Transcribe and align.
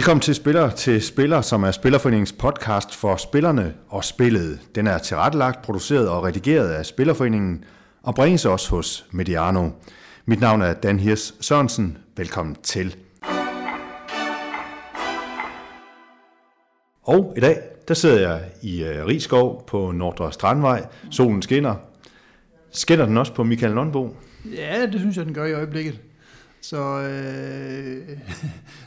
Velkommen 0.00 0.20
til 0.20 0.34
Spiller 0.34 0.70
til 0.70 1.02
Spiller, 1.02 1.40
som 1.40 1.62
er 1.62 1.70
Spillerforeningens 1.70 2.32
podcast 2.32 2.96
for 2.96 3.16
spillerne 3.16 3.74
og 3.88 4.04
spillet. 4.04 4.60
Den 4.74 4.86
er 4.86 4.98
tilrettelagt, 4.98 5.62
produceret 5.62 6.08
og 6.08 6.24
redigeret 6.24 6.68
af 6.68 6.86
Spillerforeningen 6.86 7.64
og 8.02 8.14
bringes 8.14 8.44
også 8.44 8.70
hos 8.70 9.06
Mediano. 9.10 9.70
Mit 10.26 10.40
navn 10.40 10.62
er 10.62 10.72
Dan 10.72 11.00
Hirs 11.00 11.34
Sørensen. 11.40 11.98
Velkommen 12.16 12.56
til. 12.62 12.96
Og 17.02 17.34
i 17.36 17.40
dag, 17.40 17.58
der 17.88 17.94
sidder 17.94 18.30
jeg 18.30 18.40
i 18.62 18.84
øh, 18.84 19.06
Rigskov 19.06 19.64
på 19.66 19.92
Nordre 19.92 20.32
Strandvej. 20.32 20.86
Solen 21.10 21.42
skinner. 21.42 21.74
Skinner 22.70 23.06
den 23.06 23.16
også 23.16 23.34
på 23.34 23.44
Michael 23.44 23.72
Lundbo? 23.72 24.16
Ja, 24.56 24.86
det 24.86 25.00
synes 25.00 25.16
jeg, 25.16 25.26
den 25.26 25.34
gør 25.34 25.44
i 25.44 25.52
øjeblikket. 25.52 26.00
Så 26.60 26.76
øh, 26.76 28.16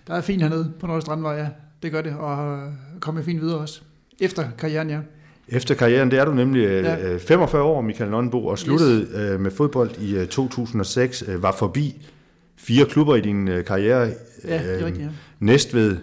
der 0.08 0.14
er 0.14 0.22
fint 0.22 0.42
hernede 0.42 0.74
på 0.80 0.88
Nordre 0.88 1.02
Strandvej, 1.02 1.34
ja. 1.34 1.48
Det 1.84 1.92
gør 1.92 2.02
det, 2.02 2.16
og 2.16 2.72
kommer 3.00 3.24
fint 3.24 3.42
videre 3.42 3.58
også. 3.58 3.82
Efter 4.20 4.48
karrieren, 4.58 4.90
ja. 4.90 5.00
Efter 5.48 5.76
karrieren, 5.76 6.12
det 6.12 6.20
er 6.20 6.26
du 6.26 6.34
nemlig 6.34 6.64
ja. 6.64 7.18
45 7.18 7.64
år, 7.64 7.82
Michael 7.82 8.12
Lundbo, 8.12 8.46
og 8.46 8.60
sluttede 8.60 9.02
yes. 9.02 9.40
med 9.40 9.52
fodbold 9.52 9.92
i 9.98 10.26
2006, 10.26 11.24
var 11.28 11.52
forbi 11.52 12.08
fire 12.56 12.86
klubber 12.86 13.16
i 13.16 13.22
din 13.22 13.46
karriere. 13.68 14.00
Ja, 14.44 14.58
det 14.58 14.82
er 14.82 14.86
rigtigt, 14.86 15.06
ja. 15.06 15.10
Næstved, 15.40 15.98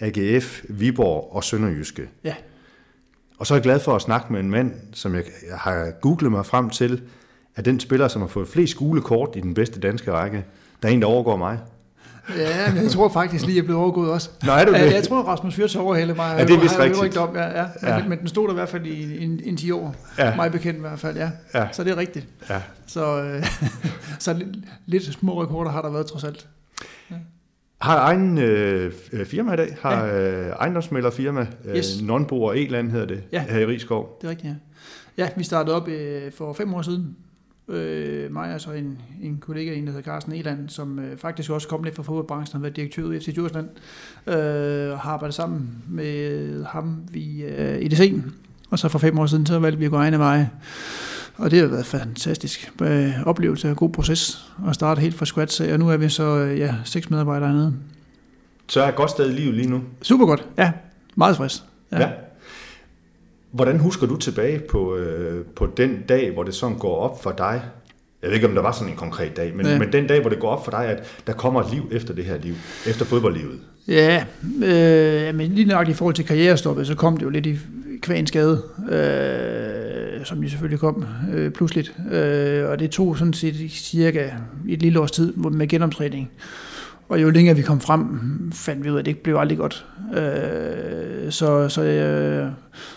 AGF, 0.00 0.64
Viborg 0.68 1.36
og 1.36 1.44
Sønderjyske. 1.44 2.08
Ja. 2.24 2.34
Og 3.38 3.46
så 3.46 3.54
er 3.54 3.56
jeg 3.56 3.62
glad 3.62 3.80
for 3.80 3.96
at 3.96 4.02
snakke 4.02 4.32
med 4.32 4.40
en 4.40 4.50
mand, 4.50 4.72
som 4.92 5.14
jeg 5.14 5.24
har 5.52 5.90
googlet 6.00 6.32
mig 6.32 6.46
frem 6.46 6.70
til, 6.70 7.02
er 7.56 7.62
den 7.62 7.80
spiller, 7.80 8.08
som 8.08 8.22
har 8.22 8.28
fået 8.28 8.48
flest 8.48 8.70
skolekort 8.70 9.36
i 9.36 9.40
den 9.40 9.54
bedste 9.54 9.80
danske 9.80 10.12
række. 10.12 10.44
Der 10.82 10.88
er 10.88 10.92
en, 10.92 11.02
der 11.02 11.08
overgår 11.08 11.36
mig. 11.36 11.58
Ja, 12.36 12.72
men 12.74 12.82
jeg 12.82 12.90
tror 12.90 13.08
faktisk 13.08 13.44
lige, 13.44 13.54
at 13.54 13.56
jeg 13.56 13.64
blev 13.64 13.78
overgået 13.78 14.10
også. 14.10 14.30
Nå, 14.42 14.52
er 14.52 14.64
du 14.64 14.72
det? 14.72 14.92
Jeg 14.92 15.04
tror, 15.04 15.22
Rasmus 15.22 15.54
Fyrts 15.54 15.76
overhælde 15.76 16.14
mig. 16.14 16.36
Ja, 16.38 16.44
det 16.44 16.56
er 16.56 16.60
vist 16.60 16.78
rigtigt. 16.78 17.16
Om, 17.16 17.36
ja, 17.36 17.60
ja. 17.60 17.66
Men, 17.80 17.88
ja. 17.88 18.08
men 18.08 18.18
den 18.18 18.28
stod 18.28 18.46
der 18.46 18.52
i 18.52 18.54
hvert 18.54 18.68
fald 18.68 18.86
i 18.86 19.24
en, 19.24 19.40
en 19.44 19.56
10 19.56 19.70
år. 19.70 19.94
Ja. 20.18 20.36
Mig 20.36 20.52
bekendt 20.52 20.76
i 20.76 20.80
hvert 20.80 20.98
fald, 20.98 21.16
ja. 21.16 21.30
ja. 21.54 21.68
Så 21.72 21.84
det 21.84 21.92
er 21.92 21.96
rigtigt. 21.96 22.26
Ja. 22.50 22.62
Så, 22.86 23.22
øh, 23.22 23.46
så 24.18 24.32
lidt, 24.32 24.48
lidt 24.86 25.04
små 25.04 25.42
rekorder 25.42 25.70
har 25.70 25.82
der 25.82 25.90
været 25.90 26.06
trods 26.06 26.24
alt. 26.24 26.48
Ja. 27.10 27.16
Har 27.80 27.98
egen 27.98 28.38
øh, 28.38 28.92
firma 29.26 29.52
i 29.52 29.56
dag, 29.56 29.76
har 29.82 30.04
ja. 30.04 30.30
øh, 30.30 30.48
ejendomsmælderfirma, 30.48 31.46
øh, 31.64 31.76
yes. 31.76 32.02
Nonbo 32.02 32.42
og 32.42 32.58
Eland 32.58 32.90
hedder 32.90 33.06
det, 33.06 33.22
ja. 33.32 33.44
her 33.48 33.58
i 33.58 33.66
Rigskov. 33.66 34.18
det 34.20 34.26
er 34.26 34.30
rigtigt, 34.30 34.50
ja. 34.50 34.54
Ja, 35.24 35.28
vi 35.36 35.44
startede 35.44 35.76
op 35.76 35.88
øh, 35.88 36.32
for 36.32 36.52
fem 36.52 36.74
år 36.74 36.82
siden, 36.82 37.16
øh, 37.70 38.32
mig 38.32 38.54
og 38.54 38.60
så 38.60 38.72
en, 38.72 38.98
en 39.22 39.38
kollega, 39.38 39.74
en 39.74 39.86
der 39.86 39.92
hedder 39.92 40.04
Carsten 40.04 40.32
Eland, 40.32 40.68
som 40.68 40.98
øh, 40.98 41.18
faktisk 41.18 41.50
også 41.50 41.68
kom 41.68 41.82
lidt 41.82 41.96
fra 41.96 42.02
fodboldbranchen, 42.02 42.56
har 42.56 42.62
været 42.62 42.76
direktør 42.76 43.10
i 43.10 43.20
FC 43.20 43.34
Djursland, 43.34 43.68
øh, 44.26 44.92
og 44.92 44.98
har 44.98 45.10
arbejdet 45.10 45.34
sammen 45.34 45.84
med 45.88 46.64
ham 46.64 47.02
i 47.14 47.42
øh, 47.42 47.78
EDC. 47.78 48.14
Og 48.70 48.78
så 48.78 48.88
for 48.88 48.98
fem 48.98 49.18
år 49.18 49.26
siden, 49.26 49.46
så 49.46 49.58
valgte 49.58 49.78
vi 49.78 49.84
at 49.84 49.90
gå 49.90 49.96
egne 49.96 50.18
veje. 50.18 50.50
Og 51.36 51.50
det 51.50 51.60
har 51.60 51.66
været 51.66 51.86
fantastisk 51.86 52.72
øh, 52.82 53.26
oplevelse 53.26 53.70
og 53.70 53.76
god 53.76 53.90
proces 53.90 54.52
at 54.68 54.74
starte 54.74 55.00
helt 55.00 55.14
fra 55.14 55.26
scratch. 55.26 55.72
Og 55.72 55.78
nu 55.78 55.90
er 55.90 55.96
vi 55.96 56.08
så 56.08 56.38
øh, 56.38 56.58
ja, 56.58 56.74
seks 56.84 57.10
medarbejdere 57.10 57.48
hernede. 57.48 57.74
Så 58.68 58.82
er 58.82 58.90
godt 58.90 59.10
sted 59.10 59.30
i 59.30 59.32
livet 59.32 59.54
lige 59.54 59.70
nu? 59.70 59.82
Super 60.02 60.26
godt, 60.26 60.46
ja. 60.58 60.72
Meget 61.14 61.36
frisk. 61.36 61.62
Ja. 61.92 62.00
ja. 62.00 62.10
Hvordan 63.52 63.78
husker 63.78 64.06
du 64.06 64.16
tilbage 64.16 64.58
på, 64.58 64.96
øh, 64.96 65.44
på 65.56 65.68
den 65.76 66.02
dag, 66.08 66.30
hvor 66.30 66.42
det 66.42 66.54
sådan 66.54 66.78
går 66.78 66.96
op 66.96 67.22
for 67.22 67.34
dig? 67.38 67.62
Jeg 68.22 68.28
ved 68.28 68.34
ikke, 68.34 68.48
om 68.48 68.54
der 68.54 68.62
var 68.62 68.72
sådan 68.72 68.92
en 68.92 68.96
konkret 68.96 69.36
dag, 69.36 69.52
men, 69.56 69.66
ja. 69.66 69.78
men 69.78 69.92
den 69.92 70.06
dag, 70.06 70.20
hvor 70.20 70.30
det 70.30 70.40
går 70.40 70.48
op 70.48 70.64
for 70.64 70.70
dig, 70.70 70.86
at 70.86 71.02
der 71.26 71.32
kommer 71.32 71.62
et 71.62 71.72
liv 71.72 71.82
efter 71.92 72.14
det 72.14 72.24
her 72.24 72.38
liv, 72.38 72.54
efter 72.86 73.04
fodboldlivet. 73.04 73.60
Ja, 73.88 74.24
øh, 74.64 75.34
men 75.34 75.50
lige 75.52 75.68
nok 75.68 75.88
i 75.88 75.92
forhold 75.92 76.14
til 76.14 76.26
karrierestoppet, 76.26 76.86
så 76.86 76.94
kom 76.94 77.16
det 77.16 77.24
jo 77.24 77.30
lidt 77.30 77.46
i 77.46 77.58
kvæn 78.02 78.26
skade, 78.26 78.62
øh, 78.90 80.24
som 80.24 80.42
jo 80.42 80.48
selvfølgelig 80.48 80.80
kom 80.80 81.04
øh, 81.32 81.50
pludseligt. 81.50 81.94
Øh, 82.12 82.68
og 82.68 82.78
det 82.78 82.90
tog 82.90 83.18
sådan 83.18 83.32
set 83.32 83.70
cirka 83.70 84.30
et 84.68 84.82
lille 84.82 85.00
års 85.00 85.10
tid 85.10 85.32
med 85.32 85.68
genomtræning. 85.68 86.30
Og 87.10 87.22
jo 87.22 87.30
længere 87.30 87.56
vi 87.56 87.62
kom 87.62 87.80
frem, 87.80 88.08
fandt 88.52 88.84
vi 88.84 88.90
ud 88.90 88.94
af, 88.94 88.98
at 88.98 89.06
det 89.06 89.18
blev 89.18 89.36
aldrig 89.36 89.58
godt. 89.58 89.86
Øh, 90.14 91.30
så, 91.32 91.68
så, 91.68 91.82
øh, 91.82 92.50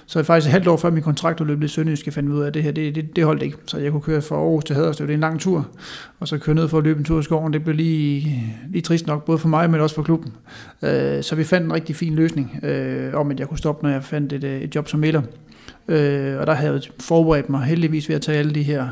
så 0.06 0.24
faktisk 0.24 0.48
et 0.48 0.52
halvt 0.52 0.68
år 0.68 0.78
før 0.78 0.90
min 0.90 1.04
kontrakt 1.04 1.40
løb 1.40 1.62
i 1.62 1.68
sønderjysk, 1.68 2.12
fandt 2.12 2.30
vi 2.30 2.34
ud 2.34 2.42
af, 2.42 2.48
at 2.48 2.54
det 2.54 2.64
her, 2.64 2.72
det, 2.72 2.96
det, 2.96 3.16
det 3.16 3.26
holdt 3.26 3.44
ikke. 3.44 3.58
Så 3.66 3.78
jeg 3.78 3.92
kunne 3.92 4.02
køre 4.02 4.22
fra 4.22 4.36
Aarhus 4.36 4.64
til 4.64 4.76
Haderslev, 4.76 5.08
det 5.08 5.14
er 5.14 5.18
en 5.18 5.22
lang 5.22 5.40
tur. 5.40 5.68
Og 6.20 6.28
så 6.28 6.38
køre 6.38 6.56
ned 6.56 6.68
for 6.68 6.78
at 6.78 6.84
løbe 6.84 7.00
en 7.00 7.06
tur 7.06 7.20
i 7.20 7.24
skoven, 7.24 7.54
det 7.54 7.64
blev 7.64 7.76
lige, 7.76 8.44
lige 8.70 8.82
trist 8.82 9.08
nok, 9.08 9.26
både 9.26 9.38
for 9.38 9.48
mig, 9.48 9.70
men 9.70 9.82
også 9.82 9.96
for 9.96 10.04
klubben. 10.04 10.34
Øh, 10.82 11.24
så 11.24 11.36
vi 11.36 11.44
fandt 11.44 11.66
en 11.66 11.74
rigtig 11.74 11.96
fin 11.96 12.16
løsning 12.16 12.60
øh, 12.64 13.14
om, 13.14 13.32
at 13.32 13.40
jeg 13.40 13.48
kunne 13.48 13.58
stoppe, 13.58 13.84
når 13.84 13.94
jeg 13.94 14.04
fandt 14.04 14.34
et, 14.34 14.44
øh, 14.44 14.62
et 14.62 14.76
job 14.76 14.88
som 14.88 15.00
mælder. 15.00 15.22
Øh, 15.88 16.40
og 16.40 16.48
der 16.48 16.54
havde 16.54 16.74
jeg 16.74 16.82
forberedt 17.00 17.50
mig 17.50 17.64
heldigvis 17.64 18.10
ved 18.10 18.16
at 18.16 18.22
tage 18.22 18.38
alle 18.38 18.56
de 18.56 18.64
her 18.64 18.88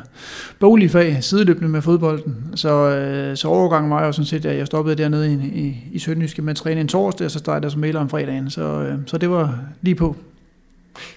boglige 0.60 0.90
fag 0.90 1.24
sideløbende 1.24 1.70
med 1.70 1.82
fodbolden. 1.82 2.36
Så, 2.56 2.70
øh, 2.70 3.38
så 3.38 3.48
overgangen 3.48 3.92
var 3.92 4.06
jo 4.06 4.12
sådan 4.12 4.26
set, 4.26 4.46
at 4.46 4.58
jeg 4.58 4.68
stoppede 4.68 4.96
dernede 4.96 5.34
i, 5.34 5.36
i, 5.60 5.78
i 5.92 6.00
Sønderjyske 6.00 6.42
med 6.42 6.52
at 6.52 6.58
træne 6.58 6.82
en 6.82 6.88
torsdag, 6.88 7.26
og 7.26 7.32
så 7.32 7.40
startede 7.40 7.66
jeg 7.66 7.72
som 7.72 7.82
mailer 7.82 8.00
om 8.00 8.10
fredagen. 8.10 8.50
Så, 8.50 8.62
øh, 8.62 8.98
så 9.06 9.18
det 9.18 9.30
var 9.30 9.60
lige 9.82 9.96
på. 9.96 10.16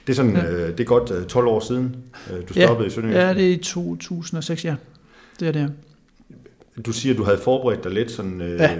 Det 0.06 0.12
er 0.12 0.16
sådan, 0.16 0.36
ja. 0.36 0.50
øh, 0.50 0.68
det 0.68 0.80
er 0.80 0.84
godt 0.84 1.10
øh, 1.10 1.26
12 1.26 1.46
år 1.46 1.60
siden, 1.60 1.96
øh, 2.30 2.48
du 2.48 2.52
stoppede 2.52 2.80
ja, 2.80 2.86
i 2.86 2.90
Sønderjyske. 2.90 3.20
Ja, 3.20 3.34
det 3.34 3.46
er 3.46 3.54
i 3.54 3.56
2006, 3.56 4.64
ja. 4.64 4.74
Det 5.40 5.48
er 5.48 5.52
det. 5.52 5.72
Du 6.86 6.92
siger, 6.92 7.12
at 7.12 7.18
du 7.18 7.24
havde 7.24 7.38
forberedt 7.44 7.84
dig 7.84 7.92
lidt 7.92 8.10
sådan, 8.10 8.40
øh, 8.40 8.60
ja. 8.60 8.70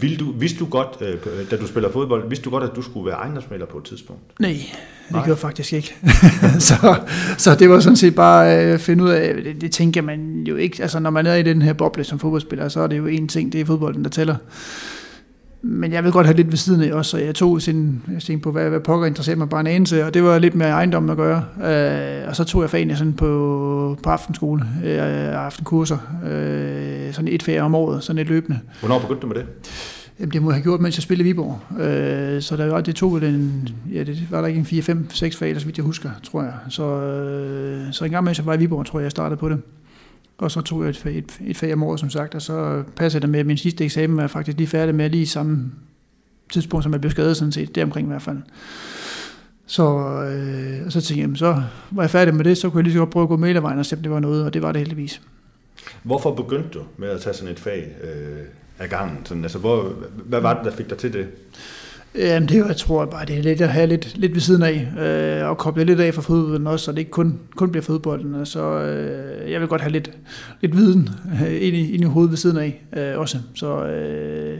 vil 0.00 0.20
du, 0.20 0.32
vidste 0.32 0.58
du 0.58 0.66
godt, 0.66 0.88
øh, 1.00 1.14
da 1.50 1.56
du 1.56 1.66
spiller 1.66 1.92
fodbold, 1.92 2.28
vidste 2.28 2.44
du 2.44 2.50
godt, 2.50 2.64
at 2.64 2.70
du 2.76 2.82
skulle 2.82 3.06
være 3.06 3.14
ejendomsmælder 3.14 3.66
på 3.66 3.78
et 3.78 3.84
tidspunkt? 3.84 4.22
Nej, 4.40 4.50
det 4.50 5.10
Nej. 5.10 5.24
gjorde 5.24 5.40
faktisk 5.40 5.72
ikke. 5.72 5.96
så, 6.68 6.96
så 7.38 7.54
det 7.54 7.70
var 7.70 7.80
sådan 7.80 7.96
set 7.96 8.14
bare 8.14 8.52
at 8.52 8.72
øh, 8.72 8.78
finde 8.78 9.04
ud 9.04 9.10
af, 9.10 9.34
det, 9.34 9.60
det 9.60 9.72
tænker 9.72 10.02
man 10.02 10.44
jo 10.48 10.56
ikke, 10.56 10.82
altså 10.82 10.98
når 10.98 11.10
man 11.10 11.26
er 11.26 11.34
i 11.34 11.42
den 11.42 11.62
her 11.62 11.72
boble 11.72 12.04
som 12.04 12.18
fodboldspiller, 12.18 12.68
så 12.68 12.80
er 12.80 12.86
det 12.86 12.98
jo 12.98 13.06
en 13.06 13.28
ting, 13.28 13.52
det 13.52 13.60
er 13.60 13.64
fodbolden, 13.64 14.04
der 14.04 14.10
tæller. 14.10 14.36
Men 15.64 15.92
jeg 15.92 16.04
vil 16.04 16.12
godt 16.12 16.26
have 16.26 16.36
lidt 16.36 16.50
ved 16.50 16.56
siden 16.56 16.82
af 16.82 16.92
også, 16.92 17.10
så 17.10 17.18
jeg 17.18 17.34
tog 17.34 17.62
sin, 17.62 18.02
jeg 18.12 18.22
tænkte 18.22 18.44
på, 18.44 18.52
hvad, 18.52 18.68
hvad 18.68 18.80
pokker 18.80 19.06
interesserer 19.06 19.36
mig 19.36 19.48
bare 19.48 19.60
en 19.60 19.66
anelse, 19.66 20.04
og 20.04 20.14
det 20.14 20.22
var 20.22 20.38
lidt 20.38 20.54
med 20.54 20.66
ejendommen 20.66 21.10
at 21.10 21.16
gøre. 21.16 21.44
Øh, 21.64 22.28
og 22.28 22.36
så 22.36 22.44
tog 22.44 22.62
jeg 22.62 22.70
fagene 22.70 22.96
sådan 22.96 23.12
på, 23.12 23.98
på 24.02 24.10
aftenskole, 24.10 24.64
øh, 24.84 25.44
aftenkurser, 25.44 25.98
øh, 26.24 27.12
sådan 27.12 27.28
et 27.28 27.42
ferie 27.42 27.62
om 27.62 27.74
året, 27.74 28.04
sådan 28.04 28.18
et 28.20 28.28
løbende. 28.28 28.58
Hvornår 28.80 28.98
begyndte 28.98 29.22
du 29.22 29.26
med 29.26 29.36
det? 29.36 29.46
Jamen, 30.20 30.32
det 30.32 30.42
må 30.42 30.50
jeg 30.50 30.54
have 30.54 30.62
gjort, 30.62 30.80
mens 30.80 30.96
jeg 30.96 31.02
spillede 31.02 31.28
Viborg. 31.28 31.80
Øh, 31.80 32.42
så 32.42 32.56
der 32.56 32.66
var, 32.66 32.80
det 32.80 32.94
tog 32.94 33.20
den, 33.20 33.68
ja, 33.92 34.04
det 34.04 34.26
var 34.30 34.40
der 34.40 34.48
ikke 34.48 34.58
en 34.58 34.66
4, 34.66 34.82
5, 34.82 35.10
6 35.10 35.36
fag, 35.36 35.60
så 35.60 35.66
vidt 35.66 35.76
jeg 35.76 35.84
husker, 35.84 36.10
tror 36.22 36.42
jeg. 36.42 36.52
Så, 36.68 37.00
øh, 37.00 37.92
så 37.92 38.04
en 38.04 38.10
gang 38.10 38.24
mens 38.24 38.38
jeg 38.38 38.46
var 38.46 38.54
i 38.54 38.58
Viborg, 38.58 38.86
tror 38.86 38.98
jeg, 38.98 39.04
jeg 39.04 39.10
startede 39.10 39.38
på 39.38 39.48
det. 39.48 39.58
Og 40.42 40.50
så 40.50 40.60
tog 40.60 40.82
jeg 40.82 40.90
et, 40.90 41.06
et, 41.06 41.38
et 41.46 41.56
fag 41.56 41.72
om 41.72 41.82
året, 41.82 42.00
som 42.00 42.10
sagt, 42.10 42.34
og 42.34 42.42
så 42.42 42.82
passede 42.96 43.20
det 43.20 43.30
med, 43.30 43.40
at 43.40 43.46
min 43.46 43.56
sidste 43.56 43.84
eksamen 43.84 44.16
var 44.16 44.26
faktisk 44.26 44.58
lige 44.58 44.66
færdig 44.66 44.94
med 44.94 45.10
lige 45.10 45.26
samme 45.26 45.72
tidspunkt, 46.52 46.82
som 46.84 46.92
jeg 46.92 47.00
blev 47.00 47.10
skadet 47.10 47.36
sådan 47.36 47.52
set, 47.52 47.74
deromkring 47.74 48.06
i 48.06 48.10
hvert 48.10 48.22
fald. 48.22 48.38
Så, 49.66 49.82
øh, 50.22 50.86
og 50.86 50.92
så 50.92 51.00
tænkte 51.00 51.30
jeg, 51.30 51.38
så 51.38 51.62
var 51.90 52.02
jeg 52.02 52.10
færdig 52.10 52.34
med 52.34 52.44
det, 52.44 52.58
så 52.58 52.70
kunne 52.70 52.78
jeg 52.78 52.84
lige 52.84 52.92
så 52.92 52.98
godt 52.98 53.10
prøve 53.10 53.22
at 53.22 53.28
gå 53.28 53.36
mailervejen 53.36 53.78
og 53.78 53.86
se, 53.86 53.96
om 53.96 54.02
det 54.02 54.10
var 54.10 54.20
noget, 54.20 54.44
og 54.44 54.54
det 54.54 54.62
var 54.62 54.72
det 54.72 54.80
heldigvis. 54.80 55.22
Hvorfor 56.02 56.34
begyndte 56.34 56.68
du 56.68 56.82
med 56.96 57.08
at 57.08 57.20
tage 57.20 57.34
sådan 57.34 57.52
et 57.52 57.60
fag 57.60 57.96
øh, 58.02 58.38
af 58.78 58.88
gangen? 58.88 59.26
Sådan, 59.26 59.42
altså, 59.42 59.58
hvor, 59.58 59.94
hvad 60.24 60.40
var 60.40 60.54
det, 60.54 60.64
der 60.64 60.76
fik 60.76 60.90
dig 60.90 60.98
til 60.98 61.12
det? 61.12 61.26
Jamen 62.14 62.48
det 62.48 62.54
er 62.54 62.58
jo, 62.58 62.66
jeg 62.66 62.76
tror 62.76 63.04
bare, 63.04 63.24
det 63.24 63.38
er 63.38 63.42
lidt 63.42 63.60
at 63.60 63.68
have 63.68 63.86
lidt, 63.86 64.16
lidt 64.16 64.34
ved 64.34 64.40
siden 64.40 64.62
af, 64.62 64.88
øh, 64.98 65.48
og 65.48 65.58
koble 65.58 65.84
lidt 65.84 66.00
af 66.00 66.14
fra 66.14 66.22
fodbolden 66.22 66.66
også, 66.66 66.84
så 66.84 66.92
det 66.92 66.98
ikke 66.98 67.10
kun, 67.10 67.38
kun 67.56 67.70
bliver 67.70 67.82
fodbolden. 67.82 68.46
Så 68.46 68.60
øh, 68.62 69.52
jeg 69.52 69.60
vil 69.60 69.68
godt 69.68 69.80
have 69.80 69.92
lidt, 69.92 70.10
lidt 70.60 70.76
viden 70.76 71.08
øh, 71.32 71.52
ind, 71.52 71.76
i, 71.76 71.94
ind 71.94 72.04
i 72.04 72.06
hovedet 72.06 72.30
ved 72.30 72.36
siden 72.36 72.56
af 72.56 72.84
øh, 72.96 73.18
også. 73.18 73.38
Så 73.54 73.84
øh, 73.84 74.58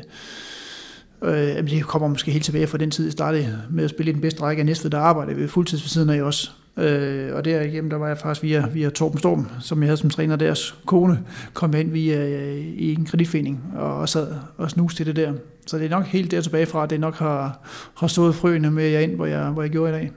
øh, 1.22 1.70
det 1.70 1.84
kommer 1.84 2.08
måske 2.08 2.30
helt 2.30 2.44
tilbage 2.44 2.66
fra 2.66 2.78
den 2.78 2.90
tid, 2.90 3.04
jeg 3.04 3.12
startede 3.12 3.58
med 3.70 3.84
at 3.84 3.90
spille 3.90 4.10
i 4.10 4.12
den 4.12 4.22
bedste 4.22 4.42
række 4.42 4.60
af 4.60 4.66
Næstved, 4.66 4.90
der 4.90 4.98
arbejdede 4.98 5.36
ved 5.36 5.48
fuldtids 5.48 5.82
ved 5.82 5.88
siden 5.88 6.10
af 6.10 6.22
også. 6.22 6.50
Øh, 6.76 7.34
og 7.34 7.44
derigennem, 7.44 7.90
der 7.90 7.96
var 7.96 8.08
jeg 8.08 8.18
faktisk 8.18 8.42
via, 8.42 8.66
via 8.72 8.90
Torben 8.90 9.18
Storm, 9.18 9.48
som 9.60 9.82
jeg 9.82 9.88
havde 9.88 9.96
som 9.96 10.10
træner 10.10 10.36
deres 10.36 10.74
kone, 10.86 11.18
kom 11.54 11.74
ind 11.74 11.90
via 11.90 12.26
øh, 12.26 12.58
i 12.58 12.94
en 12.94 13.04
kreditforening 13.04 13.64
og, 13.76 13.98
og 13.98 14.08
sad 14.08 14.26
og 14.56 14.70
snuste 14.70 14.96
til 14.96 15.06
det 15.06 15.16
der. 15.16 15.32
Så 15.66 15.78
det 15.78 15.84
er 15.84 15.90
nok 15.90 16.04
helt 16.04 16.30
der 16.30 16.40
tilbage 16.40 16.66
fra, 16.66 16.84
at 16.84 16.90
det 16.90 17.00
nok 17.00 17.14
har, 17.14 17.68
har 17.94 18.06
stået 18.06 18.34
frøene 18.34 18.70
med 18.70 18.84
jer 18.84 19.00
ind, 19.00 19.14
hvor 19.14 19.26
jeg, 19.26 19.50
hvor 19.50 19.62
jeg 19.62 19.70
gjorde 19.70 19.90
i 19.90 19.92
dag. 19.92 20.10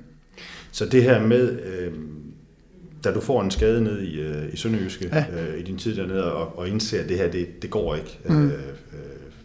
Så 0.72 0.86
det 0.86 1.04
her 1.04 1.28
med, 1.28 1.60
øh, 1.60 1.94
da 3.04 3.14
du 3.14 3.22
får 3.22 3.42
en 3.42 3.52
skade 3.52 3.84
ned 3.84 4.02
i, 4.02 4.22
øh, 4.22 4.54
i 4.54 4.58
Sønderjyske, 4.58 5.10
ja. 5.14 5.26
øh, 5.42 5.60
i 5.60 5.64
din 5.64 5.78
tid 5.78 5.96
dernede, 5.96 6.34
og, 6.34 6.60
og 6.60 6.68
indser, 6.68 7.04
at 7.04 7.10
det 7.10 7.18
her, 7.18 7.32
det, 7.32 7.62
det 7.62 7.70
går 7.70 7.96
ikke, 7.96 8.20
mm. 8.30 8.46
øh, 8.46 8.54
øh, 8.54 8.60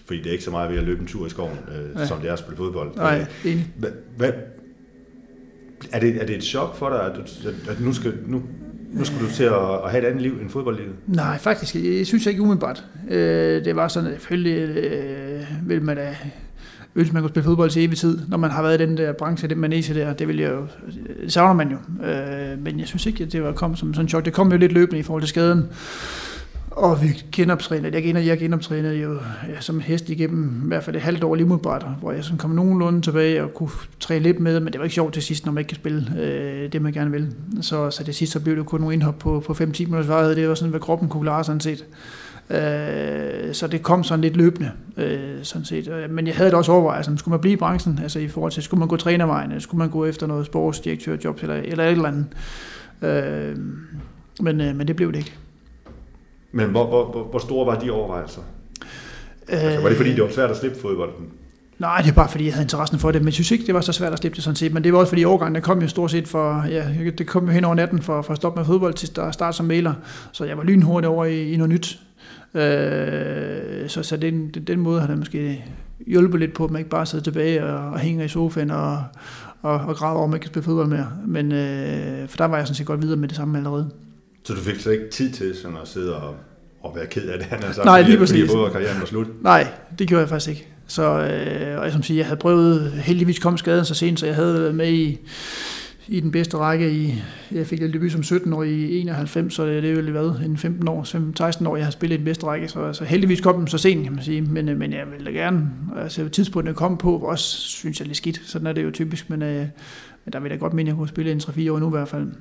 fordi 0.07 0.19
det 0.19 0.27
er 0.27 0.33
ikke 0.33 0.45
så 0.45 0.51
meget 0.51 0.71
ved 0.71 0.79
at 0.79 0.85
løbe 0.85 1.01
en 1.01 1.07
tur 1.07 1.27
i 1.27 1.31
skoven, 1.31 1.59
øh, 1.69 2.01
ja. 2.01 2.07
som 2.07 2.21
det 2.21 2.29
er 2.29 2.33
at 2.33 2.39
spille 2.39 2.57
fodbold. 2.57 2.97
Nej, 2.97 3.27
enig. 3.45 3.73
Hvad, 3.77 3.91
hvad, 4.17 4.33
er 5.93 6.01
det, 6.01 6.23
er 6.23 6.27
det 6.27 6.37
et 6.37 6.45
chok 6.45 6.77
for 6.77 6.89
dig, 6.89 7.05
at, 7.05 7.17
du, 7.17 7.51
at 7.71 7.81
nu, 7.81 7.93
skal, 7.93 8.15
nu, 8.27 8.43
nu 8.93 9.05
skulle 9.05 9.27
du 9.27 9.33
til 9.33 9.45
at, 9.45 9.91
have 9.91 10.03
et 10.03 10.07
andet 10.07 10.23
liv 10.23 10.33
end 10.41 10.51
fodboldlivet? 10.51 10.93
Nej, 11.07 11.39
faktisk. 11.39 11.75
Jeg 11.75 12.07
synes 12.07 12.27
ikke 12.27 12.43
umiddelbart. 12.43 12.85
Øh, 13.11 13.65
det 13.65 13.77
var 13.77 13.89
sådan, 13.89 14.09
at 14.09 14.15
selvfølgelig 14.15 14.77
øh, 14.77 15.43
vil 15.69 15.83
man 15.83 15.97
da 15.97 16.17
ønske, 16.95 17.13
man 17.13 17.23
kunne 17.23 17.31
spille 17.31 17.45
fodbold 17.45 17.71
til 17.71 17.85
evig 17.85 17.99
tid, 17.99 18.19
når 18.29 18.37
man 18.37 18.51
har 18.51 18.63
været 18.63 18.81
i 18.81 18.87
den 18.87 18.97
der 18.97 19.13
branche, 19.13 19.49
det 19.49 19.57
manege 19.57 19.95
der, 19.95 20.13
det 20.13 20.29
vil 20.29 20.37
jeg 20.37 20.51
jo, 20.51 20.67
det 21.23 21.33
savner 21.33 21.55
man 21.55 21.71
jo. 21.71 22.07
Øh, 22.07 22.59
men 22.59 22.81
jeg 22.81 22.89
synes 22.89 23.07
ikke, 23.07 23.25
at 23.25 23.33
det 23.33 23.43
var 23.43 23.53
kommet 23.53 23.79
som 23.79 23.95
sådan 23.95 24.05
en 24.05 24.09
chok. 24.09 24.25
Det 24.25 24.33
kom 24.33 24.53
jo 24.53 24.59
lidt 24.59 24.73
løbende 24.73 24.99
i 24.99 25.03
forhold 25.03 25.23
til 25.23 25.29
skaden. 25.29 25.65
Og 26.71 27.03
vi 27.03 27.09
genoptrænede, 27.33 28.07
jeg, 28.09 28.27
jeg 28.27 28.39
genoptrænede 28.39 28.97
jo 28.97 29.19
ja, 29.49 29.61
som 29.61 29.81
hest 29.81 30.11
igennem 30.11 30.63
i 30.65 30.67
hvert 30.67 30.85
fald 30.85 30.97
et 30.97 31.03
halvt 31.03 31.25
år 31.25 31.35
lige 31.35 31.47
hvor 31.47 32.13
jeg 32.13 32.25
sådan 32.25 32.39
kom 32.39 32.51
nogenlunde 32.51 33.01
tilbage 33.01 33.43
og 33.43 33.55
kunne 33.55 33.71
træne 34.01 34.23
lidt 34.23 34.41
med, 34.41 34.61
men 34.61 34.73
det 34.73 34.79
var 34.79 34.85
ikke 34.85 34.95
sjovt 34.95 35.15
til 35.15 35.23
sidst, 35.23 35.47
når 35.47 35.53
man 35.53 35.61
ikke 35.61 35.69
kan 35.69 35.77
spille 35.77 36.21
øh, 36.21 36.73
det, 36.73 36.83
man 36.83 36.93
gerne 36.93 37.11
vil. 37.11 37.35
Så, 37.61 37.91
så 37.91 38.05
det 38.05 38.15
sidste 38.15 38.33
så 38.33 38.41
blev 38.41 38.57
det 38.57 38.67
kun 38.67 38.81
nogle 38.81 38.95
indhop 38.95 39.19
på, 39.19 39.43
på 39.47 39.53
5-10 39.53 39.65
minutters 39.65 40.09
varighed, 40.09 40.37
det 40.37 40.49
var 40.49 40.55
sådan, 40.55 40.71
hvad 40.71 40.81
kroppen 40.81 41.09
kunne 41.09 41.23
klare 41.23 41.45
sådan 41.45 41.61
set. 41.61 41.85
Øh, 42.51 43.55
så 43.55 43.67
det 43.67 43.83
kom 43.83 44.05
sådan 44.05 44.21
lidt 44.21 44.37
løbende, 44.37 44.71
øh, 44.97 45.39
sådan 45.43 45.65
set. 45.65 45.89
Øh, 45.89 46.11
men 46.11 46.27
jeg 46.27 46.35
havde 46.35 46.51
det 46.51 46.59
også 46.59 46.73
overvejet, 46.73 46.97
altså, 46.97 47.17
skulle 47.17 47.33
man 47.33 47.41
blive 47.41 47.53
i 47.53 47.57
branchen, 47.57 47.99
altså 48.03 48.19
i 48.19 48.29
forhold 48.29 48.53
til, 48.53 48.63
skulle 48.63 48.79
man 48.79 48.89
gå 48.89 48.97
trænervejen, 48.97 49.51
eller 49.51 49.61
skulle 49.61 49.79
man 49.79 49.91
gå 49.91 50.05
efter 50.05 50.27
noget 50.27 50.47
sportsdirektørjob, 50.47 51.39
eller, 51.43 51.55
eller 51.55 51.85
et 51.85 51.91
eller 51.91 52.09
andet. 52.09 52.27
Øh, 53.03 53.57
men, 54.41 54.61
øh, 54.61 54.77
men 54.77 54.89
det 54.89 54.97
blev 54.97 55.13
det 55.13 55.19
ikke. 55.19 55.37
Men 56.53 56.71
hvor, 56.71 56.87
hvor, 56.87 57.05
hvor, 57.05 57.25
hvor 57.25 57.39
store 57.39 57.67
var 57.67 57.79
de 57.79 57.91
overvejelser? 57.91 58.41
Øh, 59.49 59.65
altså, 59.65 59.81
var 59.81 59.89
det 59.89 59.97
fordi, 59.97 60.15
det 60.15 60.23
var 60.23 60.31
svært 60.31 60.51
at 60.51 60.57
slippe 60.57 60.81
fodbolden? 60.81 61.27
Nej, 61.79 62.01
det 62.01 62.11
er 62.11 62.15
bare 62.15 62.29
fordi, 62.29 62.45
jeg 62.45 62.53
havde 62.53 62.65
interessen 62.65 62.99
for 62.99 63.11
det, 63.11 63.21
men 63.21 63.27
jeg 63.27 63.35
synes 63.35 63.51
ikke, 63.51 63.67
det 63.67 63.75
var 63.75 63.81
så 63.81 63.93
svært 63.93 64.13
at 64.13 64.19
slippe 64.19 64.37
det 64.37 64.45
sådan 64.45 64.57
set. 64.57 64.73
Men 64.73 64.85
det 64.85 64.93
var 64.93 64.99
også 64.99 65.11
fordi 65.11 65.25
overgangen, 65.25 65.55
der 65.55 65.61
kom 65.61 65.83
jo 65.83 65.89
stort 65.89 66.11
set 66.11 66.29
for, 66.29 66.65
ja, 66.69 66.85
det 67.19 67.27
kom 67.27 67.47
jo 67.47 67.51
hen 67.51 67.65
over 67.65 67.75
natten 67.75 68.03
for, 68.03 68.23
for 68.23 68.33
at 68.33 68.37
stoppe 68.37 68.59
med 68.61 68.67
fodbold 68.67 68.95
til 68.95 69.21
at 69.21 69.35
starte 69.35 69.57
som 69.57 69.67
maler. 69.67 69.95
Så 70.33 70.45
jeg 70.45 70.57
var 70.57 70.65
lynhurtigt 70.65 71.09
over 71.09 71.25
i, 71.25 71.53
i 71.53 71.57
noget 71.57 71.71
nyt. 71.71 71.99
Øh, 72.55 73.89
så 73.89 74.03
så 74.03 74.17
den, 74.17 74.51
den, 74.55 74.65
den 74.65 74.81
måde 74.81 75.01
har 75.01 75.07
det 75.07 75.19
måske 75.19 75.65
hjulpet 76.07 76.41
lidt 76.41 76.55
på, 76.55 76.65
at 76.65 76.71
man 76.71 76.79
ikke 76.79 76.91
bare 76.91 77.07
sidder 77.07 77.25
tilbage 77.25 77.65
og, 77.65 77.91
og 77.91 77.99
hænger 77.99 78.25
i 78.25 78.29
sofaen 78.29 78.71
og, 78.71 79.05
og, 79.63 79.75
og 79.75 79.97
græder 79.97 80.15
over, 80.15 80.25
at 80.25 80.31
man 80.31 80.37
ikke 80.37 80.45
kan 80.45 80.53
spille 80.53 80.65
fodbold 80.65 80.89
mere. 80.89 81.09
Men, 81.27 81.53
øh, 81.53 82.29
for 82.29 82.37
der 82.37 82.45
var 82.45 82.57
jeg 82.57 82.67
sådan 82.67 82.77
set 82.77 82.87
godt 82.87 83.03
videre 83.03 83.17
med 83.17 83.29
det 83.29 83.37
samme 83.37 83.59
allerede. 83.59 83.91
Så 84.43 84.55
du 84.55 84.61
fik 84.61 84.81
slet 84.81 84.93
ikke 84.93 85.11
tid 85.11 85.33
til 85.33 85.57
sådan 85.57 85.77
at 85.83 85.89
sidde 85.89 86.17
og, 86.17 86.35
og 86.81 86.97
være 86.97 87.07
ked 87.07 87.29
af 87.29 87.39
det, 87.39 87.47
han 87.47 87.75
sagt, 87.75 87.85
Nej, 87.85 88.03
lige 88.03 88.19
præcis. 88.19 88.51
fordi 88.51 88.73
karrieren 88.73 89.01
var 89.01 89.07
slut? 89.07 89.27
Nej, 89.43 89.67
det 89.99 90.09
gjorde 90.09 90.21
jeg 90.21 90.29
faktisk 90.29 90.51
ikke. 90.51 90.67
Så, 90.87 91.03
øh, 91.03 91.79
og 91.79 91.85
jeg, 91.85 91.93
som 91.93 92.03
siger, 92.03 92.19
jeg 92.19 92.27
havde 92.27 92.39
prøvet, 92.41 92.93
heldigvis 92.93 93.39
kom 93.39 93.59
skaden 93.59 93.85
så 93.85 93.95
sent, 93.95 94.21
så 94.21 94.27
jeg 94.27 94.35
havde 94.35 94.55
været 94.55 94.75
med 94.75 94.93
i, 94.93 95.19
i 96.09 96.21
den 96.21 96.31
bedste 96.31 96.57
række. 96.57 96.93
I, 96.93 97.23
jeg 97.53 97.67
fik 97.67 97.83
et 97.83 97.93
debut 97.93 98.13
som 98.13 98.23
17 98.23 98.53
år 98.53 98.63
i 98.63 98.99
91, 98.99 99.55
så 99.55 99.67
det 99.67 99.91
er 99.91 99.95
vel 99.95 100.15
været 100.15 100.43
en 100.45 100.57
15 100.57 100.89
år, 100.89 101.05
16 101.37 101.67
år, 101.67 101.77
jeg 101.77 101.87
har 101.87 101.91
spillet 101.91 102.15
i 102.15 102.17
den 102.17 102.25
bedste 102.25 102.47
række. 102.47 102.69
Så 102.69 102.81
altså, 102.81 103.05
heldigvis 103.05 103.41
kom 103.41 103.59
den 103.59 103.69
så 103.69 103.79
sent, 103.79 104.05
kan 104.05 104.13
man 104.13 104.25
sige. 104.25 104.43
Men, 104.43 104.69
øh, 104.69 104.77
men 104.77 104.93
jeg 104.93 105.11
ville 105.11 105.27
da 105.27 105.31
gerne, 105.31 105.71
altså 105.97 106.29
tidspunktet 106.29 106.77
kom 106.77 106.99
på, 106.99 107.19
også 107.19 107.59
synes 107.59 108.01
jeg 108.01 108.07
lidt 108.07 108.17
skidt. 108.17 108.41
Sådan 108.45 108.67
er 108.67 108.73
det 108.73 108.85
jo 108.85 108.91
typisk, 108.91 109.31
men, 109.31 109.43
øh, 109.43 109.67
men 110.25 110.33
der 110.33 110.41
vil 110.41 110.51
jeg 110.51 110.61
godt 110.61 110.73
mene, 110.73 110.91
at 110.91 110.93
jeg 110.93 110.99
kunne 110.99 111.09
spille 111.09 111.33
en 111.33 111.41
3-4 111.41 111.71
år 111.73 111.79
nu 111.79 111.87
i 111.87 111.91
hvert 111.91 112.09
fald. 112.09 112.33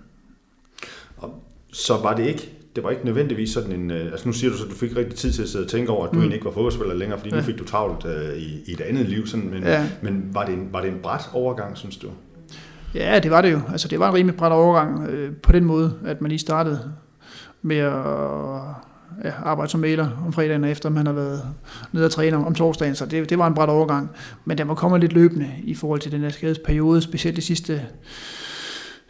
Og 1.17 1.43
så 1.71 1.97
var 1.97 2.15
det 2.15 2.25
ikke 2.27 2.59
det 2.75 2.83
var 2.83 2.89
ikke 2.89 3.05
nødvendigvis 3.05 3.49
sådan 3.49 3.71
en... 3.71 3.91
Øh, 3.91 4.11
altså 4.11 4.27
nu 4.27 4.33
siger 4.33 4.51
du 4.51 4.57
så, 4.57 4.63
at 4.63 4.69
du 4.69 4.75
fik 4.75 4.95
rigtig 4.95 5.15
tid 5.15 5.31
til 5.31 5.43
at 5.43 5.49
sidde 5.49 5.65
og 5.65 5.69
tænke 5.69 5.91
over, 5.91 6.05
at 6.05 6.11
du 6.11 6.15
mm. 6.15 6.21
egentlig 6.21 6.35
ikke 6.35 6.45
var 6.45 6.51
fodboldspiller 6.51 6.95
længere, 6.95 7.19
fordi 7.19 7.29
ja. 7.29 7.35
nu 7.35 7.41
fik 7.41 7.59
du 7.59 7.65
travlt 7.65 8.05
uh, 8.05 8.37
i, 8.37 8.63
i 8.67 8.71
et 8.71 8.81
andet 8.81 9.09
liv. 9.09 9.27
Sådan, 9.27 9.49
men 9.49 9.63
ja. 9.63 9.87
men 10.01 10.29
var, 10.33 10.45
det 10.45 10.53
en, 10.53 10.69
var 10.71 10.81
det 10.81 10.89
en 10.89 10.99
bræt 11.03 11.29
overgang, 11.33 11.77
synes 11.77 11.97
du? 11.97 12.07
Ja, 12.95 13.19
det 13.19 13.31
var 13.31 13.41
det 13.41 13.51
jo. 13.51 13.59
Altså 13.71 13.87
det 13.87 13.99
var 13.99 14.09
en 14.09 14.13
rimelig 14.13 14.37
bræt 14.37 14.51
overgang 14.51 15.09
øh, 15.09 15.31
på 15.43 15.51
den 15.51 15.65
måde, 15.65 15.93
at 16.05 16.21
man 16.21 16.29
lige 16.29 16.39
startede 16.39 16.91
med 17.61 17.77
at 17.77 17.93
ja, 19.23 19.31
arbejde 19.43 19.71
som 19.71 19.79
mailer 19.79 20.09
om 20.25 20.33
fredagen 20.33 20.63
efter, 20.63 20.89
man 20.89 21.05
har 21.05 21.13
været 21.13 21.41
nede 21.91 22.05
og 22.05 22.11
træne 22.11 22.37
om 22.37 22.55
torsdagen, 22.55 22.95
så 22.95 23.05
det, 23.05 23.29
det 23.29 23.39
var 23.39 23.47
en 23.47 23.53
bræt 23.53 23.69
overgang. 23.69 24.09
Men 24.45 24.57
der 24.57 24.63
må 24.63 24.73
komme 24.73 24.99
lidt 24.99 25.13
løbende 25.13 25.49
i 25.63 25.75
forhold 25.75 25.99
til 25.99 26.11
den 26.11 26.21
her 26.21 26.29
skadesperiode, 26.29 27.01
specielt 27.01 27.37
de 27.37 27.41
sidste 27.41 27.81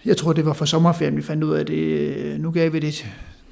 jeg 0.05 0.17
tror, 0.17 0.33
det 0.33 0.45
var 0.45 0.53
for 0.53 0.65
sommerferien, 0.65 1.17
vi 1.17 1.21
fandt 1.21 1.43
ud 1.43 1.53
af 1.53 1.65
det. 1.65 2.41
Nu 2.41 2.51
gav 2.51 2.73
vi 2.73 2.79
det 2.79 3.05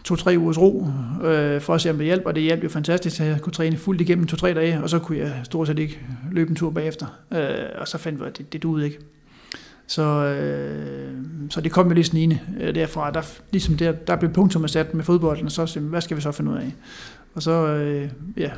to-tre 0.03 0.35
ugers 0.37 0.57
ro, 0.57 0.87
øh, 1.23 1.61
for 1.61 1.75
at 1.75 1.81
se, 1.81 1.89
om 1.89 1.97
det 1.97 2.05
hjalp, 2.05 2.25
og 2.25 2.35
det 2.35 2.43
hjalp 2.43 2.63
jo 2.63 2.69
fantastisk, 2.69 3.19
at 3.19 3.27
jeg 3.27 3.41
kunne 3.41 3.53
træne 3.53 3.77
fuldt 3.77 4.01
igennem 4.01 4.27
to-tre 4.27 4.53
dage, 4.53 4.83
og 4.83 4.89
så 4.89 4.99
kunne 4.99 5.17
jeg 5.17 5.33
stort 5.43 5.67
set 5.67 5.79
ikke 5.79 5.99
løbe 6.31 6.49
en 6.49 6.55
tur 6.55 6.69
bagefter. 6.69 7.05
Øh, 7.33 7.81
og 7.81 7.87
så 7.87 7.97
fandt 7.97 8.19
vi, 8.19 8.25
at 8.25 8.37
det, 8.37 8.53
det 8.53 8.63
duede 8.63 8.85
ikke. 8.85 8.99
Så, 9.87 10.03
øh, 10.03 11.13
så 11.49 11.61
det 11.61 11.71
kom 11.71 11.87
jo 11.87 11.93
lige 11.93 12.03
snigende 12.03 12.39
øh, 12.59 12.75
derfra. 12.75 13.11
Der, 13.11 13.21
ligesom 13.51 13.77
der, 13.77 13.91
der 13.91 14.15
blev 14.15 14.31
punktum 14.31 14.67
sat 14.67 14.93
med 14.93 15.03
fodbolden, 15.03 15.45
og 15.45 15.51
så 15.51 15.79
hvad 15.79 16.01
skal 16.01 16.17
vi 16.17 16.21
så 16.21 16.31
finde 16.31 16.51
ud 16.51 16.57
af? 16.57 16.73
Og 17.33 17.43
så, 17.43 17.51
øh, 17.51 18.09
ja, 18.37 18.51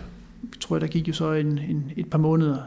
tror 0.59 0.75
jeg, 0.75 0.81
der 0.81 0.87
gik 0.87 1.07
jo 1.07 1.13
så 1.13 1.31
en, 1.33 1.47
en, 1.69 1.91
et 1.97 2.09
par 2.09 2.17
måneder, 2.17 2.57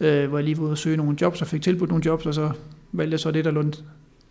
øh, 0.00 0.28
hvor 0.28 0.38
jeg 0.38 0.44
lige 0.44 0.58
var 0.58 0.64
ude 0.64 0.72
og 0.72 0.78
søge 0.78 0.96
nogle 0.96 1.16
jobs, 1.20 1.42
og 1.42 1.46
fik 1.46 1.62
tilbudt 1.62 1.90
nogle 1.90 2.06
jobs, 2.06 2.26
og 2.26 2.34
så 2.34 2.50
valgte 2.92 3.12
jeg 3.12 3.20
så 3.20 3.30
det, 3.30 3.44
der 3.44 3.50
lå 3.50 3.62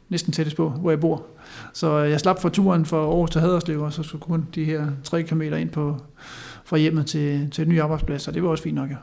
næsten 0.09 0.33
tættest 0.33 0.57
på, 0.57 0.69
hvor 0.69 0.91
jeg 0.91 0.99
bor. 0.99 1.25
Så 1.73 1.97
jeg 1.97 2.19
slap 2.19 2.41
for 2.41 2.49
turen 2.49 2.85
fra 2.85 2.97
Aarhus 2.97 3.29
til 3.29 3.41
Haderslev, 3.41 3.81
og 3.81 3.93
så 3.93 4.03
skulle 4.03 4.21
kun 4.21 4.47
de 4.55 4.63
her 4.63 4.87
3 5.03 5.23
km 5.23 5.41
ind 5.41 5.69
på, 5.69 5.97
fra 6.65 6.77
hjemmet 6.77 7.05
til, 7.05 7.49
til 7.51 7.61
et 7.61 7.67
ny 7.67 7.81
arbejdsplads, 7.81 8.27
og 8.27 8.33
det 8.33 8.43
var 8.43 8.49
også 8.49 8.63
fint 8.63 8.75
nok. 8.75 8.89
Ja. 8.89 8.95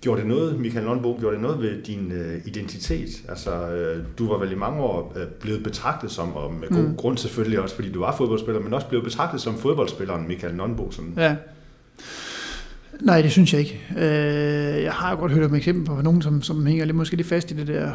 Gjorde 0.00 0.20
det 0.20 0.28
noget, 0.28 0.60
Michael 0.60 0.84
Lundbo, 0.84 1.16
gjorde 1.20 1.34
det 1.34 1.42
noget 1.42 1.60
ved 1.60 1.82
din 1.82 2.12
uh, 2.12 2.46
identitet? 2.46 3.08
Altså, 3.28 3.50
uh, 3.50 4.04
du 4.18 4.28
var 4.28 4.38
vel 4.38 4.52
i 4.52 4.54
mange 4.54 4.82
år 4.82 5.12
uh, 5.16 5.22
blevet 5.40 5.62
betragtet 5.62 6.10
som, 6.10 6.36
og 6.36 6.54
med 6.54 6.68
god 6.68 6.88
mm. 6.88 6.96
grund 6.96 7.18
selvfølgelig 7.18 7.60
også, 7.60 7.74
fordi 7.74 7.92
du 7.92 8.00
var 8.00 8.16
fodboldspiller, 8.16 8.60
men 8.60 8.74
også 8.74 8.86
blevet 8.86 9.04
betragtet 9.04 9.40
som 9.40 9.58
fodboldspilleren 9.58 10.28
Michael 10.28 10.54
Lundbo. 10.54 10.90
Sådan. 10.90 11.12
Ja. 11.16 11.36
Nej, 13.00 13.22
det 13.22 13.32
synes 13.32 13.52
jeg 13.52 13.60
ikke. 13.60 13.80
Uh, 13.90 14.82
jeg 14.82 14.92
har 14.92 15.16
godt 15.16 15.32
hørt 15.32 15.44
om 15.44 15.54
eksempel 15.54 15.86
på 15.86 16.02
nogen, 16.02 16.22
som, 16.22 16.42
som 16.42 16.66
hænger 16.66 16.84
lidt, 16.84 16.96
måske 16.96 17.16
lidt 17.16 17.28
fast 17.28 17.50
i 17.50 17.54
det 17.54 17.66
der 17.66 17.92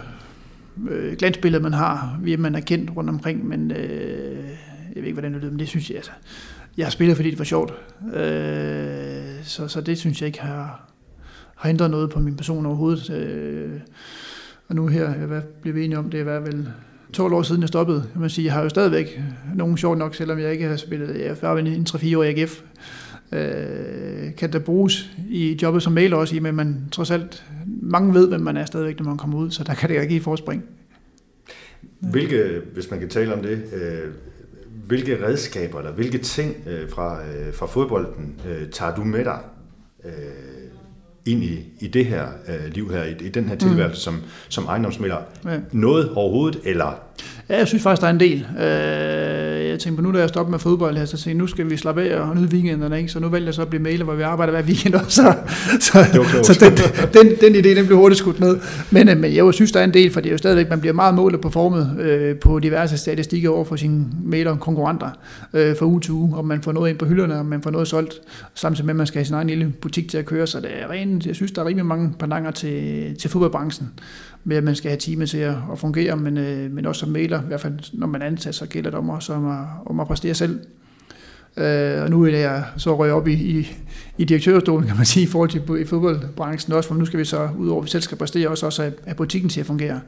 øh, 0.89 1.17
glansbillede, 1.17 1.63
man 1.63 1.73
har, 1.73 2.19
vi 2.21 2.35
man 2.35 2.55
er 2.55 2.59
kendt 2.59 2.91
rundt 2.97 3.09
omkring, 3.09 3.47
men 3.47 3.71
øh, 3.71 4.45
jeg 4.95 5.01
ved 5.01 5.03
ikke, 5.03 5.13
hvordan 5.13 5.33
det 5.33 5.41
lyder, 5.41 5.51
men 5.51 5.59
det 5.59 5.67
synes 5.67 5.89
jeg, 5.89 5.95
altså, 5.95 6.11
jeg 6.77 6.85
har 6.85 6.91
spillet, 6.91 7.15
fordi 7.15 7.31
det 7.31 7.39
var 7.39 7.45
sjovt. 7.45 7.73
Øh, 8.13 9.43
så, 9.43 9.67
så 9.67 9.81
det 9.81 9.97
synes 9.97 10.21
jeg 10.21 10.27
ikke 10.27 10.41
har, 10.41 10.89
har 11.55 11.69
ændret 11.69 11.91
noget 11.91 12.09
på 12.09 12.19
min 12.19 12.35
person 12.35 12.65
overhovedet. 12.65 13.09
Øh, 13.09 13.79
og 14.67 14.75
nu 14.75 14.87
her, 14.87 15.09
hvad 15.09 15.41
blev 15.61 15.75
vi 15.75 15.85
enige 15.85 15.99
om, 15.99 16.09
det 16.09 16.25
var 16.25 16.39
vel 16.39 16.69
12 17.13 17.33
år 17.33 17.41
siden 17.41 17.61
jeg 17.61 17.67
stoppede. 17.67 18.03
Jeg, 18.13 18.21
må 18.21 18.29
sige, 18.29 18.45
jeg 18.45 18.53
har 18.53 18.63
jo 18.63 18.69
stadigvæk 18.69 19.21
nogen 19.55 19.77
sjov 19.77 19.95
nok, 19.95 20.15
selvom 20.15 20.39
jeg 20.39 20.51
ikke 20.51 20.65
har 20.67 20.75
spillet, 20.75 21.19
jeg 21.19 21.37
er 21.41 21.55
en 21.55 21.87
3-4 21.89 22.17
år 22.17 22.23
i 22.23 22.41
AGF 22.41 22.61
øh, 23.35 24.35
kan 24.35 24.53
der 24.53 24.59
bruges 24.59 25.09
i 25.29 25.59
jobbet 25.61 25.83
som 25.83 25.93
mailer 25.93 26.17
også, 26.17 26.35
i 26.35 26.39
men 26.39 26.55
man 26.55 26.83
trods 26.91 27.11
alt, 27.11 27.43
mange 27.81 28.13
ved, 28.13 28.27
hvem 28.27 28.41
man 28.41 28.57
er 28.57 28.65
stadigvæk, 28.65 28.99
når 28.99 29.05
man 29.05 29.17
kommer 29.17 29.37
ud, 29.37 29.51
så 29.51 29.63
der 29.63 29.73
kan 29.73 29.89
det 29.89 29.95
ikke 29.95 30.07
give 30.07 30.21
forspring. 30.21 30.63
Hvilke, 31.99 32.61
hvis 32.73 32.91
man 32.91 32.99
kan 32.99 33.09
tale 33.09 33.33
om 33.33 33.41
det, 33.41 33.63
øh, 33.73 34.11
hvilke 34.87 35.25
redskaber 35.25 35.79
eller 35.79 35.91
hvilke 35.91 36.17
ting 36.17 36.55
øh, 36.67 36.89
fra, 36.89 37.19
øh, 37.21 37.53
fra 37.53 37.65
fodbolden 37.65 38.35
øh, 38.49 38.69
tager 38.69 38.95
du 38.95 39.03
med 39.03 39.25
dig 39.25 39.39
øh, 40.05 40.11
ind 41.25 41.43
i, 41.43 41.59
i 41.79 41.87
det 41.87 42.05
her 42.05 42.27
øh, 42.47 42.73
liv 42.73 42.91
her, 42.91 43.03
i, 43.03 43.15
i 43.19 43.29
den 43.29 43.45
her 43.45 43.55
tilværelse 43.55 44.11
mm. 44.11 44.17
som, 44.17 44.29
som 44.49 44.65
ejendomsmælder? 44.65 45.17
Ja. 45.45 45.59
Noget 45.71 46.09
overhovedet, 46.09 46.61
eller? 46.63 46.99
Ja, 47.49 47.57
jeg 47.57 47.67
synes 47.67 47.83
faktisk, 47.83 48.01
der 48.01 48.07
er 48.07 48.11
en 48.11 48.19
del. 48.19 48.47
Øh, 48.59 49.69
jeg 49.69 49.79
tænkte 49.79 49.95
på 49.95 50.01
nu, 50.01 50.13
da 50.13 50.19
jeg 50.19 50.29
stoppede 50.29 50.51
med 50.51 50.59
fodbold 50.59 50.97
her, 50.97 51.05
så 51.05 51.17
tænkte 51.17 51.39
nu 51.39 51.47
skal 51.47 51.69
vi 51.69 51.77
slappe 51.77 52.03
af 52.03 52.19
og 52.19 52.35
nyde 52.35 52.47
weekenderne, 52.47 52.97
ikke? 52.97 53.09
så 53.09 53.19
nu 53.19 53.29
vælger 53.29 53.47
jeg 53.47 53.53
så 53.53 53.61
at 53.61 53.67
blive 53.67 53.83
mailer, 53.83 54.03
hvor 54.03 54.13
vi 54.13 54.21
arbejder 54.21 54.53
hver 54.53 54.63
weekend 54.63 54.93
også. 54.95 55.09
Så, 55.11 55.33
så, 55.79 56.53
så 56.53 56.65
den, 56.65 56.77
den, 57.13 57.35
den, 57.41 57.55
idé, 57.55 57.79
den 57.79 57.85
blev 57.85 57.97
hurtigt 57.97 58.19
skudt 58.19 58.39
ned. 58.39 58.59
Men, 58.91 59.09
øh, 59.09 59.17
men 59.17 59.35
jeg 59.35 59.53
synes, 59.53 59.71
der 59.71 59.79
er 59.79 59.83
en 59.83 59.93
del, 59.93 60.11
for 60.11 60.21
det 60.21 60.29
er 60.29 60.31
jo 60.31 60.37
stadigvæk, 60.37 60.69
man 60.69 60.79
bliver 60.79 60.93
meget 60.93 61.15
målet 61.15 61.41
på 61.41 61.49
formet 61.49 61.97
øh, 61.99 62.35
på 62.35 62.59
diverse 62.59 62.97
statistikker 62.97 63.49
over 63.49 63.65
for 63.65 63.75
sine 63.75 64.05
mailer 64.23 64.55
konkurrenter 64.55 65.09
øh, 65.53 65.77
fra 65.77 65.85
uge 65.85 66.01
til 66.01 66.11
uge, 66.11 66.37
om 66.37 66.45
man 66.45 66.61
får 66.61 66.71
noget 66.71 66.89
ind 66.89 66.97
på 66.97 67.05
hylderne, 67.05 67.39
om 67.39 67.45
man 67.45 67.61
får 67.61 67.71
noget 67.71 67.87
solgt, 67.87 68.13
samtidig 68.55 68.85
med, 68.85 68.93
at 68.93 68.97
man 68.97 69.07
skal 69.07 69.19
have 69.19 69.25
sin 69.25 69.35
egen 69.35 69.47
lille 69.47 69.73
butik 69.81 70.09
til 70.09 70.17
at 70.17 70.25
køre, 70.25 70.47
så 70.47 70.59
det 70.59 70.69
er 70.81 70.89
rent, 70.89 71.25
jeg 71.25 71.35
synes, 71.35 71.51
der 71.51 71.61
er 71.61 71.65
rimelig 71.65 71.85
mange 71.85 72.13
pandanger 72.19 72.51
til, 72.51 73.15
til 73.19 73.29
fodboldbranchen 73.29 73.89
med, 74.45 74.57
at 74.57 74.63
man 74.63 74.75
skal 74.75 74.89
have 74.89 74.99
time 74.99 75.25
til 75.25 75.37
at, 75.37 75.55
at 75.71 75.79
fungere, 75.79 76.17
men, 76.17 76.37
øh, 76.37 76.71
men 76.71 76.85
også 76.85 76.99
som 76.99 77.09
mailer, 77.09 77.43
i 77.43 77.45
hvert 77.45 77.61
fald 77.61 77.79
når 77.93 78.07
man 78.07 78.21
ansat, 78.21 78.55
så 78.55 78.65
gælder 78.65 78.89
det 78.89 78.99
om, 78.99 79.09
også 79.09 79.33
om, 79.33 79.51
at, 79.51 79.65
om 79.85 79.99
at 79.99 80.07
præstere 80.07 80.33
selv. 80.33 80.59
Øh, 81.57 82.01
og 82.03 82.09
nu 82.09 82.23
er 82.23 82.37
jeg 82.37 82.63
så 82.77 82.97
røget 82.97 83.13
op 83.13 83.27
i, 83.27 83.33
i, 83.33 83.77
i 84.17 84.25
direktørstolen, 84.25 84.87
kan 84.87 84.97
man 84.97 85.05
sige, 85.05 85.23
i 85.23 85.27
forhold 85.27 85.49
til 85.49 85.81
i 85.81 85.85
fodboldbranchen 85.85 86.73
også, 86.73 86.87
for 86.87 86.95
nu 86.95 87.05
skal 87.05 87.19
vi 87.19 87.25
så, 87.25 87.49
udover 87.57 87.81
at 87.81 87.85
vi 87.85 87.89
selv 87.89 88.03
skal 88.03 88.17
præstere, 88.17 88.49
også, 88.49 88.65
også 88.65 88.81
have, 88.81 88.93
have 89.05 89.15
butikken 89.15 89.49
til 89.49 89.59
at 89.59 89.65
fungere. 89.65 90.01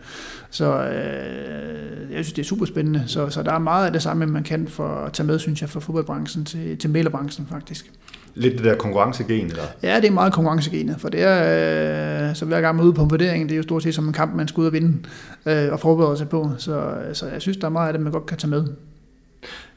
Så 0.49 0.83
øh, 0.83 2.11
jeg 2.11 2.25
synes, 2.25 2.33
det 2.33 2.41
er 2.41 2.45
super 2.47 2.65
spændende. 2.65 3.03
Så, 3.07 3.29
så 3.29 3.43
der 3.43 3.51
er 3.51 3.59
meget 3.59 3.85
af 3.85 3.91
det 3.91 4.01
samme, 4.01 4.25
man 4.25 4.43
kan 4.43 4.67
for 4.67 4.87
at 4.87 5.13
tage 5.13 5.27
med, 5.27 5.39
synes 5.39 5.61
jeg, 5.61 5.69
fra 5.69 5.79
fodboldbranchen 5.79 6.45
til, 6.45 6.77
til 6.77 6.89
mailerbranchen 6.89 7.47
faktisk 7.49 7.91
lidt 8.37 8.53
det 8.57 8.63
der 8.63 8.75
konkurrencegen, 8.75 9.47
eller? 9.47 9.63
Ja, 9.83 9.95
det 9.95 10.05
er 10.05 10.11
meget 10.11 10.33
konkurrencegenet, 10.33 10.95
for 10.99 11.09
det 11.09 11.23
er, 11.23 12.29
øh, 12.29 12.35
så 12.35 12.45
hver 12.45 12.61
gang 12.61 12.75
man 12.75 12.83
er 12.83 12.87
ude 12.87 12.93
på 12.93 13.03
en 13.03 13.09
vurdering, 13.09 13.49
det 13.49 13.55
er 13.55 13.57
jo 13.57 13.63
stort 13.63 13.83
set 13.83 13.95
som 13.95 14.07
en 14.07 14.13
kamp, 14.13 14.35
man 14.35 14.47
skal 14.47 14.61
ud 14.61 14.65
og 14.65 14.73
vinde 14.73 14.97
øh, 15.45 15.71
og 15.71 15.79
forberede 15.79 16.17
sig 16.17 16.29
på, 16.29 16.51
så, 16.57 16.93
så 17.13 17.27
jeg 17.27 17.41
synes, 17.41 17.57
der 17.57 17.67
er 17.67 17.71
meget 17.71 17.87
af 17.87 17.93
det, 17.93 18.01
man 18.01 18.11
godt 18.11 18.25
kan 18.25 18.37
tage 18.37 18.49
med. 18.49 18.67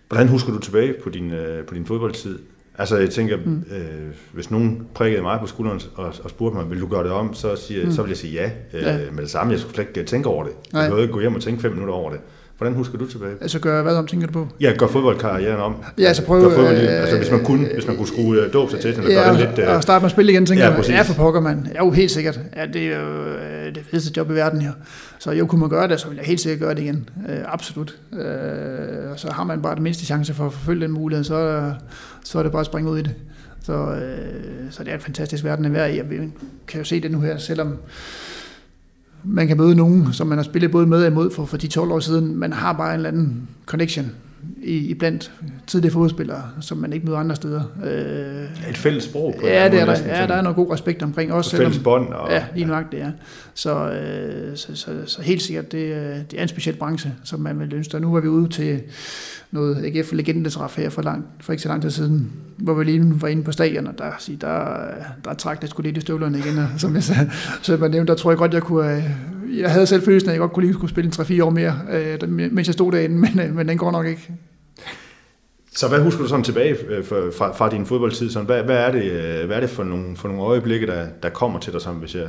Hvordan 0.09 0.29
husker 0.29 0.53
du 0.53 0.59
tilbage 0.59 0.95
på 1.05 1.11
din, 1.11 1.31
øh, 1.31 1.65
på 1.67 1.75
din 1.75 1.87
fodboldtid? 1.87 2.39
Altså 2.79 2.97
jeg 2.97 3.11
tænker, 3.11 3.37
mm. 3.37 3.65
øh, 3.71 4.15
hvis 4.33 4.51
nogen 4.51 4.87
prikkede 4.95 5.23
mig 5.23 5.41
på 5.41 5.47
skulderen 5.47 5.81
og, 5.95 6.15
og 6.23 6.31
spurgte 6.31 6.57
mig, 6.59 6.71
vil 6.71 6.81
du 6.81 6.87
gøre 6.87 7.05
det 7.05 7.13
om, 7.13 7.35
så, 7.35 7.57
siger, 7.57 7.87
mm. 7.87 7.93
så 7.93 8.03
vil 8.03 8.09
jeg 8.09 8.17
sige 8.17 8.33
ja, 8.33 8.51
øh, 8.75 8.83
ja. 8.83 9.11
med 9.13 9.23
det 9.23 9.31
samme. 9.31 9.53
Jeg 9.53 9.61
skulle 9.61 9.75
slet 9.75 9.89
ikke 9.89 10.05
tænke 10.05 10.29
over 10.29 10.45
det. 10.45 10.53
Jeg 10.73 11.01
ikke 11.01 11.13
gå 11.13 11.21
hjem 11.21 11.35
og 11.35 11.43
tænke 11.43 11.63
fem 11.63 11.73
minutter 11.73 11.95
over 11.95 12.11
det. 12.11 12.21
Hvordan 12.61 12.77
husker 12.77 12.99
du 12.99 13.07
tilbage? 13.07 13.33
Altså 13.41 13.59
gør 13.59 13.83
hvad 13.83 13.97
om, 13.97 14.07
tænker 14.07 14.27
du 14.27 14.33
på? 14.33 14.49
Ja, 14.61 14.73
gør 14.79 14.87
fodboldkarrieren 14.87 15.61
om. 15.61 15.75
Ja, 15.99 16.05
altså 16.05 16.25
prøv... 16.25 16.41
Gør 16.41 16.51
fodbold, 16.51 16.77
øh, 16.77 17.01
altså 17.01 17.17
hvis 17.17 17.31
man 17.31 17.45
kunne, 17.45 17.69
hvis 17.75 17.87
man 17.87 17.97
kunne 17.97 18.09
skrue 18.09 18.47
uh, 18.47 18.53
dåb 18.53 18.71
sig 18.71 18.81
til, 18.81 18.95
så 18.95 19.03
ja, 19.03 19.09
gør 19.09 19.31
det 19.31 19.41
lidt... 19.57 19.69
Uh, 19.69 19.75
og 19.75 19.83
starte 19.83 20.03
med 20.03 20.07
at 20.07 20.11
spille 20.11 20.33
igen, 20.33 20.47
tænker 20.47 20.65
ja, 20.65 20.75
jeg. 20.75 20.89
Ja, 20.89 21.03
for 21.03 21.15
pokker, 21.15 21.41
man. 21.41 21.69
Ja, 21.75 21.85
jo, 21.85 21.91
helt 21.91 22.11
sikkert. 22.11 22.41
Ja, 22.57 22.67
det 22.67 22.83
er 22.83 23.01
jo 23.01 23.25
øh, 23.25 23.75
det 23.75 23.83
fedeste 23.91 24.13
job 24.17 24.31
i 24.31 24.35
verden 24.35 24.61
her. 24.61 24.73
Så 25.19 25.31
jo, 25.31 25.47
kunne 25.47 25.61
man 25.61 25.71
gøre 25.71 25.89
det, 25.89 26.01
så 26.01 26.09
vil 26.09 26.17
jeg 26.17 26.25
helt 26.25 26.41
sikkert 26.41 26.61
gøre 26.61 26.75
det 26.75 26.83
igen. 26.83 27.09
Uh, 27.17 27.53
absolut. 27.53 27.97
Uh, 28.13 28.19
og 29.13 29.19
så 29.19 29.33
har 29.33 29.45
man 29.45 29.63
bare 29.63 29.75
den 29.75 29.83
mindste 29.83 30.07
chance 30.07 30.35
for 30.35 30.47
at 30.47 30.53
forfølge 30.53 30.83
den 30.83 30.91
mulighed, 30.91 31.25
så, 31.25 31.73
så 32.25 32.39
er 32.39 32.43
det 32.43 32.53
bare 32.53 32.61
at 32.61 32.67
springe 32.67 32.91
ud 32.91 32.99
i 32.99 33.03
det. 33.03 33.15
Så, 33.63 33.73
uh, 33.73 33.97
så 34.71 34.85
det 34.85 34.91
er 34.91 34.95
en 34.95 35.01
fantastisk 35.01 35.45
verden 35.45 35.65
at 35.65 35.73
være 35.73 35.93
i. 35.93 35.97
Jeg 35.97 36.07
kan 36.69 36.79
jo 36.79 36.85
se 36.85 37.01
det 37.01 37.11
nu 37.11 37.21
her, 37.21 37.39
selvom 37.39 37.79
man 39.25 39.49
kan 39.49 39.57
møde 39.57 39.75
nogen, 39.75 40.13
som 40.13 40.27
man 40.27 40.39
har 40.39 40.43
spillet 40.43 40.71
både 40.71 40.87
med 40.87 41.03
og 41.03 41.07
imod 41.07 41.31
for, 41.31 41.45
for 41.45 41.57
de 41.57 41.67
12 41.67 41.93
år 41.93 42.01
siden. 42.01 42.37
Man 42.37 42.53
har 42.53 42.73
bare 42.73 42.91
en 42.91 42.97
eller 42.97 43.09
anden 43.09 43.49
connection 43.67 44.07
i, 44.63 44.95
blandt 44.95 45.33
tidligere 45.67 45.93
fodspillere, 45.93 46.43
som 46.61 46.79
man 46.79 46.93
ikke 46.93 47.07
møder 47.07 47.19
andre 47.19 47.37
steder. 47.37 47.63
Øh, 47.85 48.71
Et 48.71 48.77
fælles 48.77 49.05
sprog 49.05 49.35
på 49.41 49.47
Ja, 49.47 49.69
det 49.69 49.81
er 49.81 49.85
der, 49.85 49.97
ja, 50.07 50.27
der 50.27 50.35
er 50.35 50.43
noget 50.43 50.57
god 50.57 50.73
respekt 50.73 51.03
omkring 51.03 51.33
os. 51.33 51.55
Fælles 51.55 51.79
bånd. 51.79 52.09
Og, 52.09 52.31
ja, 52.31 52.45
lige 52.55 52.67
nok 52.67 52.93
det 52.93 53.03
er. 53.03 53.13
Så, 53.55 53.91
øh, 53.91 54.57
så, 54.57 54.75
så, 54.75 54.91
så, 55.07 55.23
helt 55.23 55.43
sikkert, 55.43 55.73
det, 55.73 55.83
det 56.31 56.39
er 56.39 56.43
en 56.43 56.49
speciel 56.49 56.77
branche, 56.77 57.13
som 57.25 57.41
man 57.41 57.61
vil 57.61 57.75
ønske. 57.75 57.97
Og 57.97 58.01
nu 58.01 58.15
er 58.15 58.21
vi 58.21 58.29
ude 58.29 58.49
til 58.49 58.81
noget 59.51 59.85
AGF 59.85 60.13
legendetræf 60.13 60.77
her 60.77 60.91
for, 60.91 61.03
lang, 61.03 61.27
for 61.41 61.53
ikke 61.53 61.63
så 61.63 61.69
lang 61.69 61.83
tid 61.83 61.91
siden, 61.91 62.33
hvor 62.57 62.75
vi 62.75 62.85
lige 62.85 63.23
var 63.23 63.29
inde 63.29 63.43
på 63.43 63.53
stadion, 63.53 63.87
og 63.87 63.95
der, 63.99 64.11
der, 64.41 64.75
der 65.25 65.35
trak 65.35 65.63
det 65.63 65.71
skulle 65.71 65.89
lidt 65.89 65.97
i 65.97 66.01
støvlerne 66.01 66.39
igen, 66.39 66.59
og, 66.59 66.69
som 66.79 66.95
jeg 66.95 67.03
sagde, 67.03 67.31
så 67.63 67.77
jeg 67.77 67.89
nævnte, 67.89 68.13
der 68.13 68.19
tror 68.19 68.31
jeg 68.31 68.39
godt, 68.39 68.55
jeg 68.55 68.63
kunne, 68.63 68.97
øh, 68.97 69.05
jeg 69.59 69.71
havde 69.71 69.87
selv 69.87 70.03
følelsen 70.03 70.31
at 70.31 70.33
jeg 70.33 70.41
godt 70.41 70.53
kunne 70.53 70.65
lige 70.65 70.75
skulle 70.75 70.91
spille 70.91 71.09
en 71.19 71.41
3-4 71.41 71.45
år 71.45 71.51
mere, 71.51 71.81
øh, 71.93 72.29
mens 72.29 72.69
jeg 72.69 72.75
stod 72.75 72.93
derinde, 72.93 73.17
men, 73.35 73.41
øh, 73.41 73.57
men 73.57 73.69
den 73.69 73.79
går 73.79 73.91
nok 73.91 74.07
ikke. 74.07 74.31
Så 75.75 75.89
hvad 75.89 76.01
husker 76.01 76.23
du 76.23 76.29
sådan 76.29 76.45
tilbage 76.45 76.77
fra, 77.39 77.53
fra 77.53 77.71
din 77.71 77.87
fodboldtid? 77.87 78.31
Sådan, 78.31 78.47
hvad, 78.47 78.63
hvad, 78.63 78.77
er 78.77 78.93
det, 78.93 79.03
hvad 79.47 79.57
er 79.57 79.61
det 79.61 79.71
for 79.71 79.85
nogle, 79.85 80.17
for 80.17 80.29
nogle 80.29 80.43
øjeblikke, 80.43 80.87
der, 80.87 81.07
der 81.23 81.29
kommer 81.29 81.59
til 81.59 81.73
dig, 81.73 81.81
sådan, 81.81 81.99
hvis 81.99 82.15
jeg, 82.15 82.29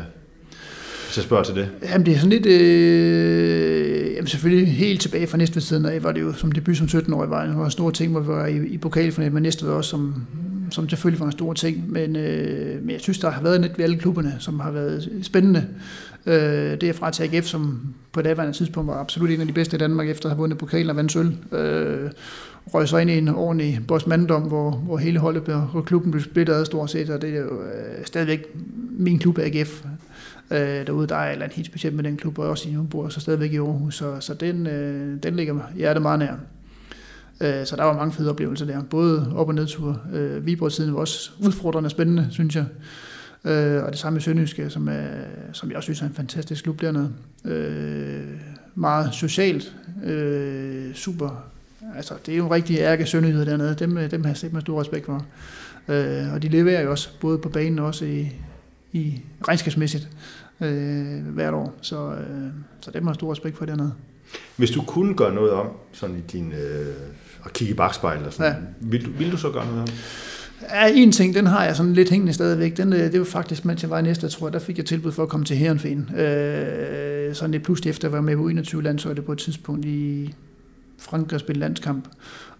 hvis 1.12 1.18
jeg 1.18 1.24
spørger 1.24 1.44
til 1.44 1.56
det? 1.56 1.70
Jamen, 1.84 2.06
det 2.06 2.14
er 2.14 2.18
sådan 2.18 2.30
lidt... 2.30 2.46
Øh, 2.46 4.14
jamen, 4.14 4.28
selvfølgelig 4.28 4.74
helt 4.74 5.02
tilbage 5.02 5.28
fra 5.28 5.38
næste 5.38 5.62
siden 5.62 5.86
af, 5.86 6.04
var 6.04 6.12
det 6.12 6.22
jo 6.22 6.34
som 6.34 6.52
debut 6.52 6.78
som 6.78 6.88
17-årig, 6.88 7.30
var 7.30 7.66
en 7.66 7.72
store 7.72 7.92
ting, 7.92 8.12
hvor 8.12 8.22
vi 8.22 8.28
var 8.28 8.46
i, 8.46 8.68
i 8.68 8.78
pokalfinalen, 8.78 9.34
men 9.34 9.44
næste 9.44 9.68
var 9.68 9.74
også 9.74 9.90
som, 9.90 10.26
som 10.72 10.90
selvfølgelig 10.90 11.20
var 11.20 11.26
en 11.26 11.32
stor 11.32 11.54
ting. 11.54 11.92
Men, 11.92 12.16
øh, 12.16 12.82
men 12.82 12.90
jeg 12.90 13.02
synes, 13.02 13.20
der 13.20 13.30
har 13.30 13.42
været 13.42 13.62
lidt 13.62 13.78
ved 13.78 13.86
alle 13.86 13.98
klubberne, 13.98 14.36
som 14.40 14.60
har 14.60 14.72
været 14.72 15.10
spændende. 15.22 15.68
Øh, 16.26 16.82
det 16.82 16.84
er 16.84 16.94
fra 16.94 17.12
til 17.12 17.44
som 17.44 17.94
på 18.12 18.22
daværende 18.22 18.58
tidspunkt 18.58 18.88
var 18.88 19.00
absolut 19.00 19.30
en 19.30 19.42
af 19.42 19.48
de 19.48 19.54
bedste 19.54 19.76
i 19.76 19.80
Danmark, 19.80 20.10
efter 20.10 20.26
at 20.26 20.32
have 20.32 20.40
vundet 20.40 20.58
pokalen 20.58 20.90
og 20.90 20.96
vandt 20.96 21.12
sølv. 21.12 21.34
Øh, 21.54 22.12
røg 22.74 22.88
så 22.88 22.98
ind 22.98 23.10
i 23.10 23.18
en 23.18 23.28
ordentlig 23.30 23.80
bossmanddom, 23.88 24.42
hvor, 24.42 24.72
hvor 24.72 24.98
hele 24.98 25.20
holdet 25.20 25.50
og 25.74 25.86
klubben 25.86 26.12
blev 26.12 26.24
splittet 26.24 26.54
ad 26.54 26.66
stort 26.66 26.92
set, 26.92 27.10
og 27.10 27.22
det 27.22 27.36
er 27.36 27.40
jo 27.40 27.62
øh, 27.62 28.06
stadigvæk 28.06 28.46
min 28.90 29.20
klub 29.20 29.40
AGF 29.40 29.84
øh, 30.52 30.58
derude. 30.88 31.08
Der 31.08 31.16
er 31.16 31.46
et 31.46 31.54
helt 31.54 31.68
specielt 31.68 31.96
med 31.96 32.04
den 32.04 32.18
klub, 32.18 32.40
og 32.40 32.50
også 32.50 32.70
i 32.70 32.78
bor 32.90 33.10
så 33.10 33.20
stadigvæk 33.20 33.54
i 33.54 33.58
Aarhus, 33.58 33.96
så, 33.96 34.20
så 34.20 34.34
den, 34.34 34.68
øh, 34.68 35.24
den 35.24 35.36
ligger 35.36 35.56
hjertet 35.76 36.02
meget 36.02 36.20
nær. 36.20 36.34
Øh, 37.42 37.66
så 37.66 37.76
der 37.76 37.84
var 37.84 37.98
mange 37.98 38.14
fede 38.14 38.30
oplevelser 38.30 38.66
der, 38.66 38.84
både 38.84 39.34
op- 39.36 39.48
og 39.48 39.56
nedture. 39.56 39.98
Øh, 40.14 40.46
Viborg-tiden 40.46 40.94
var 40.94 41.00
også 41.00 41.32
udfordrende 41.40 41.88
og 41.88 41.92
spændende, 41.92 42.28
synes 42.32 42.56
jeg. 42.56 42.66
Øh, 43.46 43.84
og 43.84 43.92
det 43.92 44.00
samme 44.00 44.16
med 44.16 44.22
Sønderjyske, 44.22 44.70
som, 44.70 44.88
er, 44.88 45.08
som 45.54 45.70
jeg 45.70 45.78
også 45.78 45.86
synes 45.86 46.02
er 46.02 46.06
en 46.06 46.14
fantastisk 46.14 46.64
klub 46.64 46.82
dernede. 46.82 47.14
Øh, 47.46 48.28
meget 48.76 49.14
socialt, 49.14 49.76
øh, 50.04 50.94
super. 50.94 51.44
Altså, 51.96 52.14
det 52.26 52.34
er 52.34 52.38
jo 52.38 52.46
en 52.46 52.52
rigtig 52.52 52.78
ærke 52.78 53.06
sønderjyder 53.06 53.46
dernede. 53.46 53.76
Dem, 53.76 54.10
dem 54.10 54.24
har 54.24 54.30
jeg 54.30 54.38
set 54.38 54.54
med 54.54 54.62
stor 54.62 54.82
respekt 54.82 55.06
for. 55.06 55.26
Øh, 55.88 56.34
og 56.34 56.42
de 56.42 56.48
leverer 56.48 56.82
jo 56.82 56.92
også, 56.92 57.10
både 57.20 57.38
på 57.38 57.50
banen 57.50 57.80
og 57.80 57.86
også 57.86 58.06
i, 58.06 58.32
i 58.92 59.22
regnskabsmæssigt 59.48 60.10
øh, 60.62 61.28
hvert 61.28 61.54
år. 61.54 61.74
Så, 61.82 62.12
øh, 62.12 62.50
så 62.82 62.92
det 62.92 63.04
må 63.04 63.10
jeg 63.10 63.16
stor 63.16 63.32
respekt 63.32 63.58
for 63.58 63.66
dernede. 63.66 63.94
Hvis 64.58 64.72
du 64.72 64.82
kunne 64.82 65.16
gøre 65.16 65.34
noget 65.34 65.52
om, 65.52 65.68
sådan 65.92 66.18
i 66.18 66.22
din, 66.32 66.52
øh, 66.52 66.96
at 67.46 67.54
kigge 67.54 67.74
i 67.74 67.78
bagspejlet, 67.78 68.28
og 68.28 68.34
sådan, 68.34 68.52
ja. 68.52 68.58
vil, 68.80 69.06
du, 69.06 69.12
vil 69.12 69.32
du 69.32 69.38
så 69.38 69.50
gøre 69.50 69.66
noget 69.66 69.82
om? 69.82 69.88
Ja, 70.70 70.92
en 70.94 71.12
ting, 71.12 71.36
den 71.36 71.48
har 71.48 71.66
jeg 71.66 71.76
sådan 71.76 71.94
lidt 71.94 72.10
hængende 72.10 72.34
stadigvæk. 72.34 72.78
Den, 72.78 72.94
øh, 72.94 73.12
det 73.12 73.20
var 73.20 73.26
faktisk, 73.26 73.66
mens 73.66 73.82
jeg 73.82 73.90
var 73.90 74.00
i 74.00 74.02
næste, 74.02 74.30
tror 74.30 74.48
jeg, 74.48 74.54
der 74.54 74.60
fik 74.60 74.78
jeg 74.78 74.86
tilbud 74.86 75.12
for 75.12 75.24
at 75.24 75.30
komme 75.30 75.46
til 75.46 75.58
Herrenfen. 75.58 76.10
Øh, 76.16 77.36
sådan 77.36 77.52
lidt 77.52 77.64
pludselig 77.64 77.90
efter 77.90 78.08
at 78.08 78.14
være 78.14 78.22
med 78.22 78.36
på 78.38 78.48
21 78.48 78.84
landsholdet 78.84 79.26
på 79.26 79.32
et 79.32 79.38
tidspunkt 79.38 79.86
i 79.86 80.34
Frankrig 80.98 81.34
og 81.34 81.40
spille 81.40 81.60
landskamp 81.60 82.08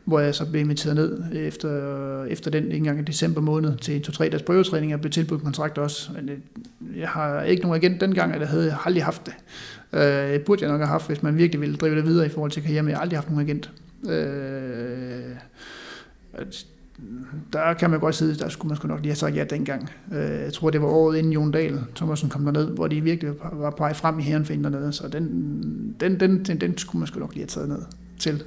hvor 0.06 0.20
jeg 0.20 0.36
så 0.36 0.46
blev 0.46 0.62
inviteret 0.62 0.96
ned 0.96 1.24
efter, 1.34 2.26
efter 2.26 2.52
den 2.52 2.72
engang 2.72 3.00
i 3.00 3.04
december 3.04 3.42
måned 3.42 3.78
til 3.78 4.02
to-tre 4.02 4.30
dages 4.30 4.42
prøvetræning. 4.42 4.94
og 4.94 5.02
blev 5.02 5.12
tilbudt 5.12 5.44
kontrakt 5.44 5.78
også. 5.78 6.12
Men 6.16 6.30
øh, 6.30 6.38
jeg 7.00 7.10
har 7.10 7.42
ikke 7.42 7.62
nogen 7.62 7.84
agent 7.84 8.02
dengang, 8.02 8.34
eller 8.34 8.48
havde 8.48 8.66
jeg 8.66 8.78
aldrig 8.86 9.04
haft 9.04 9.22
det. 9.26 9.34
Øh, 10.00 10.40
burde 10.40 10.62
jeg 10.62 10.72
nok 10.72 10.80
have 10.80 10.88
haft, 10.88 11.08
hvis 11.08 11.24
man 11.24 11.38
virkelig 11.38 11.62
ville 11.62 11.76
drive 11.76 11.96
det 11.96 12.06
videre 12.06 12.26
i 12.26 12.30
forhold 12.30 12.52
til 12.52 12.64
karriere, 12.64 12.84
men 12.84 12.90
jeg 12.90 12.98
har 12.98 13.02
aldrig 13.02 13.18
haft 13.18 13.30
nogen 13.30 13.46
agent. 13.48 13.72
Øh, 14.10 15.36
der 17.54 17.74
kan 17.74 17.90
man 17.90 18.00
godt 18.00 18.16
sidde, 18.16 18.36
der 18.36 18.50
skulle 18.50 18.70
man 18.70 18.78
sgu 18.78 18.88
nok 18.88 19.00
lige 19.00 19.10
have 19.10 19.16
sagt 19.16 19.36
ja 19.36 19.44
dengang. 19.44 19.90
Øh, 20.14 20.42
jeg 20.42 20.54
tror, 20.54 20.70
det 20.70 20.82
var 20.82 20.88
året 20.88 21.18
inden 21.18 21.34
Jon 21.34 21.52
Dahl, 21.52 21.80
Thomasen 21.96 22.30
kom 22.30 22.46
derned, 22.46 22.68
hvor 22.68 22.88
de 22.88 23.02
virkelig 23.02 23.34
var 23.54 23.70
på 23.70 23.78
vej 23.78 23.94
frem 23.94 24.20
i 24.20 24.24
herrenfinden 24.24 24.74
dernede, 24.74 24.94
så 24.94 25.08
den, 25.08 25.96
den, 26.00 26.20
den, 26.20 26.46
den, 26.46 26.62
den 26.62 26.78
skulle 26.78 27.00
man 27.00 27.08
sgu 27.08 27.20
nok 27.20 27.34
lige 27.34 27.42
have 27.42 27.48
taget 27.48 27.70
ned 27.70 27.82
til 28.20 28.44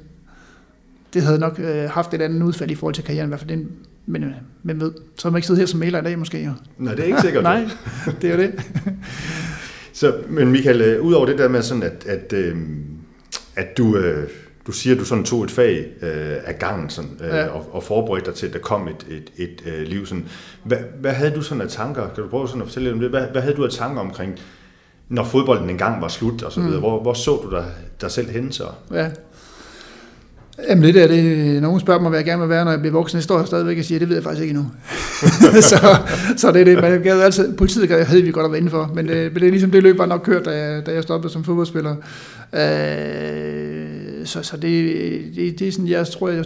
det 1.15 1.23
havde 1.23 1.39
nok 1.39 1.59
øh, 1.59 1.91
haft 1.91 2.15
et 2.15 2.23
andet 2.23 2.43
udfald 2.43 2.71
i 2.71 2.75
forhold 2.75 2.95
til 2.95 3.05
karrieren, 3.05 3.29
i 3.29 3.31
hvert 3.31 3.41
fald 3.41 3.51
den, 3.51 3.69
men, 4.07 4.25
øh, 4.25 4.31
men 4.63 4.81
ved, 4.81 4.93
så 5.17 5.29
har 5.29 5.31
man 5.31 5.39
ikke 5.39 5.47
siddet 5.47 5.61
her 5.61 5.67
som 5.67 5.81
maler 5.81 6.01
i 6.01 6.05
dag 6.05 6.19
måske. 6.19 6.45
Jo. 6.45 6.51
Nej, 6.79 6.95
det 6.95 7.03
er 7.03 7.07
ikke 7.07 7.21
sikkert. 7.21 7.43
Nej, 7.53 7.69
det 8.23 8.31
er 8.31 8.35
jo 8.35 8.41
det. 8.43 8.55
så, 9.93 10.15
men 10.29 10.51
Michael, 10.51 10.81
øh, 10.81 11.03
udover 11.03 11.27
det 11.27 11.39
der 11.39 11.49
med 11.49 11.63
sådan, 11.63 11.83
at, 11.83 12.07
at, 12.07 12.33
øh, 12.33 12.57
at 13.57 13.79
du, 13.79 13.97
øh, 13.97 14.29
du 14.67 14.73
siger, 14.73 14.95
at 14.95 15.01
du 15.01 15.05
sådan 15.05 15.25
tog 15.25 15.45
et 15.45 15.51
fag 15.51 15.87
øh, 16.03 16.37
af 16.45 16.59
gangen 16.59 16.91
sådan, 16.91 17.11
øh, 17.21 17.29
ja. 17.29 17.47
og, 17.47 17.69
og 17.73 17.83
forberedte 17.83 18.27
dig 18.27 18.35
til, 18.35 18.47
at 18.47 18.53
der 18.53 18.59
kom 18.59 18.89
et, 18.89 19.07
et, 19.09 19.31
et 19.37 19.63
øh, 19.67 19.87
liv. 19.87 20.07
Sådan. 20.07 20.27
Hvad, 20.65 20.79
hvad 21.01 21.13
havde 21.13 21.35
du 21.35 21.43
sådan 21.43 21.61
af 21.61 21.69
tanker? 21.69 22.09
Kan 22.15 22.25
du 22.25 22.29
prøve 22.29 22.49
sådan 22.49 22.63
at 22.63 22.69
fortælle 22.69 22.85
lidt 22.89 22.95
om 22.95 23.01
det? 23.01 23.11
Hvad, 23.11 23.27
hvad 23.33 23.43
havde 23.43 23.57
du 23.57 23.65
af 23.65 23.71
tanker 23.71 24.01
omkring, 24.01 24.39
når 25.09 25.25
fodbolden 25.25 25.71
engang 25.71 26.03
var 26.03 26.09
slut 26.09 26.43
og 26.43 26.53
så 26.53 26.61
videre? 26.61 26.77
Mm. 26.77 26.81
Hvor, 26.81 27.03
hvor 27.03 27.15
så 27.15 27.41
du 27.45 27.51
dig, 27.51 27.65
dig 28.01 28.11
selv 28.11 28.31
hen 28.31 28.53
så? 28.53 28.65
Ja, 28.93 29.11
Jamen 30.69 30.85
det 30.85 30.95
der, 30.95 31.07
det, 31.07 31.63
nogen 31.63 31.81
spørger 31.81 32.01
mig, 32.01 32.09
hvad 32.09 32.19
jeg 32.19 32.27
gerne 32.27 32.41
vil 32.41 32.49
være, 32.49 32.65
når 32.65 32.71
jeg 32.71 32.81
bliver 32.81 32.93
voksen. 32.93 33.17
Jeg 33.17 33.23
står 33.23 33.39
her 33.39 33.45
stadigvæk 33.45 33.79
og 33.79 33.85
siger, 33.85 33.99
det 33.99 34.09
ved 34.09 34.17
jeg 34.17 34.25
faktisk 34.25 34.43
ikke 34.43 34.51
endnu. 34.51 34.71
så, 35.71 35.97
så 36.37 36.53
det 36.53 36.61
er 36.61 36.65
det. 36.65 36.81
Man 36.81 37.03
gad 37.03 37.21
altid, 37.21 37.57
politiet 37.57 38.07
havde 38.07 38.23
vi 38.23 38.31
godt 38.31 38.45
at 38.45 38.51
være 38.51 38.59
inden 38.59 38.71
for, 38.71 38.91
men 38.95 39.09
det, 39.09 39.33
men 39.33 39.41
det 39.41 39.47
er 39.47 39.51
ligesom 39.51 39.71
det 39.71 39.83
løb 39.83 39.99
var 39.99 40.07
nok 40.07 40.21
kørt, 40.25 40.45
da 40.45 40.51
jeg, 40.51 40.87
da 40.87 40.93
jeg 40.93 41.03
stoppede 41.03 41.33
som 41.33 41.45
fodboldspiller. 41.45 41.97
Øh, 42.53 43.84
så 44.25 44.43
så 44.43 44.57
det, 44.57 44.95
det, 45.35 45.59
det 45.59 45.69
er 45.69 45.73
sådan, 45.73 45.89
jeg 45.89 46.07
tror, 46.07 46.29
jeg, 46.29 46.45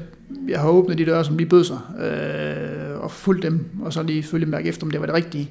jeg 0.48 0.60
har 0.60 0.68
åbnet 0.68 0.98
de 0.98 1.06
døre, 1.06 1.24
som 1.24 1.38
lige 1.38 1.48
bød 1.48 1.64
sig, 1.64 1.78
øh, 2.00 3.00
og 3.00 3.10
fulgt 3.10 3.42
dem, 3.42 3.66
og 3.82 3.92
så 3.92 4.02
lige 4.02 4.22
følge 4.22 4.46
mærke 4.46 4.68
efter, 4.68 4.86
om 4.86 4.90
det 4.90 5.00
var 5.00 5.06
det 5.06 5.14
rigtige. 5.14 5.50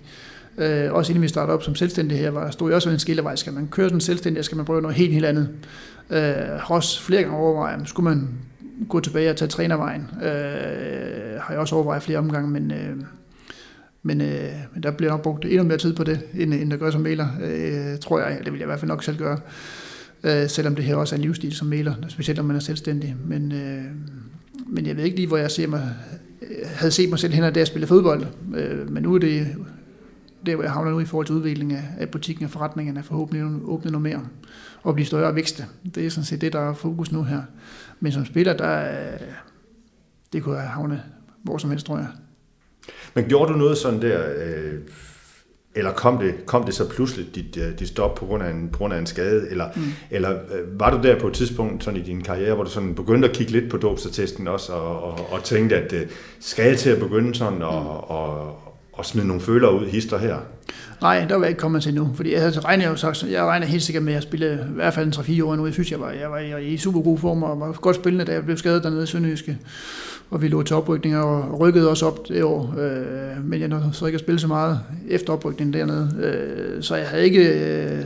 Øh, 0.58 0.94
også 0.94 1.12
inden 1.12 1.22
vi 1.22 1.28
startede 1.28 1.54
op 1.54 1.64
som 1.64 1.76
selvstændig 1.76 2.18
her, 2.18 2.30
var, 2.30 2.52
stod 2.52 2.70
jeg 2.70 2.76
også 2.76 2.90
ved 2.90 2.94
en 2.94 3.00
skillevej. 3.00 3.36
Skal 3.36 3.54
man 3.54 3.68
køre 3.68 3.90
som 3.90 4.00
selvstændig, 4.00 4.46
skal 4.46 4.56
man 4.56 4.66
prøve 4.66 4.82
noget 4.82 4.98
helt, 4.98 5.14
helt 5.14 5.26
andet. 5.26 5.50
Øh, 6.10 6.20
har 6.36 6.76
også 6.76 7.02
flere 7.02 7.22
gange 7.22 7.38
overvejet, 7.38 7.90
skulle 7.90 8.10
man 8.10 8.30
gå 8.90 9.00
tilbage 9.00 9.30
og 9.30 9.36
tage 9.36 9.50
trænervejen. 9.50 10.10
Øh, 10.24 11.42
har 11.42 11.48
jeg 11.50 11.60
også 11.60 11.76
overvejet 11.76 12.04
flere 12.04 12.20
omgange, 12.20 12.50
men, 12.50 12.72
øh, 12.72 12.96
men, 14.04 14.22
øh, 14.22 14.52
men 14.74 14.84
der 14.84 14.92
bliver 14.92 15.12
nok 15.12 15.22
brugt 15.22 15.46
endnu 15.46 15.64
mere 15.64 15.78
tid 15.78 15.96
på 15.96 16.04
det, 16.04 16.20
end, 16.34 16.54
end 16.54 16.72
der 16.72 16.78
gør 16.78 16.92
som 16.92 17.02
maler, 17.02 17.28
øh, 17.44 18.00
tror 18.00 18.20
jeg. 18.20 18.40
Det 18.44 18.52
vil 18.54 18.60
jeg 18.60 18.66
i 18.66 18.70
hvert 18.70 18.80
fald 18.80 18.90
nok 18.90 19.04
selv 19.04 19.18
gøre. 19.18 19.40
Øh, 20.24 20.50
selvom 20.50 20.76
det 20.76 20.86
her 20.86 20.96
også 20.96 21.16
er 21.16 21.18
en 21.18 21.24
livsstil 21.24 21.56
som 21.56 21.68
maler, 21.68 21.94
specielt 22.08 22.38
når 22.38 22.44
man 22.44 22.56
er 22.56 22.60
selvstændig. 22.60 23.16
Men, 23.26 23.52
øh, 23.52 23.84
men 24.68 24.86
jeg 24.86 24.98
ved 24.98 25.04
ikke 25.04 25.16
lige, 25.16 25.28
hvor 25.28 25.38
jeg 25.38 25.52
ser 25.52 25.68
mig, 25.68 25.94
havde 26.66 26.92
set 26.92 27.10
mig 27.10 27.20
selv 27.20 27.34
hen, 27.34 27.54
da 27.54 27.60
jeg 27.60 27.68
spillede 27.68 27.88
fodbold. 27.88 28.26
Øh, 28.56 28.92
men 28.92 29.04
nu 29.04 29.16
er 29.16 29.20
det 29.20 29.48
der, 30.46 30.56
hvor 30.56 30.64
jeg 30.64 30.72
havner 30.72 30.92
nu 30.92 31.00
i 31.00 31.06
forhold 31.06 31.26
til 31.26 31.36
udvikling 31.36 31.74
af, 31.74 31.84
af 32.00 32.10
butikken 32.10 32.46
og 32.46 32.52
forretningerne, 32.52 33.04
forhåbentlig 33.04 33.62
åbne 33.66 33.92
noget 33.92 34.04
mere 34.04 34.22
og 34.84 34.94
blive 34.94 35.06
større 35.06 35.28
og 35.28 35.36
vækste. 35.36 35.66
Det 35.96 36.06
er 36.06 36.10
sådan 36.10 36.26
set 36.26 36.42
det, 36.42 36.54
der 36.54 36.60
er 36.60 36.74
fokus 36.74 37.12
nu 37.12 37.24
her. 37.24 37.42
Men 38.00 38.12
som 38.12 38.26
spiller, 38.26 38.58
der 38.58 38.88
det 40.34 40.44
kunne 40.44 40.58
jeg 40.58 40.70
havne 40.70 41.04
hvor 41.44 41.58
som 41.58 41.70
helst, 41.70 41.86
tror 41.86 41.98
jeg. 41.98 42.08
Men 43.14 43.26
gjorde 43.26 43.54
du 43.54 43.58
noget 43.58 43.78
sådan 43.78 44.02
der, 44.02 44.34
øh, 44.38 44.74
eller 45.78 45.92
kom 45.92 46.18
det, 46.18 46.46
kom 46.46 46.64
det 46.64 46.74
så 46.74 46.90
pludselig, 46.90 47.36
dit, 47.36 47.58
øh, 47.58 47.80
dit 47.80 47.88
stop 47.88 48.16
på 48.16 48.26
grund 48.26 48.44
af 48.44 48.50
en, 48.50 48.70
på 48.72 48.78
grund 48.78 48.94
af 48.94 48.98
en 48.98 49.06
skade? 49.06 49.48
Eller, 49.50 49.66
mm. 49.76 49.82
eller 50.12 50.32
øh, 50.32 50.80
var 50.80 50.98
du 50.98 51.08
der 51.08 51.20
på 51.20 51.28
et 51.28 51.34
tidspunkt 51.34 51.84
sådan 51.84 52.00
i 52.00 52.04
din 52.04 52.22
karriere, 52.22 52.56
hvor 52.56 52.64
du 52.64 52.70
sådan 52.70 52.96
begyndte 52.96 53.30
at 53.30 53.36
kigge 53.36 53.52
lidt 53.52 53.72
på 53.72 53.78
dopstatesten 53.78 54.48
også, 54.48 54.74
og, 54.74 55.04
og, 55.04 55.32
og 55.32 55.44
tænkte, 55.44 55.76
at 55.76 55.94
øh, 55.94 56.08
skal 56.40 56.66
jeg 56.66 56.78
til 56.78 56.90
at 56.90 57.00
begynde 57.00 57.36
sådan 57.36 57.62
og, 57.62 57.82
mm. 57.82 57.88
og, 57.88 58.12
og 58.12 58.67
smide 59.06 59.28
nogle 59.28 59.42
følere 59.42 59.80
ud, 59.80 59.86
hister 59.88 60.18
her? 60.18 60.38
Nej, 61.02 61.26
der 61.30 61.36
var 61.36 61.44
jeg 61.44 61.50
ikke 61.50 61.60
kommet 61.60 61.84
til 61.84 61.94
nu, 61.94 62.12
fordi 62.16 62.34
jeg 62.34 62.66
regner 62.66 62.90
jo 62.90 62.96
sagt, 62.96 63.24
jeg 63.32 63.46
regner 63.46 63.68
helt 63.68 63.84
sikkert 63.84 64.04
med 64.04 64.14
at 64.14 64.24
spille 64.24 64.68
i 64.72 64.74
hvert 64.74 64.94
fald 64.94 65.06
en 65.06 65.14
3-4 65.14 65.44
år 65.44 65.56
nu. 65.56 65.66
Jeg 65.66 65.74
synes, 65.74 65.92
jeg 65.92 66.00
var, 66.00 66.12
jeg 66.12 66.32
var 66.32 66.58
i 66.58 66.78
super 66.78 67.02
god 67.02 67.18
form 67.18 67.44
og 67.44 67.60
var 67.60 67.72
godt 67.72 67.96
spillende, 67.96 68.26
da 68.26 68.32
jeg 68.32 68.46
blev 68.46 68.58
skadet 68.58 68.84
dernede 68.84 69.04
i 69.04 69.06
Sønderjyske. 69.06 69.58
Og 70.30 70.42
vi 70.42 70.48
lå 70.48 70.64
til 70.64 70.76
oprykning 70.76 71.18
og 71.18 71.60
rykkede 71.60 71.90
også 71.90 72.06
op 72.06 72.28
det 72.28 72.44
år. 72.44 72.76
Øh, 72.80 73.46
men 73.46 73.60
jeg 73.60 73.68
nåede 73.68 73.90
så 73.94 74.06
ikke 74.06 74.16
at 74.16 74.22
spille 74.22 74.40
så 74.40 74.48
meget 74.48 74.80
efter 75.10 75.34
oprykningen 75.34 75.74
dernede. 75.74 76.16
Øh, 76.24 76.84
så 76.84 76.96
jeg 76.96 77.08
havde 77.08 77.24
ikke 77.24 77.44
øh, 77.44 78.06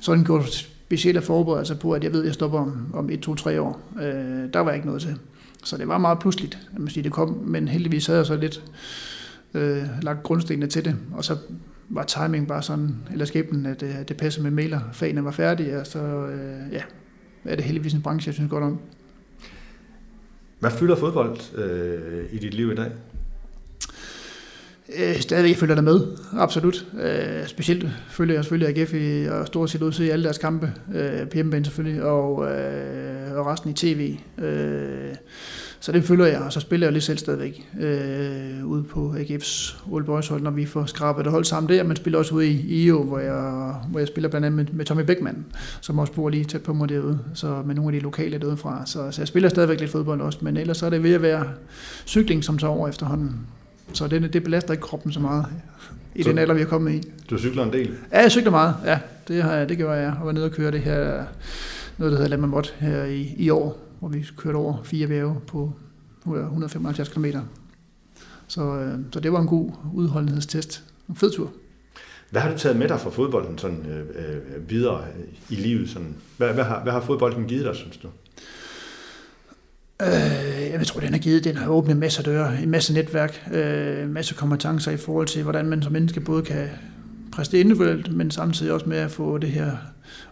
sådan 0.00 0.24
gjort 0.24 0.68
specielle 0.86 1.22
forberedelser 1.22 1.74
altså 1.74 1.82
på, 1.82 1.92
at 1.92 2.04
jeg 2.04 2.12
ved, 2.12 2.20
at 2.20 2.26
jeg 2.26 2.34
stopper 2.34 2.58
om, 2.58 2.86
om 2.94 3.10
1, 3.10 3.20
2, 3.20 3.34
3 3.34 3.60
år. 3.60 3.80
Øh, 4.02 4.52
der 4.52 4.58
var 4.58 4.70
jeg 4.70 4.74
ikke 4.74 4.86
noget 4.86 5.02
til. 5.02 5.16
Så 5.64 5.76
det 5.76 5.88
var 5.88 5.98
meget 5.98 6.18
pludseligt, 6.18 6.58
at 6.74 6.78
man 6.78 6.88
siger, 6.88 7.02
det 7.02 7.12
kom. 7.12 7.38
Men 7.44 7.68
heldigvis 7.68 8.06
havde 8.06 8.18
jeg 8.18 8.26
så 8.26 8.36
lidt 8.36 8.62
øh, 9.54 9.82
lagt 10.02 10.22
grundstenene 10.22 10.66
til 10.66 10.84
det. 10.84 10.96
Og 11.12 11.24
så 11.24 11.36
var 11.88 12.02
timing 12.02 12.48
bare 12.48 12.62
sådan, 12.62 12.96
eller 13.12 13.24
skæbnen, 13.24 13.66
at, 13.66 13.82
at 13.82 14.08
det 14.08 14.16
passede 14.16 14.42
med 14.42 14.50
mailer. 14.50 14.80
Fagene 14.92 15.24
var 15.24 15.30
færdige, 15.30 15.80
og 15.80 15.86
så 15.86 15.98
øh, 15.98 16.72
ja, 16.72 16.82
er 17.44 17.56
det 17.56 17.64
heldigvis 17.64 17.94
en 17.94 18.02
branche, 18.02 18.28
jeg 18.28 18.34
synes 18.34 18.50
godt 18.50 18.64
om. 18.64 18.78
Hvad 20.58 20.70
fylder 20.70 20.96
fodbold 20.96 21.58
øh, 21.58 22.24
i 22.32 22.38
dit 22.38 22.54
liv 22.54 22.72
i 22.72 22.74
dag? 22.74 22.90
Øh, 24.98 25.20
stadigvæk 25.20 25.50
jeg 25.50 25.58
følger 25.58 25.74
der 25.74 25.82
med, 25.82 26.00
absolut. 26.32 26.86
Øh, 27.02 27.46
specielt 27.46 27.86
følger 28.10 28.34
jeg 28.34 28.44
selvfølgelig 28.44 28.78
AGF 28.78 28.94
i, 28.94 29.26
og 29.26 29.46
stort 29.46 29.70
set 29.70 29.82
ud 29.82 30.00
i 30.00 30.08
alle 30.08 30.24
deres 30.24 30.38
kampe, 30.38 30.72
øh, 30.94 31.28
på 31.28 31.34
hjemmebane 31.34 31.64
selvfølgelig, 31.64 32.02
og, 32.02 32.50
øh, 32.50 33.36
og 33.36 33.46
resten 33.46 33.70
i 33.70 33.74
tv. 33.74 34.18
Øh, 34.38 35.14
så 35.86 35.92
det 35.92 36.04
følger 36.04 36.26
jeg, 36.26 36.40
og 36.40 36.52
så 36.52 36.60
spiller 36.60 36.86
jeg 36.86 36.92
lidt 36.92 37.04
selv 37.04 37.18
stadigvæk 37.18 37.68
øh, 37.80 38.66
ude 38.66 38.82
på 38.82 39.14
AGF's 39.18 39.76
Old 39.90 40.04
Boys 40.04 40.28
hold, 40.28 40.42
når 40.42 40.50
vi 40.50 40.66
får 40.66 40.86
skrabet 40.86 41.24
det 41.24 41.32
hold 41.32 41.44
sammen 41.44 41.68
der, 41.68 41.82
men 41.82 41.96
spiller 41.96 42.18
også 42.18 42.34
ude 42.34 42.46
i 42.46 42.84
IO, 42.84 43.02
hvor 43.02 43.18
jeg, 43.18 43.74
hvor 43.90 43.98
jeg 43.98 44.08
spiller 44.08 44.28
blandt 44.28 44.46
andet 44.46 44.56
med, 44.56 44.66
med 44.72 44.84
Tommy 44.84 45.02
Beckmann, 45.02 45.44
som 45.80 45.98
også 45.98 46.12
bor 46.12 46.28
lige 46.28 46.44
tæt 46.44 46.62
på 46.62 46.72
mig 46.72 46.88
derude, 46.88 47.18
så 47.34 47.62
med 47.66 47.74
nogle 47.74 47.88
af 47.88 48.00
de 48.00 48.04
lokale 48.04 48.38
derude 48.38 48.56
fra. 48.56 48.82
Så, 48.86 49.10
så 49.10 49.20
jeg 49.20 49.28
spiller 49.28 49.48
stadigvæk 49.48 49.80
lidt 49.80 49.90
fodbold 49.90 50.20
også, 50.20 50.38
men 50.42 50.56
ellers 50.56 50.76
så 50.76 50.86
er 50.86 50.90
det 50.90 51.02
ved 51.02 51.14
at 51.14 51.22
være 51.22 51.44
cykling, 52.06 52.44
som 52.44 52.58
tager 52.58 52.72
over 52.72 52.88
efterhånden. 52.88 53.36
Så 53.92 54.06
det, 54.06 54.32
det 54.32 54.44
belaster 54.44 54.72
ikke 54.72 54.82
kroppen 54.82 55.12
så 55.12 55.20
meget 55.20 55.46
i 56.14 56.22
så 56.22 56.28
den 56.28 56.38
alder, 56.38 56.54
vi 56.54 56.60
er 56.60 56.66
kommet 56.66 56.92
i. 56.92 57.02
Du 57.30 57.38
cykler 57.38 57.64
en 57.64 57.72
del? 57.72 57.94
Ja, 58.12 58.20
jeg 58.20 58.30
cykler 58.30 58.50
meget. 58.50 58.74
Ja, 58.84 58.98
det, 59.28 59.42
har 59.42 59.54
jeg, 59.54 59.68
det 59.68 59.76
gjorde 59.76 59.98
jeg. 59.98 60.14
Og 60.20 60.26
var 60.26 60.32
nede 60.32 60.44
og 60.44 60.50
køre 60.50 60.70
det 60.70 60.80
her, 60.80 61.24
noget 61.98 62.12
der 62.12 62.18
hedder 62.18 62.28
Lammermot 62.28 62.74
her 62.78 63.04
i, 63.04 63.34
i 63.36 63.50
år, 63.50 63.85
hvor 63.98 64.08
vi 64.08 64.26
kørte 64.36 64.56
over 64.56 64.82
fire 64.82 65.06
bjerge 65.06 65.40
på 65.46 65.72
175 66.26 67.08
km. 67.08 67.24
Så, 68.46 68.60
øh, 68.60 68.98
så 69.12 69.20
det 69.20 69.32
var 69.32 69.40
en 69.40 69.46
god 69.46 69.70
udholdenhedstest. 69.94 70.84
En 71.08 71.16
fed 71.16 71.32
tur. 71.32 71.52
Hvad 72.30 72.40
har 72.40 72.50
du 72.52 72.58
taget 72.58 72.76
med 72.76 72.88
dig 72.88 73.00
fra 73.00 73.10
fodbolden 73.10 73.58
sådan, 73.58 73.86
øh, 73.86 74.06
øh, 74.56 74.70
videre 74.70 75.04
i 75.50 75.54
livet? 75.54 75.90
Sådan? 75.90 76.14
Hvad, 76.36 76.54
hvad, 76.54 76.64
har, 76.64 76.82
hvad 76.82 76.92
har 76.92 77.00
fodbolden 77.00 77.44
givet 77.44 77.64
dig, 77.64 77.76
synes 77.76 77.96
du? 77.96 78.08
Øh, 80.02 80.70
jeg 80.70 80.86
tror, 80.86 81.00
den 81.00 81.12
har 81.12 81.18
givet, 81.18 81.44
den 81.44 81.56
har 81.56 81.68
åbnet 81.68 81.94
en 81.94 82.00
masse 82.00 82.22
døre, 82.22 82.62
en 82.62 82.70
masse 82.70 82.94
netværk, 82.94 83.48
øh, 83.52 84.02
en 84.02 84.12
masse 84.12 84.34
kompetencer 84.34 84.90
i 84.90 84.96
forhold 84.96 85.26
til, 85.26 85.42
hvordan 85.42 85.66
man 85.66 85.82
som 85.82 85.92
menneske 85.92 86.20
både 86.20 86.42
kan 86.42 86.68
præste 87.36 87.60
individuelt, 87.60 88.12
men 88.12 88.30
samtidig 88.30 88.72
også 88.72 88.88
med 88.88 88.96
at 88.96 89.10
få 89.10 89.38
det 89.38 89.50
her 89.50 89.70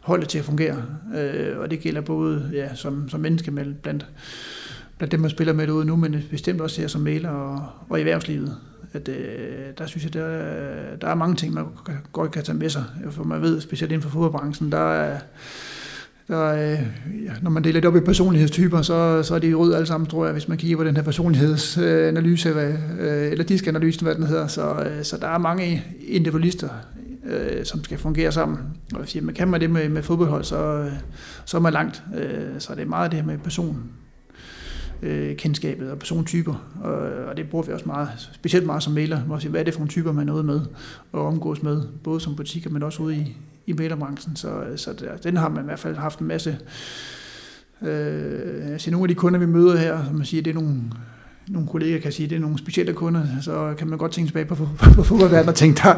holdet 0.01 0.29
til 0.29 0.39
at 0.39 0.45
fungere. 0.45 0.83
Øh, 1.17 1.59
og 1.59 1.71
det 1.71 1.81
gælder 1.81 2.01
både 2.01 2.51
ja, 2.53 2.75
som, 2.75 3.09
som 3.09 3.21
menneske 3.21 3.51
med 3.51 3.75
blandt, 3.75 4.07
blandt 4.99 5.13
dem, 5.13 5.21
man 5.21 5.31
spiller 5.31 5.53
med 5.53 5.67
derude 5.67 5.85
nu, 5.85 5.97
men 5.97 6.17
bestemt 6.31 6.61
også 6.61 6.81
her 6.81 6.89
som 6.89 7.01
maler 7.01 7.31
og, 7.31 7.67
og 7.89 7.99
i 7.99 8.01
erhvervslivet. 8.01 8.57
At, 8.93 9.09
øh, 9.09 9.17
der 9.79 9.87
synes 9.87 10.05
jeg, 10.05 10.15
der, 10.15 10.27
der 11.01 11.09
er 11.09 11.15
mange 11.15 11.37
ting, 11.37 11.55
man 11.55 11.65
godt 12.13 12.31
kan 12.31 12.43
tage 12.43 12.59
med 12.59 12.71
sig. 12.71 12.85
For 13.11 13.25
man 13.25 13.43
ved, 13.43 13.61
specielt 13.61 13.93
inden 13.93 14.03
for 14.03 14.11
fodboldbranchen, 14.11 14.73
der 14.73 14.93
er, 14.93 15.19
der, 16.29 16.55
øh, 16.55 16.79
ja, 17.25 17.33
når 17.43 17.51
man 17.51 17.65
deler 17.65 17.81
det 17.81 17.89
op 17.89 17.97
i 17.97 18.01
personlighedstyper, 18.01 18.83
så, 18.83 19.23
så 19.23 19.35
er 19.35 19.39
de 19.39 19.55
rød 19.55 19.75
alle 19.75 19.87
sammen, 19.87 20.07
tror 20.07 20.25
jeg, 20.25 20.33
hvis 20.33 20.49
man 20.49 20.59
kigger 20.59 20.77
på 20.77 20.85
den 20.85 20.97
her 20.97 21.03
personlighedsanalyse, 21.03 22.53
hvad, 22.53 22.73
øh, 23.01 23.31
eller 23.33 23.45
diskanalysen, 23.45 24.05
hvad 24.05 24.15
den 24.15 24.27
hedder. 24.27 24.47
Så, 24.47 24.75
øh, 24.75 25.05
så 25.05 25.17
der 25.17 25.29
er 25.29 25.39
mange 25.39 25.85
individualister, 26.09 26.69
øh, 27.27 27.65
som 27.65 27.85
skal 27.85 27.99
fungere 27.99 28.33
sammen. 28.33 28.59
Og 28.95 29.01
jeg 29.01 29.09
siger, 29.09 29.23
man 29.25 29.35
kan 29.35 29.49
man 29.49 29.61
det 29.61 29.71
med, 29.71 29.89
med 29.89 30.03
fodboldhold, 30.03 30.45
så, 30.45 30.57
øh, 30.57 30.93
så 31.45 31.57
er 31.57 31.61
man 31.61 31.73
langt. 31.73 32.03
Øh, 32.17 32.61
så 32.61 32.75
det 32.75 32.83
er 32.83 32.87
meget 32.87 33.11
det 33.11 33.21
her 33.21 33.27
med 33.27 33.39
person, 33.39 33.93
øh, 35.03 35.37
kendskabet 35.37 35.91
og 35.91 35.99
persontyper, 35.99 36.55
og, 36.83 36.95
og 37.29 37.37
det 37.37 37.49
bruger 37.51 37.65
vi 37.65 37.73
også 37.73 37.87
meget, 37.87 38.09
specielt 38.33 38.67
meget 38.67 38.83
som 38.83 38.93
mailer, 38.93 39.21
hvor 39.21 39.39
siger, 39.39 39.51
hvad 39.51 39.61
er 39.61 39.65
det 39.65 39.75
for 39.75 39.81
nogle 39.81 39.91
typer, 39.91 40.13
man 40.13 40.29
er 40.29 40.33
ude 40.33 40.43
med 40.43 40.61
og 41.13 41.27
omgås 41.27 41.63
med, 41.63 41.83
både 42.05 42.21
som 42.21 42.37
butikker, 42.37 42.71
men 42.71 42.83
også 42.83 43.03
ude 43.03 43.17
i, 43.17 43.37
i 43.67 43.73
mailerbranchen, 43.73 44.37
så, 44.37 44.63
øh, 44.63 44.79
så 44.79 44.93
der, 44.93 45.17
den 45.17 45.37
har 45.37 45.49
man 45.49 45.65
i 45.65 45.67
hvert 45.67 45.79
fald 45.79 45.97
haft 45.97 46.19
en 46.19 46.27
masse, 46.27 46.59
øh, 47.83 48.73
altså 48.73 48.91
nogle 48.91 49.05
af 49.05 49.09
de 49.09 49.15
kunder, 49.15 49.39
vi 49.39 49.47
møder 49.47 49.77
her, 49.77 50.05
som 50.05 50.15
man 50.15 50.27
siger, 50.27 50.43
det 50.43 50.51
er 50.51 50.55
nogle, 50.55 50.83
nogle 51.49 51.69
kolleger 51.69 52.01
kan 52.01 52.13
sige, 52.13 52.29
det 52.29 52.37
er 52.37 52.41
nogle 52.41 52.59
specielle 52.59 52.93
kunder, 52.93 53.23
så 53.43 53.75
kan 53.79 53.89
man 53.89 53.99
godt 53.99 54.13
tænke 54.13 54.29
tilbage 54.29 54.45
på, 54.45 54.55
på, 54.55 54.67
på 54.95 55.03
fodboldverdenen 55.03 55.49
og 55.49 55.55
tænke, 55.55 55.83
der, 55.83 55.95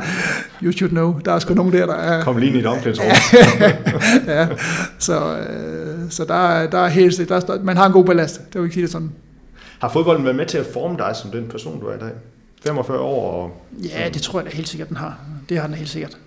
you 0.62 0.72
should 0.72 0.90
know, 0.90 1.20
der 1.24 1.32
er 1.32 1.38
sgu 1.38 1.54
nogen 1.54 1.72
der, 1.72 1.86
der 1.86 1.94
er... 1.94 2.24
Kom 2.24 2.36
lige 2.36 2.48
ind 2.48 2.56
i 2.56 2.60
et 2.60 2.66
omklædningsrum. 2.66 3.08
ja, 4.34 4.48
så, 4.98 5.38
øh, 5.38 6.10
så 6.10 6.24
der, 6.24 6.66
der 6.66 6.78
er 6.78 6.88
helt, 6.88 7.28
der 7.28 7.36
er, 7.36 7.62
man 7.62 7.76
har 7.76 7.86
en 7.86 7.92
god 7.92 8.04
ballast, 8.04 8.52
det 8.52 8.60
vil 8.60 8.64
ikke 8.64 8.74
sige 8.74 8.82
det 8.82 8.92
sådan. 8.92 9.12
Har 9.78 9.88
fodbolden 9.88 10.24
været 10.24 10.36
med 10.36 10.46
til 10.46 10.58
at 10.58 10.66
forme 10.72 10.98
dig 10.98 11.16
som 11.16 11.30
den 11.30 11.44
person, 11.48 11.80
du 11.80 11.86
er 11.86 11.94
i 11.94 11.98
dag? 11.98 12.12
45 12.64 12.98
år? 12.98 13.30
Og 13.30 13.66
ja, 13.84 14.08
det 14.08 14.22
tror 14.22 14.40
jeg 14.40 14.50
da 14.50 14.56
helt 14.56 14.68
sikkert, 14.68 14.88
den 14.88 14.96
har. 14.96 15.18
Det 15.48 15.58
har 15.58 15.66
den 15.66 15.76
helt 15.76 15.90
sikkert. 15.90 16.18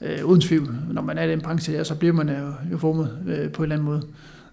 Øh, 0.00 0.24
uden 0.24 0.40
tvivl. 0.40 0.74
Når 0.92 1.02
man 1.02 1.18
er 1.18 1.22
i 1.22 1.30
den 1.30 1.40
branche, 1.40 1.84
så 1.84 1.94
bliver 1.94 2.14
man 2.14 2.28
jo, 2.28 2.52
jo 2.72 2.78
formet 2.78 3.18
øh, 3.26 3.52
på 3.52 3.62
en 3.62 3.64
eller 3.64 3.76
anden 3.76 3.84
måde. 3.88 4.02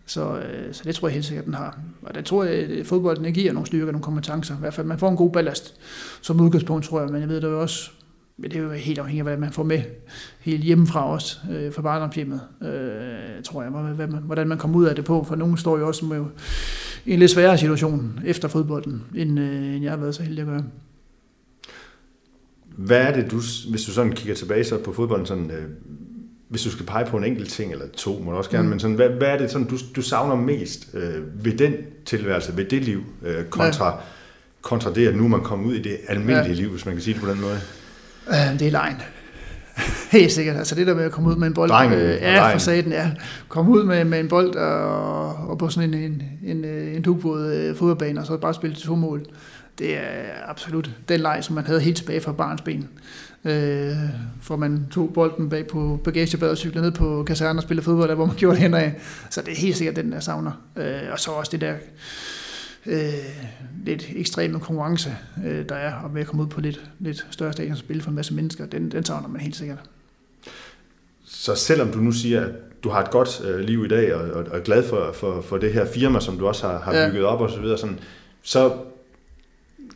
Så, 0.05 0.37
øh, 0.37 0.73
så 0.73 0.81
det 0.85 0.95
tror 0.95 1.07
jeg 1.07 1.13
helt 1.13 1.25
sikkert, 1.25 1.45
den 1.45 1.53
har. 1.53 1.79
Og 2.01 2.15
det 2.15 2.25
tror 2.25 2.43
jeg, 2.43 2.69
øh, 2.69 2.79
at 2.79 2.85
fodbolden 2.85 3.33
giver 3.33 3.53
nogle 3.53 3.67
styrker, 3.67 3.91
nogle 3.91 4.03
kompetencer. 4.03 4.55
I 4.55 4.59
hvert 4.59 4.73
fald, 4.73 4.87
man 4.87 4.99
får 4.99 5.09
en 5.09 5.15
god 5.15 5.31
ballast 5.31 5.75
som 6.21 6.41
udgangspunkt, 6.41 6.85
tror 6.85 7.01
jeg. 7.01 7.09
Men 7.09 7.21
jeg 7.21 7.29
ved 7.29 7.41
det 7.41 7.47
jo 7.47 7.61
også, 7.61 7.91
men 8.37 8.51
det 8.51 8.57
er 8.57 8.63
jo 8.63 8.71
helt 8.71 8.99
afhængigt 8.99 9.27
af, 9.27 9.33
hvad 9.33 9.37
man 9.37 9.53
får 9.53 9.63
med 9.63 9.81
helt 10.39 10.63
hjemmefra 10.63 11.05
også, 11.11 11.37
øh, 11.51 11.73
fra 11.73 11.81
barndomshjemmet, 11.81 12.41
øh, 12.61 13.43
tror 13.43 13.61
jeg, 13.63 13.71
hvad 13.71 14.07
man, 14.07 14.23
hvordan 14.23 14.47
man 14.47 14.57
kommer 14.57 14.77
ud 14.77 14.85
af 14.85 14.95
det 14.95 15.05
på. 15.05 15.23
For 15.23 15.35
nogen 15.35 15.57
står 15.57 15.77
jo 15.77 15.87
også 15.87 16.05
med 16.05 16.25
en 17.05 17.19
lidt 17.19 17.31
sværere 17.31 17.57
situation 17.57 18.19
efter 18.25 18.47
fodbolden, 18.47 19.03
end, 19.15 19.39
øh, 19.39 19.75
end 19.75 19.83
jeg 19.83 19.91
har 19.91 19.97
været 19.97 20.15
så 20.15 20.23
heldig 20.23 20.41
at 20.41 20.47
gøre. 20.47 20.63
Hvad 22.77 22.97
er 22.97 23.13
det, 23.13 23.31
du, 23.31 23.37
hvis 23.69 23.83
du 23.85 23.91
sådan 23.91 24.11
kigger 24.11 24.35
tilbage 24.35 24.63
så 24.63 24.77
på 24.77 24.93
fodbolden, 24.93 25.25
sådan, 25.25 25.51
øh, 25.51 25.69
hvis 26.53 26.63
du 26.63 26.71
skal 26.71 26.85
pege 26.85 27.05
på 27.05 27.17
en 27.17 27.23
enkelt 27.23 27.49
ting, 27.49 27.71
eller 27.71 27.85
to 27.97 28.21
må 28.25 28.31
du 28.31 28.37
også 28.37 28.49
gerne, 28.49 28.63
mm. 28.63 28.69
men 28.69 28.79
sådan, 28.79 28.95
hvad, 28.95 29.09
hvad 29.09 29.27
er 29.27 29.37
det, 29.37 29.51
sådan, 29.51 29.67
du, 29.67 29.77
du 29.95 30.01
savner 30.01 30.35
mest 30.35 30.87
øh, 30.93 31.45
ved 31.45 31.57
den 31.57 31.73
tilværelse, 32.05 32.57
ved 32.57 32.65
det 32.65 32.83
liv, 32.83 33.03
øh, 33.25 33.45
kontra, 33.45 33.85
ja. 33.85 33.95
kontra 34.61 34.93
det, 34.93 35.07
at 35.07 35.15
nu 35.15 35.27
man 35.27 35.41
kommer 35.41 35.67
ud 35.67 35.73
i 35.73 35.81
det 35.81 35.97
almindelige 36.07 36.55
ja. 36.55 36.61
liv, 36.61 36.69
hvis 36.69 36.85
man 36.85 36.95
kan 36.95 37.03
sige 37.03 37.13
det 37.13 37.21
på 37.23 37.29
den 37.29 37.41
måde? 37.41 37.59
Øh, 38.27 38.59
det 38.59 38.67
er 38.67 38.71
lejen. 38.71 38.95
Helt 40.11 40.31
sikkert. 40.31 40.55
Altså 40.55 40.75
det 40.75 40.87
der 40.87 40.95
med 40.95 41.03
at 41.03 41.11
komme 41.11 41.29
ud 41.29 41.35
med 41.35 41.47
en 41.47 41.53
bold. 41.53 41.69
Drengen, 41.69 41.99
øh, 41.99 42.21
ja, 42.21 42.53
for 42.53 42.59
saten, 42.59 42.91
ja. 42.91 43.11
Komme 43.47 43.71
ud 43.71 43.83
med, 43.83 44.05
med 44.05 44.19
en 44.19 44.27
bold 44.27 44.55
og, 44.55 45.35
og 45.35 45.57
på 45.57 45.69
sådan 45.69 45.93
en, 45.93 46.03
en, 46.03 46.23
en, 46.43 46.65
en 46.65 47.01
dugbåd 47.01 47.53
øh, 47.53 47.75
fodboldbane, 47.75 48.19
og 48.19 48.25
så 48.25 48.37
bare 48.37 48.53
spille 48.53 48.75
til 48.75 48.85
to 48.85 48.95
mål. 48.95 49.25
Det 49.79 49.97
er 49.97 50.23
absolut 50.47 50.89
den 51.09 51.19
leg, 51.19 51.39
som 51.41 51.55
man 51.55 51.65
havde 51.65 51.81
helt 51.81 51.97
tilbage 51.97 52.21
fra 52.21 52.31
barns 52.31 52.61
ben. 52.61 52.89
Øh, 53.45 53.95
for 54.41 54.55
man 54.55 54.87
tog 54.91 55.13
bolden 55.13 55.49
bag 55.49 55.67
på 55.67 55.99
bagagebadet 56.03 56.51
og 56.51 56.57
cyklede 56.57 56.85
ned 56.85 56.91
på 56.91 57.23
kasernen 57.27 57.57
og 57.57 57.63
spillede 57.63 57.85
fodbold, 57.85 58.09
der 58.09 58.15
hvor 58.15 58.25
man 58.25 58.35
gjorde 58.43 58.55
det 58.55 58.63
henad. 58.63 58.91
Så 59.29 59.41
det 59.41 59.51
er 59.51 59.55
helt 59.57 59.77
sikkert 59.77 59.95
den, 59.95 60.11
der 60.11 60.19
savner. 60.19 60.51
Øh, 60.75 61.01
og 61.11 61.19
så 61.19 61.31
også 61.31 61.51
det 61.51 61.61
der 61.61 61.73
øh, 62.85 63.13
lidt 63.85 64.05
ekstreme 64.15 64.59
konkurrence, 64.59 65.15
øh, 65.45 65.69
der 65.69 65.75
er, 65.75 65.93
og 65.93 66.13
ved 66.13 66.21
at 66.21 66.27
komme 66.27 66.43
ud 66.43 66.47
på 66.47 66.61
lidt, 66.61 66.81
lidt 66.99 67.27
større 67.31 67.53
stadion 67.53 67.71
og 67.71 67.77
spille 67.77 68.01
for 68.01 68.09
en 68.09 68.15
masse 68.15 68.33
mennesker, 68.33 68.65
den, 68.65 68.91
den 68.91 69.03
savner 69.03 69.27
man 69.27 69.41
helt 69.41 69.55
sikkert. 69.55 69.79
Så 71.25 71.55
selvom 71.55 71.91
du 71.91 71.99
nu 71.99 72.11
siger, 72.11 72.45
at 72.45 72.51
du 72.83 72.89
har 72.89 73.01
et 73.01 73.11
godt 73.11 73.41
øh, 73.45 73.59
liv 73.59 73.85
i 73.85 73.87
dag, 73.87 74.15
og, 74.15 74.31
og, 74.31 74.43
og 74.51 74.57
er 74.57 74.61
glad 74.61 74.83
for, 74.83 75.11
for, 75.13 75.41
for 75.41 75.57
det 75.57 75.73
her 75.73 75.85
firma, 75.85 76.19
som 76.19 76.37
du 76.37 76.47
også 76.47 76.67
har, 76.67 76.79
har 76.79 76.95
ja. 76.95 77.09
bygget 77.09 77.25
op 77.25 77.41
og 77.41 77.49
så 77.49 77.59
videre, 77.59 77.77
sådan, 77.77 77.99
så 78.41 78.71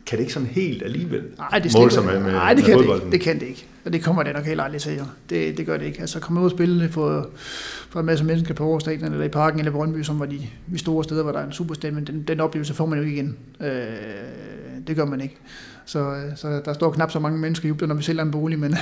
kan 0.08 0.18
det 0.18 0.22
ikke 0.22 0.32
sådan 0.32 0.48
helt 0.48 0.82
alligevel 0.82 1.22
Nej, 1.38 1.58
det 1.58 1.72
måle 1.74 1.90
sig 1.90 2.04
med, 2.04 2.20
med, 2.20 2.32
Nej, 2.32 2.54
det 2.54 2.64
med 2.64 2.74
kan 2.74 2.78
det 2.78 2.94
ikke. 2.94 3.10
Det 3.10 3.20
kan 3.20 3.40
det 3.40 3.46
ikke. 3.46 3.66
Og 3.84 3.92
det 3.92 4.02
kommer 4.02 4.22
det 4.22 4.34
nok 4.34 4.44
helt 4.44 4.60
aldrig 4.60 4.80
til. 4.80 4.96
Jo. 4.96 5.04
Det, 5.30 5.58
det 5.58 5.66
gør 5.66 5.76
det 5.76 5.86
ikke. 5.86 6.00
Altså 6.00 6.20
komme 6.20 6.40
ud 6.40 6.44
og 6.44 6.50
spille 6.50 6.88
for, 6.88 7.28
for 7.90 8.00
en 8.00 8.06
masse 8.06 8.24
mennesker 8.24 8.54
på 8.54 8.64
Aarhus 8.64 8.86
eller 8.86 9.24
i 9.24 9.28
Parken 9.28 9.58
eller 9.58 9.72
Brøndby, 9.72 10.02
som 10.02 10.20
var 10.20 10.26
de, 10.26 10.40
de 10.72 10.78
store 10.78 11.04
steder, 11.04 11.22
hvor 11.22 11.32
der 11.32 11.38
er 11.38 11.46
en 11.46 11.52
superstemning, 11.52 12.06
den, 12.06 12.22
den 12.22 12.40
oplevelse 12.40 12.74
får 12.74 12.86
man 12.86 12.98
jo 12.98 13.04
ikke 13.04 13.16
igen. 13.16 13.36
Øh, 13.60 13.68
det 14.86 14.96
gør 14.96 15.04
man 15.04 15.20
ikke. 15.20 15.36
Så, 15.84 15.98
øh, 15.98 16.36
så 16.36 16.62
der 16.64 16.72
står 16.72 16.90
knap 16.90 17.10
så 17.10 17.20
mange 17.20 17.38
mennesker 17.38 17.66
i 17.66 17.68
jubler, 17.68 17.88
når 17.88 17.94
vi 17.94 18.02
sælger 18.02 18.22
en 18.22 18.30
bolig, 18.30 18.58
men, 18.58 18.74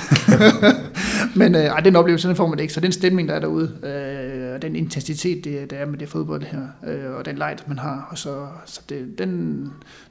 men 1.41 1.55
øh, 1.55 1.61
ej, 1.61 1.81
den 1.81 1.97
oplevelse, 1.97 2.29
den 2.29 2.37
får 2.37 2.47
man 2.47 2.59
ikke. 2.59 2.73
Så 2.73 2.81
den 2.81 2.93
stemning, 2.93 3.29
der 3.29 3.35
er 3.35 3.41
derude, 3.41 3.73
øh, 3.83 4.55
og 4.55 4.63
den 4.63 4.77
intensitet, 4.77 5.45
det, 5.45 5.71
der 5.71 5.77
er 5.77 5.87
med 5.87 5.99
det 5.99 6.09
fodbold 6.09 6.43
her, 6.43 6.63
øh, 6.87 7.17
og 7.19 7.25
den 7.25 7.37
light, 7.37 7.69
man 7.69 7.79
har, 7.79 8.09
og 8.11 8.19
så, 8.19 8.47
så 8.67 8.81
det, 8.89 9.19
den, 9.19 9.63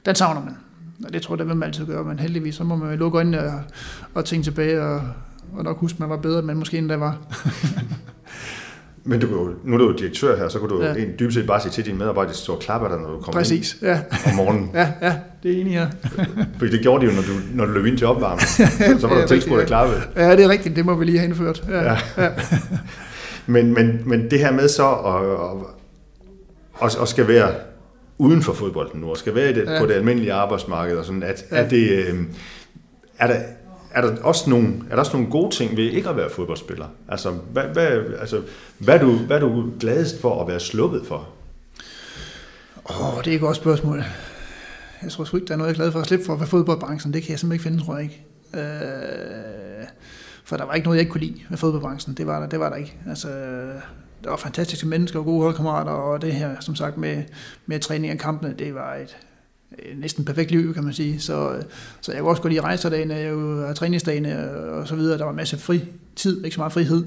den 0.06 0.14
savner 0.14 0.44
man. 0.44 0.56
Og 1.04 1.12
det 1.12 1.22
tror 1.22 1.34
jeg, 1.34 1.38
det 1.38 1.48
vil 1.48 1.56
man 1.56 1.66
altid 1.66 1.86
gøre, 1.86 2.04
men 2.04 2.18
heldigvis, 2.18 2.54
så 2.54 2.64
må 2.64 2.76
man 2.76 2.98
lukke 2.98 3.18
øjnene 3.18 3.42
og, 3.42 3.62
og 4.14 4.24
tænke 4.24 4.44
tilbage, 4.44 4.82
og, 4.82 5.02
og 5.52 5.64
nok 5.64 5.78
huske, 5.78 5.96
at 5.96 6.00
man 6.00 6.10
var 6.10 6.16
bedre, 6.16 6.42
men 6.42 6.56
måske 6.56 6.78
endda 6.78 6.96
var. 6.96 7.18
Men 9.08 9.20
du, 9.20 9.50
nu 9.64 9.74
er 9.74 9.78
du 9.78 9.84
jo 9.84 9.92
direktør 9.92 10.36
her, 10.36 10.48
så 10.48 10.58
kunne 10.58 10.70
du 10.70 10.82
ja. 10.82 10.94
en 10.94 11.08
dybest 11.18 11.34
set 11.34 11.46
bare 11.46 11.60
sige 11.60 11.72
til 11.72 11.86
dine 11.86 11.98
medarbejdere, 11.98 12.30
at 12.30 12.36
de 12.36 12.40
står 12.40 12.54
og 12.54 12.60
klapper 12.60 12.88
dig, 12.88 12.98
når 12.98 13.10
du 13.10 13.20
kommer 13.20 13.40
Præcis, 13.40 13.74
ind 13.74 13.82
ja. 13.82 14.00
om 14.26 14.34
morgenen. 14.34 14.70
ja, 14.74 14.92
ja, 15.02 15.14
det 15.42 15.56
er 15.56 15.60
enig 15.60 15.72
her. 15.72 15.86
Fordi 16.58 16.72
det 16.72 16.80
gjorde 16.80 17.06
de 17.06 17.10
jo, 17.10 17.16
når 17.16 17.22
du, 17.22 17.32
når 17.54 17.66
du 17.66 17.72
løb 17.72 17.86
ind 17.86 17.98
til 17.98 18.06
opvarmning. 18.06 18.48
så 19.00 19.06
var 19.06 19.20
du 19.20 19.28
tilskudt 19.28 19.60
at 19.60 19.66
klappe. 19.66 19.94
Ja, 20.16 20.36
det 20.36 20.44
er 20.44 20.48
rigtigt. 20.48 20.76
Det 20.76 20.86
må 20.86 20.94
vi 20.94 21.04
lige 21.04 21.18
have 21.18 21.28
indført. 21.28 21.64
Ja. 21.68 21.82
ja. 21.82 21.96
ja. 22.16 22.30
men, 23.46 23.74
men, 23.74 24.02
men 24.06 24.30
det 24.30 24.38
her 24.38 24.52
med 24.52 24.68
så 24.68 24.90
at, 24.90 26.86
at, 26.86 27.02
at 27.02 27.08
skal 27.08 27.28
være 27.28 27.50
uden 28.18 28.42
for 28.42 28.52
fodbolden 28.52 29.00
nu, 29.00 29.10
og 29.10 29.16
skal 29.16 29.34
være 29.34 29.50
i 29.50 29.54
det, 29.54 29.66
ja. 29.66 29.80
på 29.80 29.86
det 29.86 29.94
almindelige 29.94 30.32
arbejdsmarked, 30.32 30.96
og 30.96 31.04
sådan, 31.04 31.22
at, 31.22 31.44
ja. 31.50 31.56
er 31.56 31.68
det... 31.68 31.90
Øh, 31.90 32.24
er 33.18 33.26
der, 33.26 33.40
er 33.90 34.00
der 34.00 34.22
også 34.22 34.50
nogle, 34.50 34.74
er 34.90 34.94
der 34.94 34.96
også 34.96 35.12
nogle 35.12 35.30
gode 35.30 35.54
ting 35.54 35.76
ved 35.76 35.84
ikke 35.84 36.08
at 36.08 36.16
være 36.16 36.30
fodboldspiller? 36.30 36.86
Altså, 37.08 37.30
hvad, 37.30 37.64
hvad, 37.64 37.86
altså, 38.20 38.42
hvad, 38.78 38.94
er, 38.94 38.98
du, 38.98 39.12
hvad 39.12 39.36
er 39.36 39.40
du 39.40 39.70
gladest 39.80 40.20
for 40.20 40.42
at 40.42 40.48
være 40.48 40.60
sluppet 40.60 41.06
for? 41.06 41.28
Åh, 42.90 43.16
oh, 43.16 43.24
det 43.24 43.30
er 43.30 43.34
et 43.34 43.40
godt 43.40 43.56
spørgsmål. 43.56 44.02
Jeg 45.02 45.10
tror 45.10 45.24
sgu 45.24 45.36
ikke, 45.36 45.46
der 45.46 45.54
er 45.54 45.58
noget, 45.58 45.68
jeg 45.68 45.74
er 45.74 45.82
glad 45.82 45.92
for 45.92 46.00
at 46.00 46.06
slippe 46.06 46.24
for 46.24 46.32
at 46.32 46.40
være 46.40 46.48
fodboldbranchen. 46.48 47.14
Det 47.14 47.22
kan 47.22 47.30
jeg 47.30 47.38
simpelthen 47.38 47.54
ikke 47.54 47.62
finde, 47.62 47.84
tror 47.84 47.96
jeg 47.96 48.04
ikke. 48.04 48.24
Øh, 48.54 49.86
for 50.44 50.56
der 50.56 50.64
var 50.64 50.74
ikke 50.74 50.84
noget, 50.84 50.96
jeg 50.96 51.00
ikke 51.00 51.12
kunne 51.12 51.20
lide 51.20 51.40
med 51.48 51.58
fodboldbranchen. 51.58 52.14
Det 52.14 52.26
var 52.26 52.40
der, 52.40 52.48
det 52.48 52.60
var 52.60 52.68
der 52.68 52.76
ikke. 52.76 52.96
Altså, 53.08 53.28
der 54.26 54.32
var 54.32 54.36
fantastiske 54.36 54.86
mennesker 54.86 55.18
og 55.18 55.24
gode 55.24 55.42
holdkammerater, 55.42 55.92
og 55.92 56.22
det 56.22 56.32
her, 56.32 56.60
som 56.60 56.74
sagt, 56.74 56.96
med, 56.96 57.22
med 57.66 57.80
træning 57.80 58.12
og 58.12 58.18
kampene, 58.18 58.54
det 58.58 58.74
var 58.74 58.94
et, 58.94 59.16
næsten 59.96 60.24
perfekt 60.24 60.50
liv, 60.50 60.74
kan 60.74 60.84
man 60.84 60.92
sige. 60.92 61.20
Så, 61.20 61.62
så 62.00 62.12
jeg 62.12 62.20
kunne 62.20 62.30
også 62.30 62.42
godt 62.42 62.52
lide 62.52 62.62
rejserdagene 62.62 63.14
jeg 63.14 63.30
jo 63.30 63.72
træningsdagene 63.72 64.50
og 64.50 64.88
så 64.88 64.96
videre. 64.96 65.18
Der 65.18 65.24
var 65.24 65.30
en 65.30 65.36
masse 65.36 65.58
fri 65.58 65.84
tid, 66.16 66.44
ikke 66.44 66.54
så 66.54 66.60
meget 66.60 66.72
frihed. 66.72 67.04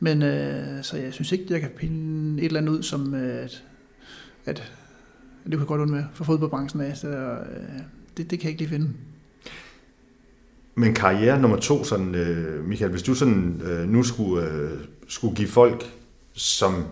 Men 0.00 0.22
øh, 0.22 0.82
så 0.82 0.96
jeg 0.96 1.12
synes 1.12 1.32
ikke, 1.32 1.44
jeg 1.50 1.60
kan 1.60 1.70
pinde 1.76 2.42
et 2.42 2.46
eller 2.46 2.60
andet 2.60 2.72
ud, 2.72 2.82
som 2.82 3.14
øh, 3.14 3.44
at, 3.44 3.62
at, 4.46 4.72
at 5.44 5.50
det 5.50 5.58
kunne 5.58 5.66
godt 5.66 5.80
undvære 5.80 6.08
for 6.14 6.24
fodboldbranchen 6.24 6.80
af. 6.80 6.96
Så 6.96 7.08
øh, 7.08 7.36
det, 8.16 8.30
det 8.30 8.40
kan 8.40 8.42
jeg 8.42 8.50
ikke 8.50 8.62
lige 8.62 8.70
finde. 8.70 8.90
Men 10.74 10.94
karriere 10.94 11.40
nummer 11.40 11.56
to, 11.56 11.84
sådan, 11.84 12.14
øh, 12.14 12.64
Michael, 12.64 12.90
hvis 12.90 13.02
du 13.02 13.14
sådan, 13.14 13.62
øh, 13.64 13.88
nu 13.88 14.02
skulle, 14.02 14.50
øh, 14.50 14.70
skulle 15.08 15.36
give 15.36 15.48
folk, 15.48 15.84
som 16.38 16.84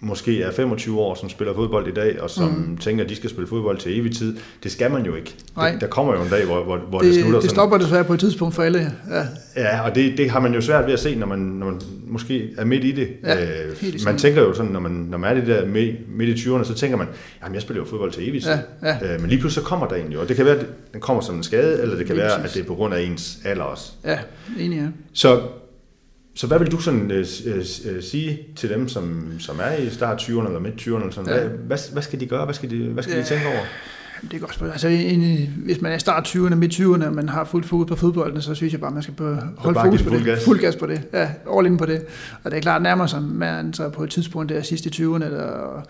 måske 0.00 0.42
er 0.42 0.52
25 0.52 1.00
år, 1.00 1.14
som 1.14 1.28
spiller 1.28 1.54
fodbold 1.54 1.88
i 1.88 1.92
dag, 1.94 2.20
og 2.20 2.30
som 2.30 2.48
mm. 2.48 2.76
tænker, 2.76 3.04
at 3.04 3.10
de 3.10 3.16
skal 3.16 3.30
spille 3.30 3.48
fodbold 3.48 3.78
til 3.78 4.00
evig 4.00 4.16
tid. 4.16 4.36
Det 4.62 4.72
skal 4.72 4.90
man 4.90 5.06
jo 5.06 5.14
ikke. 5.14 5.34
Nej. 5.56 5.72
Det, 5.72 5.80
der 5.80 5.86
kommer 5.86 6.14
jo 6.16 6.22
en 6.22 6.28
dag, 6.28 6.44
hvor, 6.44 6.64
hvor, 6.64 6.76
hvor 6.76 6.98
det, 6.98 7.14
det 7.14 7.20
slutter. 7.20 7.40
Det 7.40 7.50
stopper 7.50 7.78
desværre 7.78 8.04
på 8.04 8.14
et 8.14 8.20
tidspunkt 8.20 8.54
for 8.54 8.62
alle. 8.62 8.92
Ja, 9.10 9.22
ja 9.56 9.80
og 9.80 9.94
det, 9.94 10.18
det 10.18 10.30
har 10.30 10.40
man 10.40 10.54
jo 10.54 10.60
svært 10.60 10.86
ved 10.86 10.92
at 10.92 11.00
se, 11.00 11.14
når 11.14 11.26
man, 11.26 11.38
når 11.38 11.66
man 11.66 11.80
måske 12.06 12.50
er 12.58 12.64
midt 12.64 12.84
i 12.84 12.92
det. 12.92 13.08
Ja, 13.24 13.62
øh, 13.62 13.76
man 14.04 14.18
tænker 14.18 14.42
jo 14.42 14.54
sådan, 14.54 14.72
når 14.72 14.80
man, 14.80 14.92
når 14.92 15.18
man 15.18 15.30
er 15.30 15.40
det 15.40 15.46
der 15.46 15.66
midt, 15.66 16.16
midt 16.16 16.38
i 16.38 16.48
20'erne, 16.48 16.64
så 16.64 16.74
tænker 16.74 16.96
man, 16.96 17.06
jamen 17.42 17.54
jeg 17.54 17.62
spiller 17.62 17.82
jo 17.82 17.88
fodbold 17.88 18.12
til 18.12 18.28
evig 18.28 18.42
tid. 18.42 18.50
Ja, 18.82 18.88
ja. 18.88 19.14
Øh, 19.14 19.20
men 19.20 19.30
lige 19.30 19.40
pludselig 19.40 19.64
så 19.64 19.68
kommer 19.68 19.88
der 19.88 19.96
en 19.96 20.12
jo, 20.12 20.20
og 20.20 20.28
det 20.28 20.36
kan 20.36 20.44
være, 20.44 20.56
at 20.56 20.66
den 20.92 21.00
kommer 21.00 21.22
som 21.22 21.36
en 21.36 21.42
skade, 21.42 21.82
eller 21.82 21.96
det 21.96 22.06
kan 22.06 22.16
være, 22.16 22.40
præcis. 22.40 22.50
at 22.50 22.54
det 22.54 22.62
er 22.62 22.66
på 22.66 22.74
grund 22.74 22.94
af 22.94 23.02
ens 23.02 23.38
alder 23.44 23.62
også. 23.62 23.92
Ja, 24.04 24.18
enig 24.58 24.76
ja. 24.76 24.86
Så 25.12 25.40
så 26.38 26.46
hvad 26.46 26.58
vil 26.58 26.70
du 26.70 26.80
sådan 26.80 27.10
øh, 27.10 27.26
øh, 27.46 27.64
øh, 27.84 28.02
sige 28.02 28.40
til 28.56 28.70
dem, 28.70 28.88
som, 28.88 29.32
som 29.38 29.60
er 29.62 29.76
i 29.76 29.90
start 29.90 30.22
20'erne 30.22 30.46
eller 30.46 30.60
midt 30.60 30.74
20'erne? 30.80 30.94
Eller 30.94 31.10
sådan? 31.10 31.34
Ja. 31.34 31.40
Hvad, 31.40 31.50
hvad, 31.50 31.78
hvad 31.92 32.02
skal 32.02 32.20
de 32.20 32.26
gøre? 32.26 32.44
Hvad 32.44 32.54
skal 32.54 32.70
de, 32.70 32.88
hvad 32.88 33.02
skal 33.02 33.14
ja. 33.14 33.22
de 33.22 33.26
tænke 33.26 33.46
over? 33.46 33.60
Det 34.22 34.34
er 34.34 34.38
godt 34.38 34.54
spørgsmål. 34.54 34.70
Altså, 34.70 34.88
en, 34.88 35.50
hvis 35.64 35.80
man 35.80 35.92
er 35.92 35.96
i 35.96 35.98
start 35.98 36.36
20'erne, 36.36 36.54
midt 36.54 36.72
20'erne, 36.72 37.06
og 37.06 37.12
man 37.12 37.28
har 37.28 37.44
fuldt 37.44 37.66
fokus 37.66 37.88
på 37.88 37.96
fodbolden, 37.96 38.42
så 38.42 38.54
synes 38.54 38.72
jeg 38.72 38.80
bare, 38.80 38.90
man 38.90 39.02
skal 39.02 39.14
holde 39.56 39.80
fokus 39.84 40.02
på 40.02 40.10
det. 40.10 40.24
Gas. 40.24 40.44
Fuld 40.44 40.60
gas 40.60 40.76
på 40.76 40.86
det. 40.86 41.02
Ja, 41.12 41.28
all 41.56 41.66
in 41.66 41.76
på 41.76 41.86
det. 41.86 42.04
Og 42.44 42.50
det 42.50 42.56
er 42.56 42.60
klart, 42.60 42.82
nærmere 42.82 43.08
sig 43.08 43.22
man 43.22 43.72
så 43.72 43.88
på 43.88 44.04
et 44.04 44.10
tidspunkt 44.10 44.48
der 44.48 44.62
sidst 44.62 44.86
i 44.86 44.88
20'erne, 44.88 45.24
der, 45.24 45.84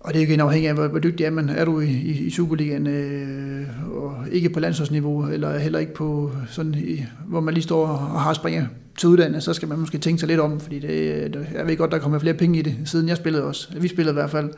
og 0.00 0.14
det 0.14 0.16
er 0.16 0.24
jo 0.24 0.28
igen 0.28 0.40
afhængigt 0.40 0.68
af, 0.68 0.74
hvor, 0.74 0.88
hvor 0.88 0.98
dygtig 0.98 1.24
er 1.24 1.30
man. 1.30 1.48
Er 1.48 1.64
du 1.64 1.80
i, 1.80 1.90
i, 1.90 2.26
i 2.26 2.30
Superligaen, 2.30 2.86
øh, 2.86 3.66
og 3.92 4.16
ikke 4.32 4.48
på 4.48 4.60
landsholdsniveau, 4.60 5.28
eller 5.28 5.58
heller 5.58 5.78
ikke 5.78 5.94
på 5.94 6.32
sådan, 6.48 6.74
i, 6.74 7.04
hvor 7.26 7.40
man 7.40 7.54
lige 7.54 7.64
står 7.64 7.86
og 7.86 8.20
har 8.20 8.32
springer 8.32 8.66
til 9.00 9.08
uddannet, 9.08 9.42
så 9.42 9.54
skal 9.54 9.68
man 9.68 9.78
måske 9.78 9.98
tænke 9.98 10.20
sig 10.20 10.28
lidt 10.28 10.40
om, 10.40 10.60
fordi 10.60 10.78
det, 10.78 10.90
øh, 10.90 11.32
det, 11.32 11.48
jeg 11.54 11.66
ved 11.66 11.76
godt, 11.76 11.92
der 11.92 11.98
kommer 11.98 12.18
flere 12.18 12.34
penge 12.34 12.58
i 12.58 12.62
det, 12.62 12.76
siden 12.84 13.08
jeg 13.08 13.16
spillede 13.16 13.44
også. 13.44 13.68
Vi 13.80 13.88
spillede 13.88 14.12
i 14.12 14.18
hvert 14.20 14.30
fald. 14.30 14.50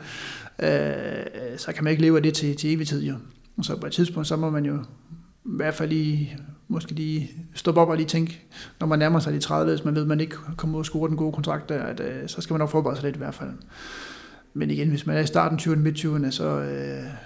Øh, 0.62 1.58
så 1.58 1.72
kan 1.72 1.84
man 1.84 1.90
ikke 1.90 2.02
leve 2.02 2.16
af 2.16 2.22
det 2.22 2.34
til, 2.34 2.56
til 2.56 2.74
evig 2.74 2.88
tid, 2.88 3.02
jo. 3.02 3.14
Og 3.56 3.64
så 3.64 3.76
på 3.76 3.86
et 3.86 3.92
tidspunkt, 3.92 4.28
så 4.28 4.36
må 4.36 4.50
man 4.50 4.64
jo 4.64 4.76
i 5.44 5.56
hvert 5.56 5.74
fald 5.74 5.88
lige, 5.88 6.36
måske 6.68 6.92
lige 6.92 7.30
stoppe 7.54 7.80
op 7.80 7.88
og 7.88 7.96
lige 7.96 8.06
tænke, 8.06 8.46
når 8.80 8.86
man 8.86 8.98
nærmer 8.98 9.18
sig 9.18 9.32
de 9.32 9.38
30, 9.38 9.72
hvis 9.72 9.84
man 9.84 9.94
ved, 9.94 10.02
at 10.02 10.08
man 10.08 10.20
ikke 10.20 10.36
kommer 10.56 10.78
ud 10.78 10.80
og 10.80 10.86
score 10.86 11.08
den 11.08 11.16
gode 11.16 11.32
kontrakt 11.32 11.68
der, 11.68 11.82
at, 11.82 12.00
øh, 12.00 12.28
så 12.28 12.40
skal 12.40 12.54
man 12.54 12.58
nok 12.58 12.70
forberede 12.70 12.96
sig 12.96 13.04
lidt 13.04 13.16
i 13.16 13.18
hvert 13.18 13.34
fald. 13.34 13.50
Men 14.54 14.70
igen, 14.70 14.88
hvis 14.88 15.06
man 15.06 15.16
er 15.16 15.20
i 15.20 15.26
starten 15.26 15.58
20'erne, 15.58 15.78
midt 15.78 16.04
20'erne, 16.04 16.30
så 16.30 16.44
øh, 16.44 16.68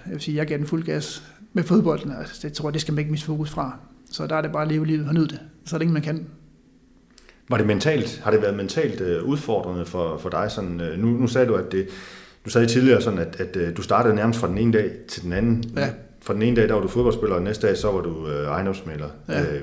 jeg 0.07 0.13
vil 0.13 0.21
sige, 0.21 0.37
jeg 0.37 0.47
gav 0.47 0.59
den 0.59 0.67
fuld 0.67 0.85
gas 0.85 1.23
med 1.53 1.63
fodbolden. 1.63 2.13
Altså, 2.13 2.41
det 2.43 2.53
tror 2.53 2.69
jeg, 2.69 2.75
det 2.75 2.81
skal 2.81 2.95
man 2.95 2.99
ikke 2.99 3.11
miste 3.11 3.27
fokus 3.27 3.51
fra. 3.51 3.79
Så 4.11 4.27
der 4.27 4.37
er 4.37 4.43
det 4.43 4.53
bare 4.53 4.63
at 4.63 4.69
leve 4.69 4.87
livet 4.87 5.09
og 5.09 5.15
nyde 5.15 5.29
det. 5.29 5.41
Så 5.65 5.77
er 5.77 5.79
det 5.79 5.83
ingen, 5.83 5.95
man 5.95 6.03
kan. 6.03 6.27
Var 7.49 7.57
det 7.57 7.67
mentalt, 7.67 8.21
har 8.25 8.31
det 8.31 8.43
været 8.43 8.57
mentalt 8.57 9.01
øh, 9.01 9.25
udfordrende 9.25 9.87
for, 9.87 10.19
for 10.19 10.29
dig? 10.29 10.51
Sådan, 10.51 10.81
øh, 10.81 10.99
nu, 10.99 11.07
nu 11.07 11.27
sagde 11.27 11.47
du, 11.49 11.55
at 11.55 11.73
det, 11.73 11.89
du 12.45 12.51
sagde 12.51 12.67
tidligere, 12.67 13.03
sådan, 13.03 13.19
at, 13.19 13.41
at 13.41 13.57
øh, 13.57 13.77
du 13.77 13.83
startede 13.83 14.15
nærmest 14.15 14.41
fra 14.41 14.49
den 14.49 14.59
ene 14.59 14.73
dag 14.73 14.91
til 15.09 15.23
den 15.23 15.33
anden. 15.33 15.65
Ja. 15.77 15.89
Fra 16.23 16.35
den 16.35 16.43
ene 16.43 16.57
dag, 16.57 16.69
der 16.69 16.75
var 16.75 16.81
du 16.81 16.89
fodboldspiller, 16.89 17.37
og 17.37 17.43
næste 17.43 17.67
dag, 17.67 17.77
så 17.77 17.91
var 17.91 18.01
du 18.01 18.29
øh, 18.29 18.47
ejendomsmaler. 18.47 19.09
Ja. 19.29 19.43
Øh, 19.43 19.63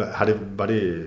har 0.00 0.24
det, 0.24 0.40
var 0.56 0.66
det, 0.66 1.06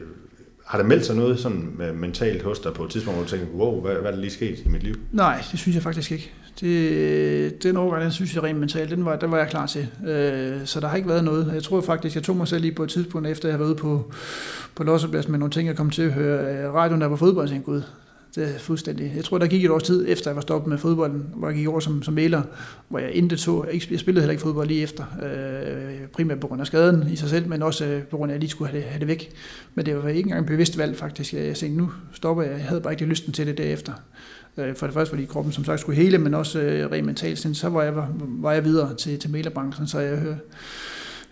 har 0.65 0.77
der 0.77 0.85
meldt 0.85 1.05
sig 1.05 1.15
noget 1.15 1.39
sådan 1.39 1.73
mentalt 1.95 2.43
hos 2.43 2.59
dig 2.59 2.73
på 2.73 2.83
et 2.83 2.89
tidspunkt, 2.89 3.17
hvor 3.17 3.23
du 3.23 3.29
tænker, 3.29 3.47
wow, 3.47 3.81
hvad, 3.81 3.95
hvad 3.95 4.11
er 4.11 4.11
der 4.11 4.21
lige 4.21 4.31
sket 4.31 4.59
i 4.65 4.67
mit 4.67 4.83
liv? 4.83 4.95
Nej, 5.11 5.43
det 5.51 5.59
synes 5.59 5.75
jeg 5.75 5.83
faktisk 5.83 6.11
ikke. 6.11 6.31
Det, 6.59 7.63
den 7.63 7.77
overgang, 7.77 8.03
den 8.03 8.11
synes 8.11 8.35
jeg 8.35 8.43
rent 8.43 8.59
mentalt, 8.59 8.89
den 8.89 9.05
var, 9.05 9.15
den 9.15 9.31
var 9.31 9.37
jeg 9.37 9.47
klar 9.47 9.65
til. 9.65 9.87
Øh, 10.07 10.65
så 10.65 10.79
der 10.79 10.87
har 10.87 10.95
ikke 10.95 11.09
været 11.09 11.23
noget. 11.23 11.51
Jeg 11.53 11.63
tror 11.63 11.81
faktisk, 11.81 12.15
jeg 12.15 12.23
tog 12.23 12.37
mig 12.37 12.47
selv 12.47 12.61
lige 12.61 12.75
på 12.75 12.83
et 12.83 12.89
tidspunkt, 12.89 13.27
efter 13.27 13.47
jeg 13.49 13.53
har 13.53 13.57
været 13.57 13.69
ude 13.69 13.79
på, 13.79 14.11
på 14.75 14.83
Losseplads 14.83 15.27
med 15.27 15.39
nogle 15.39 15.51
ting, 15.51 15.67
jeg 15.67 15.75
kom 15.75 15.89
til 15.89 16.01
at 16.01 16.11
høre 16.11 16.55
øh, 16.55 16.73
radioen, 16.73 17.01
der 17.01 17.07
var 17.07 17.15
fodbold, 17.15 17.43
og 17.43 17.49
tænkte, 17.49 17.71
gud, 17.71 17.81
det 18.35 18.55
er 18.55 18.59
fuldstændig. 18.59 19.13
Jeg 19.15 19.23
tror, 19.23 19.37
der 19.37 19.47
gik 19.47 19.65
et 19.65 19.71
års 19.71 19.83
tid 19.83 20.05
efter, 20.07 20.29
jeg 20.29 20.35
var 20.35 20.41
stoppet 20.41 20.69
med 20.69 20.77
fodbolden, 20.77 21.25
hvor 21.35 21.47
jeg 21.47 21.57
gik 21.57 21.67
over 21.67 21.79
som, 21.79 22.03
som 22.03 22.13
maler, 22.13 22.41
hvor 22.89 22.99
jeg 22.99 23.11
intet 23.11 23.39
så. 23.39 23.65
Jeg 23.91 23.99
spillede 23.99 24.21
heller 24.21 24.31
ikke 24.31 24.41
fodbold 24.41 24.67
lige 24.67 24.81
efter, 24.81 25.03
øh, 25.23 26.07
primært 26.07 26.39
på 26.39 26.47
grund 26.47 26.61
af 26.61 26.67
skaden 26.67 27.07
i 27.11 27.15
sig 27.15 27.29
selv, 27.29 27.47
men 27.47 27.63
også 27.63 27.85
øh, 27.85 28.03
på 28.03 28.17
grund 28.17 28.31
af, 28.31 28.33
at 28.33 28.35
jeg 28.35 28.39
lige 28.39 28.49
skulle 28.49 28.71
have 28.71 28.81
det, 28.81 28.89
have 28.89 28.99
det 28.99 29.07
væk. 29.07 29.31
Men 29.75 29.85
det 29.85 30.03
var 30.03 30.09
ikke 30.09 30.27
engang 30.27 30.47
bevidst 30.47 30.77
valg 30.77 30.97
faktisk. 30.97 31.33
Jeg, 31.33 31.45
jeg 31.45 31.55
tænkte, 31.55 31.77
nu 31.77 31.91
stopper 32.13 32.43
jeg. 32.43 32.51
Jeg 32.51 32.65
havde 32.65 32.81
bare 32.81 32.93
ikke 32.93 33.05
lysten 33.05 33.33
til 33.33 33.47
det 33.47 33.57
derefter. 33.57 33.93
Øh, 34.57 34.75
for 34.75 34.85
det 34.85 34.93
første, 34.93 35.09
fordi 35.09 35.25
kroppen 35.25 35.53
som 35.53 35.65
sagt 35.65 35.79
skulle 35.79 35.95
hele, 35.95 36.17
men 36.17 36.33
også 36.33 36.61
øh, 36.61 36.91
rent 36.91 37.05
mentalt. 37.05 37.57
Så 37.57 37.69
var 37.69 37.83
jeg, 37.83 37.95
var, 37.95 38.11
var 38.19 38.51
jeg 38.51 38.65
videre 38.65 38.95
til, 38.95 39.19
til 39.19 39.31
malerbranchen, 39.31 39.87
så 39.87 39.99
jeg, 39.99 40.11
jeg 40.11 40.35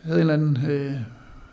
havde 0.03 0.21
en 0.21 0.29
eller 0.29 0.33
anden... 0.33 0.71
Øh, 0.71 0.93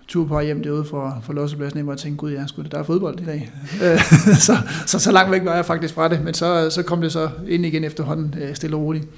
tur 0.08 0.26
på 0.26 0.40
hjem 0.40 0.62
derude 0.62 0.84
fra, 0.84 1.20
fra 1.22 1.32
Lossepladsen, 1.32 1.80
hvor 1.80 1.92
jeg 1.92 1.98
tænkte, 1.98 2.18
gud, 2.18 2.32
ja, 2.32 2.46
skulle 2.46 2.70
der 2.70 2.78
er 2.78 2.82
fodbold 2.82 3.20
i 3.20 3.24
dag. 3.24 3.50
Øh, 3.84 3.98
så, 4.38 4.56
så, 4.86 4.98
så 4.98 5.12
langt 5.12 5.32
væk 5.32 5.44
var 5.44 5.54
jeg 5.54 5.64
faktisk 5.64 5.94
fra 5.94 6.08
det, 6.08 6.24
men 6.24 6.34
så, 6.34 6.70
så 6.70 6.82
kom 6.82 7.00
det 7.00 7.12
så 7.12 7.30
ind 7.48 7.66
igen 7.66 7.84
efterhånden, 7.84 8.34
øh, 8.40 8.54
stille 8.54 8.76
og 8.76 8.82
roligt, 8.82 9.08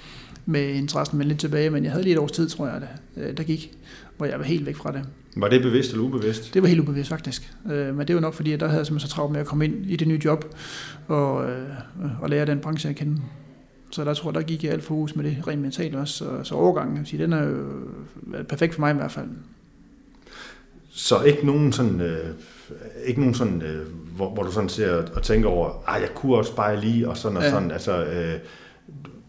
med 0.47 0.69
interessen 0.69 1.19
men 1.19 1.27
lidt 1.27 1.39
tilbage, 1.39 1.71
men 1.71 1.85
jeg 1.85 1.93
havde 1.93 2.05
lige 2.05 2.13
et 2.13 2.19
års 2.19 2.33
tid, 2.33 2.49
tror 2.49 2.67
jeg, 2.67 2.81
der, 2.81 3.23
øh, 3.23 3.37
der 3.37 3.43
gik, 3.43 3.73
hvor 4.17 4.27
jeg 4.27 4.39
var 4.39 4.45
helt 4.45 4.67
væk 4.67 4.77
fra 4.77 4.93
det. 4.93 5.03
Var 5.37 5.49
det 5.49 5.63
bevidst 5.63 5.93
eller 5.93 6.05
ubevidst? 6.05 6.55
Det 6.55 6.63
var 6.63 6.69
helt 6.69 6.81
ubevidst, 6.81 7.09
faktisk. 7.09 7.53
Men 7.65 8.09
det 8.09 8.15
var 8.15 8.21
nok, 8.21 8.35
fordi 8.35 8.51
jeg 8.51 8.61
der 8.61 8.69
havde 8.69 8.87
jeg 8.91 9.01
så 9.01 9.09
travlt 9.09 9.33
med 9.33 9.41
at 9.41 9.47
komme 9.47 9.65
ind 9.65 9.75
i 9.87 9.97
det 9.97 10.09
nye 10.09 10.21
job, 10.25 10.45
og, 11.07 11.47
og 12.21 12.31
lære 12.31 12.47
den 12.47 12.59
branche 12.59 12.91
at 12.91 12.97
kende. 12.97 13.21
Så 13.91 14.05
der 14.05 14.15
tror 14.15 14.31
jeg, 14.31 14.35
der 14.35 14.43
gik 14.43 14.65
jeg 14.65 14.73
alt 14.73 14.85
fokus 14.85 15.17
med 15.17 15.25
det 15.25 15.37
rent 15.49 15.63
mentalt 15.63 15.95
også. 15.95 16.15
Så, 16.15 16.25
så 16.43 16.55
overgangen, 16.55 17.05
den 17.05 17.33
er 17.33 17.43
jo 17.43 17.57
perfekt 18.49 18.75
for 18.75 18.81
mig 18.81 18.91
i 18.91 18.97
hvert 18.97 19.13
fald. 19.13 19.29
Så 20.99 21.23
ikke 21.23 21.47
nogen 21.47 21.73
sådan, 21.73 22.01
øh, 22.01 22.27
ikke 23.07 23.21
nogen 23.21 23.35
sådan 23.35 23.63
øh, 23.63 23.87
hvor, 24.17 24.31
hvor 24.31 24.43
du 24.43 24.53
sådan 24.53 24.69
ser 24.69 25.03
og 25.15 25.23
tænker 25.23 25.49
over, 25.49 25.89
at 25.89 26.01
jeg 26.01 26.11
kunne 26.15 26.37
også 26.37 26.55
bare 26.55 26.81
lige, 26.81 27.09
og 27.09 27.17
sådan 27.17 27.37
og 27.37 27.43
ja. 27.43 27.51
sådan. 27.51 27.71
Altså, 27.71 28.05
øh, 28.05 28.35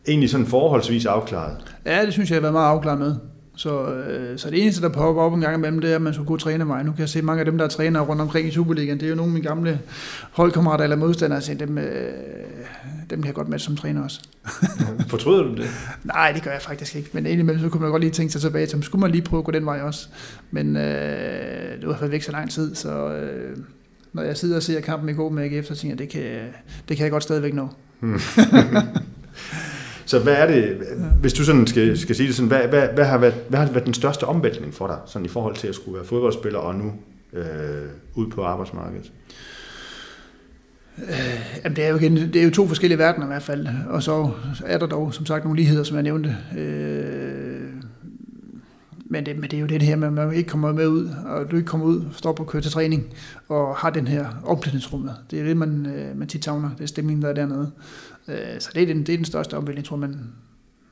egentlig 0.08 0.30
sådan 0.30 0.46
forholdsvis 0.46 1.06
afklaret. 1.06 1.58
Ja, 1.86 2.06
det 2.06 2.14
synes 2.14 2.30
jeg, 2.30 2.36
jeg 2.36 2.38
har 2.38 2.42
været 2.42 2.54
meget 2.54 2.70
afklaret 2.70 3.00
med. 3.00 3.16
Så, 3.60 3.94
øh, 3.94 4.40
så 4.40 4.50
det 4.50 4.62
eneste, 4.62 4.82
der 4.82 4.90
popper 4.90 5.22
op 5.22 5.34
en 5.34 5.42
gang 5.42 5.56
imellem, 5.56 5.80
det 5.80 5.92
er, 5.92 5.96
at 5.96 6.02
man 6.02 6.14
skulle 6.14 6.28
kunne 6.28 6.40
træne 6.40 6.66
mig. 6.66 6.84
Nu 6.84 6.92
kan 6.92 7.00
jeg 7.00 7.10
se 7.10 7.22
mange 7.22 7.40
af 7.40 7.46
dem, 7.46 7.58
der 7.58 7.66
er 7.66 7.70
træner 7.70 8.02
rundt 8.02 8.22
omkring 8.22 8.48
i 8.48 8.52
Superligaen. 8.52 9.00
Det 9.00 9.06
er 9.06 9.10
jo 9.10 9.16
nogle 9.16 9.30
af 9.30 9.34
mine 9.34 9.48
gamle 9.48 9.80
holdkammerater 10.32 10.84
eller 10.84 10.96
modstandere. 10.96 11.42
Så 11.42 11.54
dem, 11.54 11.78
øh, 11.78 12.12
dem 13.10 13.22
kan 13.22 13.26
jeg 13.26 13.34
godt 13.34 13.50
med 13.50 13.60
som 13.60 13.78
træner 13.78 14.04
også. 14.04 14.22
Fortryder 15.10 15.44
du 15.44 15.56
det? 15.56 15.70
Nej, 16.04 16.32
det 16.32 16.44
gør 16.44 16.52
jeg 16.52 16.62
faktisk 16.62 16.96
ikke. 16.96 17.10
Men 17.14 17.26
indimellem, 17.26 17.64
så 17.64 17.70
kunne 17.70 17.82
man 17.82 17.92
godt 17.92 18.02
lige 18.02 18.12
tænke 18.12 18.32
sig 18.32 18.42
tilbage 18.42 18.66
til, 18.66 18.84
skulle 18.84 19.00
man 19.00 19.12
lige 19.12 19.22
prøve 19.22 19.40
at 19.40 19.46
gå 19.46 19.52
den 19.52 19.66
vej 19.66 19.82
også. 19.82 20.08
Men 20.52 20.78
øh, 20.78 21.82
det 21.82 21.88
var 21.88 22.08
væk 22.08 22.22
så 22.22 22.32
lang 22.32 22.52
tid, 22.52 22.76
så 22.76 23.14
øh, 23.14 23.58
når 24.14 24.24
jeg 24.24 24.38
sidder 24.38 24.56
og 24.56 24.64
ser 24.64 24.82
kampen 24.82 25.10
i 25.10 25.14
går 25.14 25.30
med 25.30 25.44
AGF, 25.44 25.68
så 25.68 25.76
tænker 25.76 25.92
jeg, 25.92 26.00
det 26.00 26.10
kan, 26.10 26.40
det 26.90 26.98
kan 26.98 27.04
jeg 27.04 27.12
godt 27.12 27.24
stadigvæk 27.24 27.54
nå. 27.54 27.68
Så 30.10 30.20
hvad 30.20 30.34
er 30.34 30.48
det, 30.48 30.78
hvis 31.22 31.34
du 31.34 31.44
sådan 31.44 31.68
skal, 31.68 31.98
skal 31.98 32.16
sige 32.16 32.28
det 32.28 32.36
sådan, 32.36 32.48
hvad, 32.48 32.68
hvad, 32.68 32.88
hvad, 32.94 33.06
har 33.06 33.18
været, 33.18 33.34
hvad 33.50 33.60
har 33.60 33.72
været 33.72 33.86
den 33.86 33.94
største 33.94 34.24
omvæltning 34.24 34.74
for 34.74 34.88
dig, 34.88 34.98
sådan 35.06 35.26
i 35.26 35.30
forhold 35.30 35.56
til 35.56 35.68
at 35.68 35.76
skulle 35.76 35.96
være 35.96 36.06
fodboldspiller 36.06 36.60
og 36.60 36.76
nu 36.76 36.94
øh, 37.34 37.44
ud 38.16 38.28
på 38.28 38.44
arbejdsmarkedet? 38.44 39.12
Øh, 40.98 41.60
jamen 41.64 41.76
det, 41.76 41.86
er 41.86 41.90
jo 41.90 41.98
det 41.98 42.36
er 42.36 42.44
jo 42.44 42.50
to 42.50 42.68
forskellige 42.68 42.98
verdener 43.00 43.26
i 43.26 43.28
hvert 43.28 43.44
fald, 43.44 43.68
og 43.90 44.04
så 44.04 44.30
er 44.66 44.78
der 44.78 44.88
dog 44.88 45.14
som 45.14 45.26
sagt 45.26 45.44
nogle 45.44 45.60
ligheder, 45.60 45.84
som 45.84 45.96
jeg 45.96 46.04
nævnte. 46.04 46.38
Øh, 46.58 47.60
men, 49.12 49.26
det, 49.26 49.36
men 49.36 49.50
det 49.52 49.58
er 49.58 49.62
jo 49.62 49.68
det 49.68 49.82
her 49.82 49.96
med, 49.96 50.08
at 50.08 50.14
man 50.14 50.34
ikke 50.34 50.50
kommer 50.50 50.72
med 50.72 50.88
ud, 50.88 51.10
og 51.26 51.52
du 51.52 51.56
ikke 51.56 51.68
kommer 51.68 51.86
ud, 51.86 52.02
står 52.12 52.34
på 52.34 52.44
at 52.44 52.50
køre 52.50 52.62
til 52.62 52.72
træning, 52.72 53.14
og 53.48 53.76
har 53.76 53.90
den 53.90 54.08
her 54.08 54.26
omklædningsrummet. 54.46 55.16
Det 55.32 55.40
er 55.40 55.44
det, 55.44 55.58
man, 55.58 55.86
øh, 55.86 56.18
man 56.18 56.28
tit 56.28 56.46
savner, 56.46 56.70
det 56.78 56.84
er 56.84 56.88
stemningen, 56.88 57.22
der 57.22 57.30
er 57.30 57.34
dernede. 57.34 57.72
Øh, 58.30 58.60
så 58.60 58.70
det 58.76 58.84
er 58.84 58.88
den, 58.88 59.00
det 59.00 59.14
er 59.14 59.18
den 59.18 59.26
største 59.26 59.58
omvæltning, 59.58 59.86
tror 59.86 59.96
man, 59.96 60.20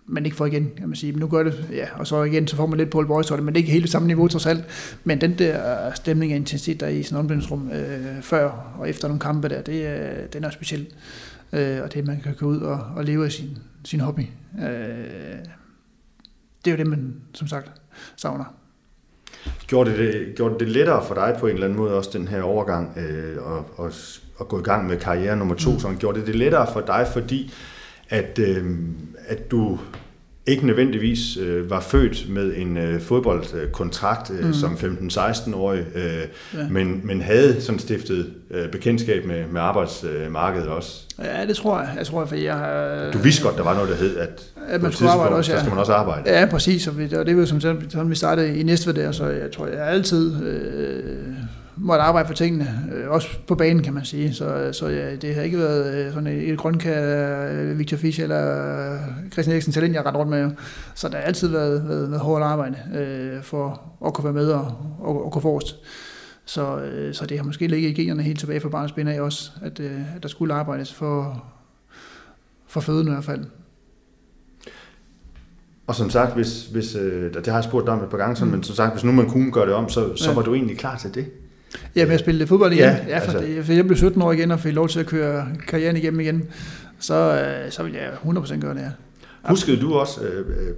man 0.05 0.25
ikke 0.25 0.37
får 0.37 0.45
igen, 0.45 0.71
kan 0.77 0.87
man 0.87 0.95
sige. 0.95 1.11
Men 1.11 1.19
nu 1.19 1.27
gør 1.27 1.43
det, 1.43 1.69
ja, 1.71 1.87
og 1.95 2.07
så 2.07 2.23
igen, 2.23 2.47
så 2.47 2.55
får 2.55 2.65
man 2.65 2.77
lidt 2.77 2.89
på 2.89 3.03
Boys, 3.07 3.31
men 3.31 3.47
det 3.47 3.53
er 3.53 3.57
ikke 3.57 3.71
helt 3.71 3.89
samme 3.89 4.07
niveau 4.07 4.27
trods 4.27 4.45
alt. 4.45 4.65
Men 5.03 5.21
den 5.21 5.37
der 5.37 5.91
stemning 5.93 6.31
og 6.31 6.35
intensitet, 6.35 6.79
der 6.79 6.85
er 6.85 6.89
i 6.89 7.03
sådan 7.03 7.15
en 7.15 7.19
omklædningsrum 7.19 7.71
øh, 7.71 8.21
før 8.21 8.75
og 8.79 8.89
efter 8.89 9.07
nogle 9.07 9.19
kampe 9.19 9.49
der, 9.49 9.61
det, 9.61 9.87
øh, 9.87 10.33
den 10.33 10.43
er 10.43 10.49
speciel. 10.49 10.87
Øh, 11.53 11.81
og 11.83 11.93
det, 11.93 12.05
man 12.05 12.21
kan 12.21 12.35
gå 12.35 12.45
ud 12.45 12.59
og, 12.59 12.79
og 12.95 13.05
leve 13.05 13.25
af 13.25 13.31
sin, 13.31 13.57
sin 13.83 13.99
hobby. 13.99 14.21
Øh, 14.59 14.65
det 16.65 16.71
er 16.71 16.71
jo 16.71 16.77
det, 16.77 16.87
man 16.87 17.15
som 17.33 17.47
sagt 17.47 17.71
savner. 18.15 18.53
Gjorde 19.67 19.97
det, 19.97 20.35
gjorde 20.35 20.55
det 20.59 20.67
lettere 20.67 21.05
for 21.05 21.15
dig 21.15 21.35
på 21.39 21.47
en 21.47 21.53
eller 21.53 21.67
anden 21.67 21.79
måde 21.79 21.93
også 21.93 22.09
den 22.13 22.27
her 22.27 22.41
overgang 22.41 22.97
øh, 22.97 23.43
og, 23.43 23.65
og, 23.75 23.91
og 24.37 24.47
gå 24.47 24.59
i 24.59 24.63
gang 24.63 24.87
med 24.87 24.97
karriere 24.97 25.35
nummer 25.35 25.55
to? 25.55 25.71
Mm. 25.71 25.79
Sådan, 25.79 25.97
gjorde 25.97 26.19
det 26.19 26.27
det 26.27 26.35
lettere 26.35 26.67
for 26.73 26.81
dig, 26.81 27.07
fordi 27.13 27.53
at, 28.09 28.39
øh, 28.39 28.65
at 29.27 29.51
du 29.51 29.79
ikke 30.47 30.65
nødvendigvis 30.65 31.37
øh, 31.37 31.69
var 31.69 31.79
født 31.79 32.29
med 32.29 32.53
en 32.57 32.77
øh, 32.77 33.01
fodboldkontrakt 33.01 34.31
øh, 34.31 34.45
mm. 34.45 34.53
som 34.53 34.73
15-16-årig, 34.73 35.85
øh, 35.95 36.03
ja. 36.53 36.67
men, 36.69 37.01
men 37.03 37.21
havde 37.21 37.61
sådan 37.61 37.79
stiftet 37.79 38.33
øh, 38.51 38.71
bekendtskab 38.71 39.25
med, 39.25 39.47
med 39.47 39.61
arbejdsmarkedet 39.61 40.67
også. 40.67 41.03
Ja, 41.23 41.45
det 41.45 41.55
tror 41.55 41.79
jeg. 41.79 41.89
Jeg 41.97 42.05
tror, 42.05 42.25
for 42.25 42.35
jeg 42.35 42.55
har... 42.55 43.11
Du 43.11 43.17
vidste 43.17 43.43
godt, 43.43 43.57
der 43.57 43.63
var 43.63 43.73
noget, 43.73 43.89
der 43.89 43.95
hed, 43.95 44.17
at, 44.17 44.53
at 44.67 44.81
man 44.81 44.91
skulle 44.91 45.11
arbejde 45.11 45.35
også, 45.35 45.51
ja. 45.51 45.57
så 45.57 45.63
skal 45.63 45.69
man 45.69 45.79
også 45.79 45.93
arbejde. 45.93 46.39
Ja, 46.39 46.45
præcis. 46.45 46.87
Og, 46.87 46.97
vi, 46.97 47.15
og 47.15 47.25
det 47.25 47.35
var 47.35 47.41
jo 47.41 47.45
som 47.45 47.61
sådan, 47.61 48.09
vi 48.09 48.15
startede 48.15 48.57
i 48.57 48.63
Næstved 48.63 48.93
der, 48.93 49.11
så 49.11 49.25
jeg 49.25 49.51
tror, 49.51 49.67
jeg 49.67 49.87
altid... 49.87 50.43
Øh, 50.43 51.37
måtte 51.79 52.03
arbejde 52.03 52.27
for 52.27 52.33
tingene, 52.33 52.89
øh, 52.93 53.09
også 53.09 53.27
på 53.47 53.55
banen 53.55 53.83
kan 53.83 53.93
man 53.93 54.05
sige. 54.05 54.33
Så, 54.33 54.69
så 54.73 54.87
ja, 54.87 55.15
det 55.15 55.35
har 55.35 55.41
ikke 55.41 55.57
været 55.57 55.95
øh, 55.95 56.13
sådan 56.13 56.27
et, 56.27 56.49
et 56.49 56.57
grønkær, 56.57 57.49
øh, 57.51 57.79
Victor 57.79 57.97
Fischer 57.97 58.23
eller 58.23 58.97
Christian 59.31 59.53
Eriksen 59.53 59.73
talent, 59.73 59.95
jeg 59.95 60.01
har 60.01 60.15
rundt 60.15 60.29
med. 60.29 60.51
Så 60.95 61.09
der 61.09 61.17
har 61.17 61.23
altid 61.23 61.47
været, 61.47 61.89
været, 61.89 62.11
været 62.11 62.21
hårdt 62.21 62.43
arbejde 62.43 62.77
øh, 62.95 63.43
for 63.43 63.81
at 64.05 64.13
kunne 64.13 64.25
være 64.25 64.33
med 64.33 64.49
og, 64.51 64.77
og, 64.99 65.25
og 65.25 65.31
gå 65.31 65.39
forrest. 65.39 65.75
Så, 66.45 66.77
øh, 66.77 67.13
så 67.13 67.25
det 67.25 67.37
har 67.37 67.45
måske 67.45 67.67
ligget 67.67 67.89
i 67.89 67.93
generne 67.93 68.23
helt 68.23 68.39
tilbage 68.39 68.59
fra 68.59 68.69
barns 68.69 68.93
af 68.97 69.21
også, 69.21 69.51
at, 69.61 69.79
øh, 69.79 70.15
at 70.15 70.23
der 70.23 70.29
skulle 70.29 70.53
arbejdes 70.53 70.93
for, 70.93 71.43
for 72.67 72.79
føden 72.79 73.07
i 73.07 73.11
hvert 73.11 73.23
fald. 73.23 73.45
Og 75.87 75.95
som 75.95 76.09
sagt, 76.09 76.35
hvis, 76.35 76.65
hvis, 76.65 76.95
øh, 76.95 77.33
det 77.33 77.47
har 77.47 77.53
jeg 77.53 77.63
spurgt 77.63 77.85
dig 77.85 77.93
om 77.93 78.03
et 78.03 78.09
par 78.09 78.17
gange, 78.17 78.35
sådan, 78.35 78.47
mm. 78.47 78.55
men 78.55 78.63
som 78.63 78.75
sagt, 78.75 78.93
hvis 78.93 79.03
nu 79.03 79.11
man 79.11 79.29
kunne 79.29 79.51
gøre 79.51 79.65
det 79.65 79.73
om, 79.73 79.89
så, 79.89 80.15
så 80.15 80.29
ja. 80.29 80.35
var 80.35 80.41
du 80.41 80.53
egentlig 80.53 80.77
klar 80.77 80.97
til 80.97 81.13
det? 81.15 81.25
Ja, 81.95 82.05
med 82.05 82.13
at 82.13 82.19
spille 82.19 82.47
fodbold 82.47 82.73
igen. 82.73 82.83
Ja, 82.83 82.97
ja 83.07 83.19
for, 83.19 83.31
altså. 83.31 83.37
det, 83.37 83.65
for 83.65 83.73
jeg 83.73 83.85
blev 83.85 83.97
17 83.97 84.21
år 84.21 84.31
igen 84.31 84.51
og 84.51 84.59
fik 84.59 84.73
lov 84.73 84.89
til 84.89 84.99
at 84.99 85.05
køre 85.05 85.47
karrieren 85.67 85.97
igennem 85.97 86.19
igen. 86.19 86.43
Så, 86.99 87.13
øh, 87.13 87.71
så 87.71 87.83
vil 87.83 87.93
jeg 87.93 88.09
100% 88.25 88.59
gøre 88.59 88.73
det, 88.73 88.81
ja. 88.81 88.89
Huskede 89.49 89.81
du 89.81 89.93
også, 89.93 90.21
øh, 90.21 90.39
øh, 90.49 90.73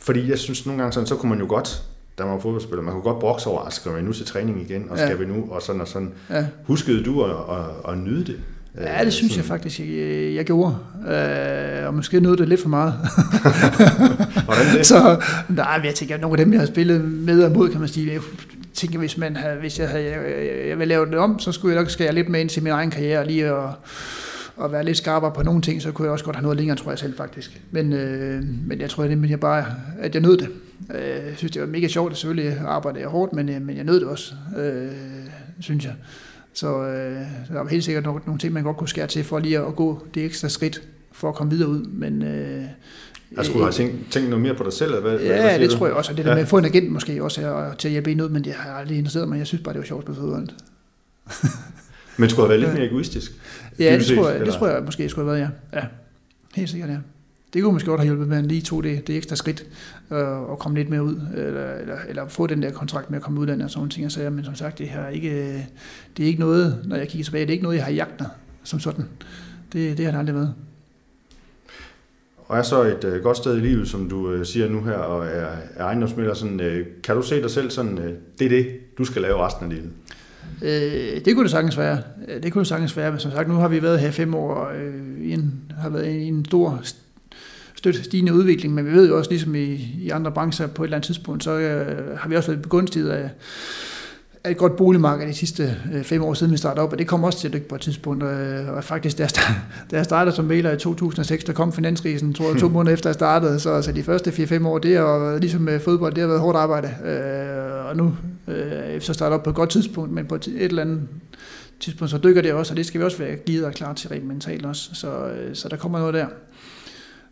fordi 0.00 0.30
jeg 0.30 0.38
synes 0.38 0.66
nogle 0.66 0.82
gange 0.82 0.92
sådan, 0.92 1.06
så 1.06 1.16
kunne 1.16 1.30
man 1.30 1.38
jo 1.38 1.46
godt, 1.48 1.82
da 2.18 2.24
man 2.24 2.32
var 2.32 2.40
fodboldspiller, 2.40 2.82
man 2.82 2.92
kunne 2.92 3.02
godt 3.02 3.18
brokse 3.18 3.48
over, 3.48 3.70
skal 3.70 3.96
vi 3.96 4.02
nu 4.02 4.12
til 4.12 4.26
træning 4.26 4.62
igen, 4.70 4.90
og 4.90 4.98
skal 4.98 5.10
ja. 5.10 5.16
vi 5.16 5.24
nu, 5.24 5.48
og 5.50 5.62
sådan 5.62 5.80
og 5.80 5.88
sådan. 5.88 6.12
Ja. 6.30 6.46
Huskede 6.66 7.04
du 7.04 7.24
at, 7.24 7.30
at, 7.30 7.92
at 7.92 7.98
nyde 7.98 8.24
det? 8.24 8.40
Ja, 8.80 9.04
det 9.04 9.12
synes 9.12 9.32
sådan. 9.32 9.42
jeg 9.42 9.48
faktisk, 9.48 9.80
jeg, 9.80 10.34
jeg 10.34 10.44
gjorde. 10.44 10.76
Øh, 11.08 11.86
og 11.86 11.94
måske 11.94 12.20
nåede 12.20 12.38
det 12.38 12.48
lidt 12.48 12.60
for 12.60 12.68
meget. 12.68 12.94
Hvordan 14.44 14.76
det? 14.76 14.86
Så, 14.86 15.22
nej, 15.48 15.80
jeg 15.84 15.94
tænker, 15.94 16.14
at 16.14 16.20
nogle 16.20 16.38
af 16.38 16.44
dem, 16.44 16.52
jeg 16.52 16.60
har 16.60 16.66
spillet 16.66 17.04
med 17.04 17.42
og 17.42 17.52
mod, 17.52 17.70
kan 17.70 17.80
man 17.80 17.88
sige, 17.88 18.20
tænker, 18.74 18.98
hvis, 18.98 19.18
man 19.18 19.36
havde, 19.36 19.56
hvis 19.56 19.78
jeg, 19.78 19.88
havde, 19.88 20.04
jeg, 20.04 20.68
jeg 20.68 20.78
ville 20.78 20.88
lave 20.88 21.06
det 21.06 21.18
om, 21.18 21.38
så 21.38 21.52
skulle 21.52 21.74
jeg 21.74 21.82
nok 21.82 21.90
skære 21.90 22.14
lidt 22.14 22.28
med 22.28 22.40
ind 22.40 22.48
til 22.48 22.62
min 22.62 22.72
egen 22.72 22.90
karriere, 22.90 23.26
lige 23.26 23.46
at, 23.46 23.68
at 24.64 24.72
være 24.72 24.84
lidt 24.84 24.96
skarpere 24.96 25.32
på 25.32 25.42
nogle 25.42 25.62
ting, 25.62 25.82
så 25.82 25.92
kunne 25.92 26.06
jeg 26.06 26.12
også 26.12 26.24
godt 26.24 26.36
have 26.36 26.42
noget 26.42 26.56
længere, 26.56 26.76
tror 26.76 26.90
jeg 26.90 26.98
selv 26.98 27.16
faktisk. 27.16 27.60
Men, 27.70 27.92
øh, 27.92 28.42
men 28.66 28.80
jeg 28.80 28.90
tror, 28.90 29.04
at 29.04 29.30
jeg 29.30 29.40
bare, 29.40 29.64
at 30.00 30.14
jeg 30.14 30.22
nød 30.22 30.36
det. 30.36 30.48
Øh, 30.94 31.26
jeg 31.26 31.34
synes, 31.36 31.52
det 31.52 31.62
var 31.62 31.68
mega 31.68 31.88
sjovt, 31.88 32.16
selvfølgelig 32.16 32.58
arbejde 32.66 33.00
jeg 33.00 33.08
hårdt, 33.08 33.32
men, 33.32 33.48
øh, 33.48 33.62
men 33.62 33.76
jeg 33.76 33.84
nød 33.84 34.00
det 34.00 34.08
også, 34.08 34.34
øh, 34.58 34.88
synes 35.60 35.84
jeg. 35.84 35.92
Så, 36.54 36.82
øh, 36.82 37.20
der 37.48 37.62
var 37.62 37.68
helt 37.68 37.84
sikkert 37.84 38.04
nogle, 38.04 38.20
nogle 38.26 38.38
ting, 38.38 38.52
man 38.52 38.62
godt 38.62 38.76
kunne 38.76 38.88
skære 38.88 39.06
til 39.06 39.24
for 39.24 39.38
lige 39.38 39.58
at, 39.58 39.66
at 39.66 39.76
gå 39.76 40.06
det 40.14 40.24
ekstra 40.24 40.48
skridt 40.48 40.82
for 41.12 41.28
at 41.28 41.34
komme 41.34 41.52
videre 41.52 41.68
ud. 41.68 41.84
Men, 41.84 42.22
øh, 42.22 42.64
jeg 43.36 43.46
skulle 43.46 43.64
have 43.64 43.72
tænkt, 43.72 43.94
tænkt 44.10 44.28
noget 44.28 44.42
mere 44.42 44.54
på 44.54 44.64
dig 44.64 44.72
selv? 44.72 44.94
Eller 44.94 45.00
hvad, 45.00 45.20
ja, 45.20 45.42
hvad 45.42 45.58
det 45.58 45.70
du? 45.70 45.76
tror 45.76 45.86
jeg 45.86 45.94
også. 45.94 46.10
Og 46.10 46.16
det 46.16 46.24
der 46.24 46.30
ja. 46.30 46.34
med 46.34 46.42
at 46.42 46.48
få 46.48 46.58
en 46.58 46.64
agent 46.64 46.92
måske 46.92 47.22
også 47.22 47.40
her, 47.40 47.74
til 47.78 47.88
at 47.88 47.92
hjælpe 47.92 48.12
en 48.12 48.20
ud, 48.20 48.28
men 48.28 48.44
det 48.44 48.52
har 48.52 48.68
jeg 48.68 48.78
aldrig 48.78 48.98
interesseret 48.98 49.28
mig. 49.28 49.38
Jeg 49.38 49.46
synes 49.46 49.64
bare, 49.64 49.74
det 49.74 49.80
var 49.80 49.86
sjovt 49.86 50.08
med 50.08 50.16
fodbold. 50.16 50.48
men 52.18 52.30
skulle 52.30 52.42
have 52.42 52.48
været 52.48 52.60
lidt 52.60 52.80
mere 52.80 52.90
egoistisk? 52.90 53.32
Ja, 53.78 53.98
det, 53.98 54.06
tror 54.06 54.30
jeg, 54.30 54.46
det 54.46 54.54
tror 54.54 54.68
jeg 54.68 54.82
måske 54.84 55.08
skulle 55.08 55.30
have 55.30 55.40
været, 55.40 55.50
ja. 55.72 55.78
ja. 55.78 55.86
Helt 56.54 56.70
sikkert, 56.70 56.90
ja. 56.90 56.96
Det 57.52 57.62
kunne 57.62 57.72
måske 57.72 57.88
godt 57.88 58.00
have 58.00 58.06
hjulpet 58.06 58.28
med, 58.28 58.38
at 58.38 58.46
lige 58.46 58.60
tog 58.60 58.84
det, 58.84 59.06
det 59.06 59.16
ekstra 59.16 59.36
skridt 59.36 59.66
øh, 60.10 60.50
og 60.50 60.58
komme 60.58 60.78
lidt 60.78 60.90
mere 60.90 61.02
ud, 61.02 61.20
eller, 61.34 61.72
eller, 61.72 61.96
eller 62.08 62.28
få 62.28 62.46
den 62.46 62.62
der 62.62 62.70
kontrakt 62.70 63.10
med 63.10 63.18
at 63.18 63.22
komme 63.22 63.40
ud 63.40 63.46
af 63.46 63.64
og 63.64 63.70
sådan 63.70 63.88
ting. 63.88 64.12
Så, 64.12 64.30
men 64.30 64.44
som 64.44 64.54
sagt, 64.54 64.78
det, 64.78 64.88
her 64.88 65.08
ikke, 65.08 65.66
det 66.16 66.22
er 66.22 66.26
ikke 66.26 66.40
noget, 66.40 66.84
når 66.84 66.96
jeg 66.96 67.08
kigger 67.08 67.24
tilbage, 67.24 67.42
det 67.42 67.50
er 67.50 67.52
ikke 67.52 67.64
noget, 67.64 67.76
jeg 67.76 67.84
har 67.84 67.92
jagtet 67.92 68.26
som 68.64 68.80
sådan. 68.80 69.04
Det, 69.72 69.98
det 69.98 70.04
har 70.04 70.12
det 70.12 70.18
aldrig 70.18 70.34
været 70.34 70.54
og 72.48 72.58
er 72.58 72.62
så 72.62 72.82
et 72.82 73.04
øh, 73.04 73.22
godt 73.22 73.36
sted 73.36 73.56
i 73.56 73.60
livet, 73.60 73.88
som 73.88 74.08
du 74.08 74.30
øh, 74.30 74.46
siger 74.46 74.68
nu 74.68 74.82
her, 74.82 74.92
og 74.92 75.26
er, 75.26 75.46
er 75.76 75.84
ejendomsmælder, 75.84 76.34
sådan, 76.34 76.60
øh, 76.60 76.86
kan 77.02 77.16
du 77.16 77.22
se 77.22 77.42
dig 77.42 77.50
selv 77.50 77.70
sådan, 77.70 77.98
øh, 77.98 78.12
det 78.38 78.44
er 78.44 78.48
det, 78.48 78.66
du 78.98 79.04
skal 79.04 79.22
lave 79.22 79.46
resten 79.46 79.64
af 79.64 79.70
livet? 79.70 79.90
Øh, 80.62 81.24
det 81.24 81.34
kunne 81.34 81.42
det 81.42 81.50
sagtens 81.50 81.78
være. 81.78 81.98
Det 82.42 82.52
kunne 82.52 82.60
det 82.60 82.68
sagtens 82.68 82.96
være, 82.96 83.10
men 83.10 83.20
som 83.20 83.30
sagt, 83.30 83.48
nu 83.48 83.54
har 83.54 83.68
vi 83.68 83.82
været 83.82 84.00
her 84.00 84.10
fem 84.10 84.34
år, 84.34 84.54
og 84.54 84.76
øh, 84.76 85.32
en, 85.32 85.72
har 85.78 85.88
været 85.88 86.06
i 86.06 86.22
en 86.22 86.44
stor 86.44 86.80
støt 87.84 88.04
stigende 88.04 88.34
udvikling, 88.34 88.74
men 88.74 88.86
vi 88.86 88.92
ved 88.92 89.08
jo 89.08 89.18
også, 89.18 89.30
ligesom 89.30 89.54
i, 89.54 89.74
i 89.98 90.10
andre 90.10 90.32
brancher 90.32 90.66
på 90.66 90.82
et 90.82 90.86
eller 90.86 90.96
andet 90.96 91.06
tidspunkt, 91.06 91.44
så 91.44 91.50
øh, 91.50 92.18
har 92.18 92.28
vi 92.28 92.36
også 92.36 92.50
været 92.50 92.62
begunstiget 92.62 93.10
af 93.10 93.30
er 94.44 94.50
et 94.50 94.56
godt 94.56 94.76
boligmarked 94.76 95.28
de 95.28 95.34
sidste 95.34 95.76
øh, 95.94 96.04
fem 96.04 96.22
år 96.22 96.34
siden 96.34 96.52
vi 96.52 96.56
startede 96.56 96.82
op, 96.84 96.92
og 96.92 96.98
det 96.98 97.06
kom 97.06 97.24
også 97.24 97.38
til 97.38 97.48
at 97.48 97.54
dykke 97.54 97.68
på 97.68 97.74
et 97.74 97.80
tidspunkt. 97.80 98.22
Øh, 98.22 98.68
og 98.68 98.84
faktisk, 98.84 99.18
da 99.18 99.22
jeg, 99.22 99.30
da 99.90 99.96
jeg 99.96 100.04
startede 100.04 100.36
som 100.36 100.44
maler 100.44 100.72
i 100.72 100.78
2006, 100.78 101.44
der 101.44 101.52
kom 101.52 101.72
finanskrisen, 101.72 102.34
tror 102.34 102.48
jeg, 102.48 102.60
to 102.60 102.68
måneder 102.76 102.94
efter 102.94 103.10
jeg 103.10 103.14
startede, 103.14 103.60
så 103.60 103.70
altså, 103.70 103.92
de 103.92 104.02
første 104.02 104.30
4-5 104.30 104.66
år, 104.66 104.78
det 104.78 104.96
har 104.96 105.38
ligesom 105.38 105.60
med 105.60 105.80
fodbold, 105.80 106.14
det 106.14 106.20
har 106.20 106.28
været 106.28 106.40
hårdt 106.40 106.58
arbejde. 106.58 106.88
Øh, 107.04 107.86
og 107.86 107.96
nu 107.96 108.16
så 109.00 109.12
starter 109.12 109.36
op 109.36 109.42
på 109.42 109.50
et 109.50 109.56
godt 109.56 109.70
tidspunkt, 109.70 110.12
men 110.12 110.26
på 110.26 110.34
et 110.34 110.48
eller 110.56 110.82
andet 110.82 111.00
tidspunkt, 111.80 112.10
så 112.10 112.18
dykker 112.18 112.42
det 112.42 112.52
også, 112.52 112.72
og 112.72 112.76
det 112.76 112.86
skal 112.86 113.00
vi 113.00 113.04
også 113.04 113.18
være 113.18 113.36
givet 113.36 113.64
og 113.64 113.72
klar 113.72 113.94
til 113.94 114.08
rent 114.08 114.26
mentalt 114.26 114.66
også. 114.66 114.90
Så, 114.94 115.30
så 115.52 115.68
der 115.68 115.76
kommer 115.76 115.98
noget 115.98 116.14
der. 116.14 116.26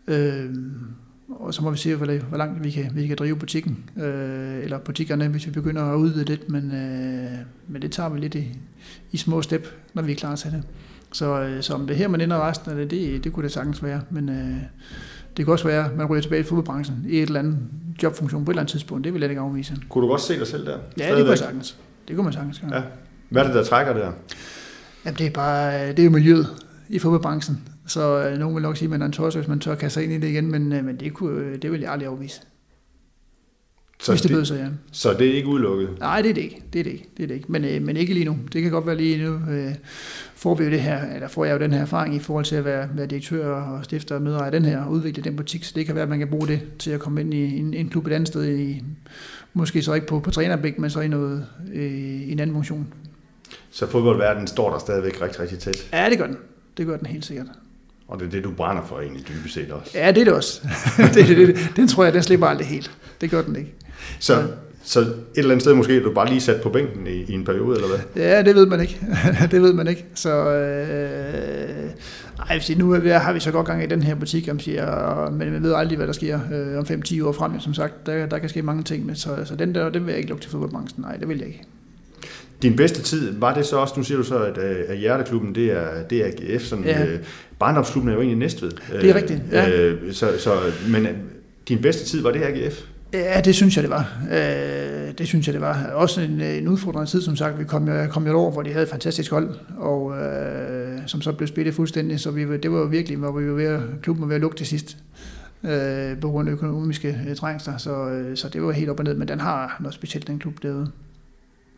Øh, 0.06 0.50
og 1.28 1.54
så 1.54 1.62
må 1.62 1.70
vi 1.70 1.76
se, 1.76 1.94
hvor, 1.94 2.06
hvor 2.28 2.38
langt 2.38 2.64
vi 2.64 2.70
kan, 2.70 2.90
vi 2.94 3.06
kan 3.06 3.16
drive 3.16 3.36
butikken, 3.36 3.90
øh, 3.96 4.64
eller 4.64 4.78
butikkerne, 4.78 5.28
hvis 5.28 5.46
vi 5.46 5.50
begynder 5.50 5.82
at 5.82 5.96
udvide 5.96 6.24
lidt, 6.24 6.48
men, 6.48 6.72
øh, 6.72 7.38
men 7.68 7.82
det 7.82 7.92
tager 7.92 8.08
vi 8.08 8.18
lidt 8.18 8.34
i, 8.34 8.58
i 9.12 9.16
små 9.16 9.42
step, 9.42 9.66
når 9.94 10.02
vi 10.02 10.12
er 10.12 10.16
klar 10.16 10.36
til 10.36 10.50
det. 10.50 10.62
Så, 11.12 11.42
øh, 11.42 11.62
så 11.62 11.74
om 11.74 11.86
det 11.86 11.96
her, 11.96 12.08
man 12.08 12.20
ender 12.20 12.48
resten 12.48 12.70
af 12.70 12.76
det, 12.76 12.90
det, 12.90 13.24
det 13.24 13.32
kunne 13.32 13.44
det 13.44 13.52
sagtens 13.52 13.82
være, 13.82 14.00
men 14.10 14.28
øh, 14.28 14.56
det 15.36 15.44
kan 15.44 15.52
også 15.52 15.64
være, 15.64 15.84
at 15.84 15.96
man 15.96 16.06
ryger 16.06 16.22
tilbage 16.22 16.40
i 16.40 16.44
fodboldbranchen 16.44 17.06
i 17.08 17.16
et 17.16 17.22
eller 17.22 17.40
andet 17.40 17.58
jobfunktion 18.02 18.44
på 18.44 18.50
et 18.50 18.54
eller 18.54 18.62
andet 18.62 18.72
tidspunkt. 18.72 19.04
Det 19.04 19.14
vil 19.14 19.20
jeg 19.20 19.30
ikke 19.30 19.40
afvise. 19.40 19.76
Kunne 19.88 20.02
du 20.02 20.08
godt 20.08 20.20
se 20.20 20.38
dig 20.38 20.46
selv 20.46 20.66
der? 20.66 20.78
Ja, 20.98 21.08
det 21.08 21.16
kunne 21.16 21.30
jeg 21.30 21.38
sagtens. 21.38 21.76
Det 22.08 22.16
kunne 22.16 22.24
man 22.24 22.32
sagtens. 22.32 22.62
Ja. 22.72 22.82
Hvad 23.28 23.42
er 23.42 23.46
det, 23.46 23.54
der 23.54 23.64
trækker 23.64 23.92
der? 23.92 24.12
Jamen, 25.04 25.18
det 25.18 25.26
er 25.26 25.30
bare, 25.30 25.88
det 25.88 25.98
er 25.98 26.04
jo 26.04 26.10
miljøet 26.10 26.46
i 26.88 26.98
fodboldbranchen. 26.98 27.62
Så 27.86 28.28
øh, 28.28 28.38
nogen 28.38 28.54
vil 28.54 28.62
nok 28.62 28.76
sige, 28.76 28.86
at 28.86 28.90
man 28.90 29.02
er 29.02 29.06
en 29.06 29.12
tosser, 29.12 29.40
hvis 29.40 29.48
man 29.48 29.60
tør 29.60 29.74
kaste 29.74 29.94
sig 29.94 30.04
ind 30.04 30.12
i 30.12 30.18
det 30.18 30.28
igen, 30.28 30.50
men, 30.50 30.72
øh, 30.72 30.84
men 30.84 30.96
det, 30.96 31.14
kunne, 31.14 31.56
det 31.56 31.72
vil 31.72 31.80
jeg 31.80 31.92
aldrig 31.92 32.08
afvise. 32.08 32.40
Så 34.00 34.12
hvis 34.12 34.22
det, 34.22 34.28
det 34.28 34.36
bød 34.36 34.44
sig, 34.44 34.56
ja. 34.56 34.66
Så 34.92 35.12
det 35.12 35.28
er 35.28 35.34
ikke 35.34 35.48
udelukket? 35.48 35.88
Nej, 36.00 36.22
det 36.22 36.30
er 36.30 36.34
det 36.34 36.42
ikke. 36.42 36.62
Det 36.72 36.78
er 36.78 36.84
det 36.84 36.90
ikke. 36.90 37.08
Det 37.16 37.22
er 37.22 37.26
det 37.26 37.34
ikke. 37.34 37.52
Men, 37.52 37.64
øh, 37.64 37.82
men 37.82 37.96
ikke 37.96 38.14
lige 38.14 38.24
nu. 38.24 38.38
Det 38.52 38.62
kan 38.62 38.70
godt 38.70 38.86
være 38.86 38.96
lige 38.96 39.24
nu. 39.24 39.52
Øh, 39.52 39.74
får 40.34 40.54
vi 40.54 40.64
jo 40.64 40.70
det 40.70 40.80
her, 40.80 41.14
eller 41.14 41.28
får 41.28 41.44
jeg 41.44 41.54
jo 41.54 41.58
den 41.58 41.72
her 41.72 41.80
erfaring 41.80 42.14
i 42.14 42.18
forhold 42.18 42.44
til 42.44 42.56
at 42.56 42.64
være, 42.64 42.88
være 42.94 43.06
direktør 43.06 43.46
og 43.46 43.84
stifter 43.84 44.14
og 44.14 44.22
medejer 44.22 44.44
af 44.44 44.52
den 44.52 44.64
her, 44.64 44.80
og 44.80 44.90
udvikle 44.90 45.22
den 45.22 45.36
butik, 45.36 45.64
så 45.64 45.72
det 45.74 45.86
kan 45.86 45.94
være, 45.94 46.02
at 46.02 46.08
man 46.08 46.18
kan 46.18 46.28
bruge 46.28 46.48
det 46.48 46.60
til 46.78 46.90
at 46.90 47.00
komme 47.00 47.20
ind 47.20 47.34
i 47.34 47.58
en, 47.58 47.74
en 47.74 47.88
klub 47.88 48.06
et 48.06 48.12
andet 48.12 48.28
sted, 48.28 48.58
i, 48.58 48.82
måske 49.54 49.82
så 49.82 49.94
ikke 49.94 50.06
på, 50.06 50.20
på 50.20 50.30
trænerbæk, 50.30 50.78
men 50.78 50.90
så 50.90 51.00
i, 51.00 51.08
noget, 51.08 51.46
øh, 51.74 51.92
i 51.92 52.32
en 52.32 52.40
anden 52.40 52.56
funktion. 52.56 52.94
Så 53.70 53.86
fodboldverdenen 53.86 54.46
står 54.46 54.70
der 54.70 54.78
stadigvæk 54.78 55.22
rigtig, 55.22 55.40
rigtig 55.40 55.58
tæt? 55.58 55.88
Ja, 55.92 56.10
det 56.10 56.18
gør 56.18 56.26
den. 56.26 56.36
Det 56.76 56.86
gør 56.86 56.96
den 56.96 57.06
helt 57.06 57.24
sikkert. 57.24 57.46
Og 58.12 58.20
det 58.20 58.26
er 58.26 58.30
det, 58.30 58.44
du 58.44 58.50
brænder 58.50 58.82
for 58.82 59.00
egentlig 59.00 59.28
dybest 59.28 59.54
set 59.54 59.70
også? 59.70 59.90
Ja, 59.94 60.08
det 60.08 60.20
er 60.20 60.24
det 60.24 60.32
også. 60.32 60.60
det, 61.14 61.28
det, 61.28 61.36
det, 61.36 61.72
den 61.76 61.88
tror 61.88 62.04
jeg, 62.04 62.12
den 62.14 62.22
slipper 62.22 62.46
aldrig 62.46 62.66
helt. 62.66 62.90
Det 63.20 63.30
gør 63.30 63.42
den 63.42 63.56
ikke. 63.56 63.74
Så, 64.20 64.38
ja. 64.38 64.42
så 64.84 65.00
et 65.00 65.08
eller 65.34 65.50
andet 65.50 65.62
sted 65.62 65.74
måske 65.74 65.96
er 65.96 66.02
du 66.02 66.12
bare 66.14 66.28
lige 66.28 66.40
sat 66.40 66.60
på 66.62 66.68
bænken 66.68 67.06
i, 67.06 67.10
i 67.10 67.32
en 67.32 67.44
periode, 67.44 67.76
eller 67.76 67.88
hvad? 67.88 68.22
Ja, 68.22 68.42
det 68.42 68.54
ved 68.54 68.66
man 68.66 68.80
ikke. 68.80 69.00
det 69.50 69.62
ved 69.62 69.72
man 69.72 69.88
ikke. 69.88 70.04
Så 70.14 70.30
øh, 70.30 71.90
ej, 72.48 72.60
nu 72.76 72.92
har 72.92 73.32
vi 73.32 73.40
så 73.40 73.50
godt 73.50 73.66
gang 73.66 73.84
i 73.84 73.86
den 73.86 74.02
her 74.02 74.14
butik, 74.14 74.48
om 74.50 74.58
siger, 74.58 74.86
og, 74.86 75.32
men 75.32 75.52
man 75.52 75.62
ved 75.62 75.74
aldrig, 75.74 75.96
hvad 75.96 76.06
der 76.06 76.12
sker 76.12 76.40
øh, 76.52 76.78
om 76.78 76.84
5-10 76.84 77.24
år 77.24 77.32
frem. 77.32 77.60
Som 77.60 77.74
sagt, 77.74 78.06
der, 78.06 78.26
der 78.26 78.38
kan 78.38 78.48
ske 78.48 78.62
mange 78.62 78.82
ting, 78.82 79.06
med, 79.06 79.14
så, 79.14 79.36
så 79.44 79.56
den 79.56 79.74
der, 79.74 79.88
den 79.88 80.06
vil 80.06 80.12
jeg 80.12 80.18
ikke 80.18 80.28
lukke 80.28 80.42
til 80.42 80.50
fodboldbranchen. 80.50 81.02
Nej, 81.02 81.16
det 81.16 81.28
vil 81.28 81.38
jeg 81.38 81.46
ikke. 81.46 81.64
Din 82.62 82.76
bedste 82.76 83.02
tid, 83.02 83.38
var 83.38 83.54
det 83.54 83.66
så 83.66 83.76
også, 83.76 83.94
nu 83.96 84.02
siger 84.02 84.18
du 84.18 84.24
så, 84.24 84.38
at, 84.38 84.58
øh, 84.58 84.76
at 84.88 84.98
Hjerteklubben, 84.98 85.54
det 85.54 85.72
er, 85.72 86.02
det 86.10 86.18
er 86.18 86.26
AGF, 86.26 86.62
sådan, 86.62 86.84
ja. 86.84 87.06
øh, 87.06 87.18
barndomsklubben 87.58 88.10
er 88.10 88.14
jo 88.14 88.20
egentlig 88.20 88.38
Næstved. 88.38 88.70
Det 89.00 89.10
er 89.10 89.14
rigtigt, 89.14 89.40
ja. 89.52 89.70
Øh, 89.70 90.12
så, 90.12 90.30
så, 90.38 90.50
men 90.88 91.06
øh, 91.06 91.12
din 91.68 91.82
bedste 91.82 92.04
tid, 92.04 92.22
var 92.22 92.30
det 92.30 92.42
AGF? 92.42 92.82
Ja, 93.12 93.40
det 93.40 93.54
synes 93.54 93.76
jeg, 93.76 93.82
det 93.82 93.90
var. 93.90 94.18
Øh, 94.32 95.12
det 95.18 95.26
synes 95.26 95.46
jeg, 95.46 95.52
det 95.52 95.60
var. 95.60 95.90
Også 95.94 96.20
en, 96.20 96.40
en 96.40 96.68
udfordrende 96.68 97.10
tid, 97.10 97.22
som 97.22 97.36
sagt. 97.36 97.58
Vi 97.58 97.64
kom 97.64 97.88
jo, 97.88 98.06
kom 98.06 98.26
jo 98.26 98.32
over, 98.32 98.50
hvor 98.50 98.62
de 98.62 98.70
havde 98.70 98.82
et 98.82 98.88
fantastisk 98.88 99.30
hold, 99.30 99.50
og 99.78 100.12
øh, 100.18 100.98
som 101.06 101.20
så 101.22 101.32
blev 101.32 101.48
spillet 101.48 101.74
fuldstændig. 101.74 102.20
Så 102.20 102.30
vi, 102.30 102.56
det 102.56 102.72
var 102.72 102.78
jo 102.78 102.84
virkelig, 102.84 103.18
hvor 103.18 103.32
vi 103.32 103.48
var 103.48 103.54
ved 103.54 103.64
at, 103.64 103.80
klubben 104.02 104.22
var 104.22 104.26
ved 104.26 104.34
at 104.34 104.40
lukke 104.40 104.56
til 104.56 104.66
sidst 104.66 104.96
øh, 105.64 106.20
på 106.20 106.30
grund 106.30 106.48
af 106.48 106.52
økonomiske 106.52 107.18
øh, 107.28 107.36
trængster. 107.36 107.76
Så, 107.76 108.08
øh, 108.08 108.36
så 108.36 108.48
det 108.48 108.62
var 108.62 108.72
helt 108.72 108.90
op 108.90 108.98
og 108.98 109.04
ned, 109.04 109.14
men 109.14 109.28
den 109.28 109.40
har 109.40 109.76
noget 109.80 109.94
specielt, 109.94 110.26
den 110.26 110.38
klub 110.38 110.62
derude. 110.62 110.90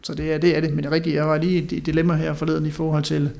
Så 0.04 0.14
det 0.14 0.32
er 0.32 0.38
det, 0.38 0.56
er 0.56 0.60
det. 0.60 0.70
men 0.70 0.78
det 0.78 0.86
er 0.86 0.92
rigtigt. 0.92 1.16
Jeg 1.16 1.28
var 1.28 1.38
lige 1.38 1.66
i 1.70 1.76
et 1.78 1.86
dilemma 1.86 2.14
her 2.14 2.34
forleden 2.34 2.66
i 2.66 2.70
forhold 2.70 3.02
til... 3.02 3.30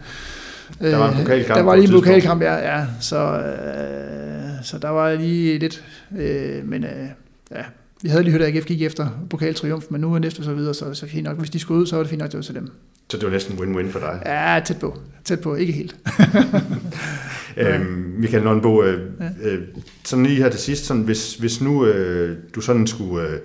Øh, 0.81 0.91
der 0.91 0.97
var 0.97 1.11
en 1.11 1.19
pokalkamp. 1.19 1.57
Der 1.57 1.63
var 1.63 1.77
lige 1.77 1.87
en 1.87 1.93
pokalkamp, 1.93 2.43
ja. 2.43 2.55
ja 2.55 2.87
så, 3.01 3.17
øh, 3.17 4.65
så 4.65 4.79
der 4.79 4.89
var 4.89 5.15
lige 5.15 5.59
lidt... 5.59 5.85
Øh, 6.19 6.69
men 6.69 6.85
øh, 6.85 7.09
ja, 7.51 7.63
vi 8.03 8.09
havde 8.09 8.23
lige 8.23 8.33
hørt, 8.33 8.43
at 8.43 8.57
AGF 8.57 8.67
gik 8.67 8.83
efter 8.83 9.09
pokaltriumf, 9.31 9.85
men 9.91 10.01
nu 10.01 10.15
er 10.15 10.19
næste 10.19 10.45
så 10.45 10.55
videre, 10.55 10.75
så, 10.75 10.95
så 10.95 11.07
fint 11.07 11.25
nok. 11.25 11.39
Hvis 11.39 11.51
de 11.51 11.59
skulle 11.59 11.81
ud, 11.81 11.87
så 11.87 11.97
var 11.97 12.03
det 12.03 12.11
fint 12.11 12.21
nok, 12.21 12.31
det 12.31 12.37
var 12.37 12.43
til 12.43 12.55
dem. 12.55 12.71
Så 13.11 13.17
det 13.17 13.25
var 13.25 13.31
næsten 13.31 13.59
win-win 13.59 13.91
for 13.91 13.99
dig? 13.99 14.23
Ja, 14.27 14.61
tæt 14.65 14.79
på. 14.79 14.99
Tæt 15.25 15.41
på, 15.41 15.55
ikke 15.55 15.73
helt. 15.73 15.97
øhm, 17.57 18.15
Michael 18.19 18.45
Nønbo, 18.45 18.83
øh, 18.83 19.01
ja. 19.21 19.49
øh, 19.49 19.63
sådan 20.05 20.27
lige 20.27 20.43
her 20.43 20.49
til 20.49 20.61
sidst, 20.61 20.85
sådan, 20.85 21.03
hvis, 21.03 21.35
hvis 21.35 21.61
nu 21.61 21.87
øh, 21.87 22.37
du 22.55 22.61
sådan 22.61 22.87
skulle... 22.87 23.29
Øh, 23.29 23.39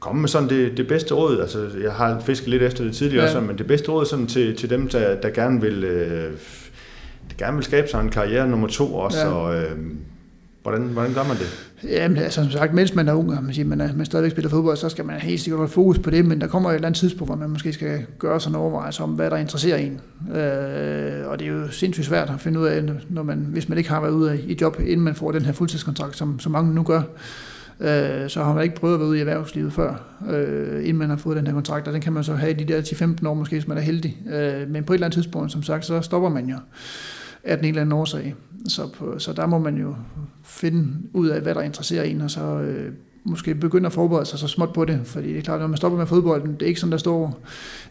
komme 0.00 0.20
med 0.20 0.28
sådan 0.28 0.48
det, 0.48 0.76
det 0.76 0.88
bedste 0.88 1.14
råd. 1.14 1.40
Altså, 1.40 1.68
jeg 1.82 1.92
har 1.92 2.20
fisket 2.20 2.48
lidt 2.48 2.62
efter 2.62 2.84
det 2.84 2.94
tidligere 2.94 3.24
ja. 3.24 3.28
også, 3.28 3.40
men 3.40 3.58
det 3.58 3.66
bedste 3.66 3.90
råd 3.90 4.06
sådan 4.06 4.26
til, 4.26 4.56
til 4.56 4.70
dem, 4.70 4.88
der, 4.88 5.20
der 5.20 5.30
gerne 5.30 5.60
vil 5.60 5.84
øh, 5.84 6.32
der 7.28 7.44
gerne 7.44 7.56
vil 7.56 7.64
skabe 7.64 7.88
sig 7.88 8.00
en 8.00 8.08
karriere 8.08 8.48
nummer 8.48 8.68
to 8.68 8.94
også. 8.94 9.18
Ja. 9.18 9.26
Og, 9.26 9.56
øh, 9.56 9.70
hvordan, 10.62 10.82
hvordan 10.82 11.14
gør 11.14 11.22
man 11.22 11.36
det? 11.36 11.68
Jamen, 11.84 12.16
altså, 12.16 12.42
som 12.42 12.50
sagt, 12.50 12.74
mens 12.74 12.94
man 12.94 13.08
er 13.08 13.12
ung, 13.12 13.36
og 13.36 13.44
man, 13.44 13.54
siger, 13.54 13.66
man, 13.66 13.80
er, 13.80 13.88
man 13.94 14.06
stadigvæk 14.06 14.30
spiller 14.30 14.50
fodbold, 14.50 14.76
så 14.76 14.88
skal 14.88 15.04
man 15.04 15.20
helt 15.20 15.40
sikkert 15.40 15.60
have 15.60 15.68
fokus 15.68 15.98
på 15.98 16.10
det, 16.10 16.24
men 16.24 16.40
der 16.40 16.46
kommer 16.46 16.70
et 16.70 16.74
eller 16.74 16.86
andet 16.86 17.00
tidspunkt, 17.00 17.28
hvor 17.28 17.36
man 17.36 17.50
måske 17.50 17.72
skal 17.72 18.06
gøre 18.18 18.40
sig 18.40 18.50
en 18.50 18.56
overvejelse 18.56 19.02
om, 19.02 19.10
hvad 19.10 19.30
der 19.30 19.36
interesserer 19.36 19.76
en. 19.76 20.00
Øh, 20.36 21.28
og 21.28 21.38
det 21.38 21.46
er 21.46 21.52
jo 21.52 21.70
sindssygt 21.70 22.06
svært 22.06 22.30
at 22.30 22.40
finde 22.40 22.60
ud 22.60 22.66
af, 22.66 22.82
når 23.08 23.22
man, 23.22 23.38
hvis 23.38 23.68
man 23.68 23.78
ikke 23.78 23.90
har 23.90 24.00
været 24.00 24.12
ude 24.12 24.40
i 24.46 24.58
job, 24.60 24.80
inden 24.80 25.00
man 25.00 25.14
får 25.14 25.32
den 25.32 25.44
her 25.44 25.52
fuldtidskontrakt, 25.52 26.16
som, 26.16 26.40
som 26.40 26.52
mange 26.52 26.74
nu 26.74 26.82
gør 26.82 27.02
øh, 27.80 28.30
så 28.30 28.44
har 28.44 28.54
man 28.54 28.64
ikke 28.64 28.76
prøvet 28.76 28.94
at 28.94 29.00
være 29.00 29.08
ude 29.08 29.18
i 29.18 29.20
erhvervslivet 29.20 29.72
før, 29.72 29.94
øh, 30.30 30.80
inden 30.80 30.96
man 30.96 31.10
har 31.10 31.16
fået 31.16 31.36
den 31.36 31.46
her 31.46 31.54
kontrakt, 31.54 31.88
og 31.88 31.94
den 31.94 32.02
kan 32.02 32.12
man 32.12 32.24
så 32.24 32.34
have 32.34 32.50
i 32.50 32.64
de 32.64 32.72
der 32.72 32.80
10-15 33.22 33.28
år 33.28 33.34
måske, 33.34 33.56
hvis 33.56 33.68
man 33.68 33.76
er 33.76 33.82
heldig. 33.82 34.16
Øh, 34.30 34.70
men 34.70 34.84
på 34.84 34.92
et 34.92 34.96
eller 34.96 35.06
andet 35.06 35.22
tidspunkt, 35.22 35.52
som 35.52 35.62
sagt, 35.62 35.84
så 35.84 36.00
stopper 36.00 36.28
man 36.28 36.48
jo 36.48 36.56
af 37.44 37.56
den 37.56 37.64
en 37.64 37.68
eller 37.68 37.82
anden 37.82 37.92
årsag. 37.92 38.34
Så, 38.68 38.88
på, 38.98 39.18
så 39.18 39.32
der 39.32 39.46
må 39.46 39.58
man 39.58 39.76
jo 39.76 39.94
finde 40.44 40.92
ud 41.12 41.28
af, 41.28 41.40
hvad 41.40 41.54
der 41.54 41.62
interesserer 41.62 42.02
en, 42.02 42.20
og 42.20 42.30
så 42.30 42.40
øh, 42.40 42.92
måske 43.24 43.54
begynde 43.54 43.86
at 43.86 43.92
forberede 43.92 44.26
sig 44.26 44.38
så 44.38 44.48
småt 44.48 44.72
på 44.72 44.84
det, 44.84 45.00
fordi 45.04 45.28
det 45.28 45.38
er 45.38 45.42
klart, 45.42 45.60
når 45.60 45.66
man 45.66 45.76
stopper 45.76 45.98
med 45.98 46.06
fodbolden, 46.06 46.52
det 46.52 46.62
er 46.62 46.66
ikke 46.66 46.80
sådan, 46.80 46.92
der 46.92 46.98
står 46.98 47.40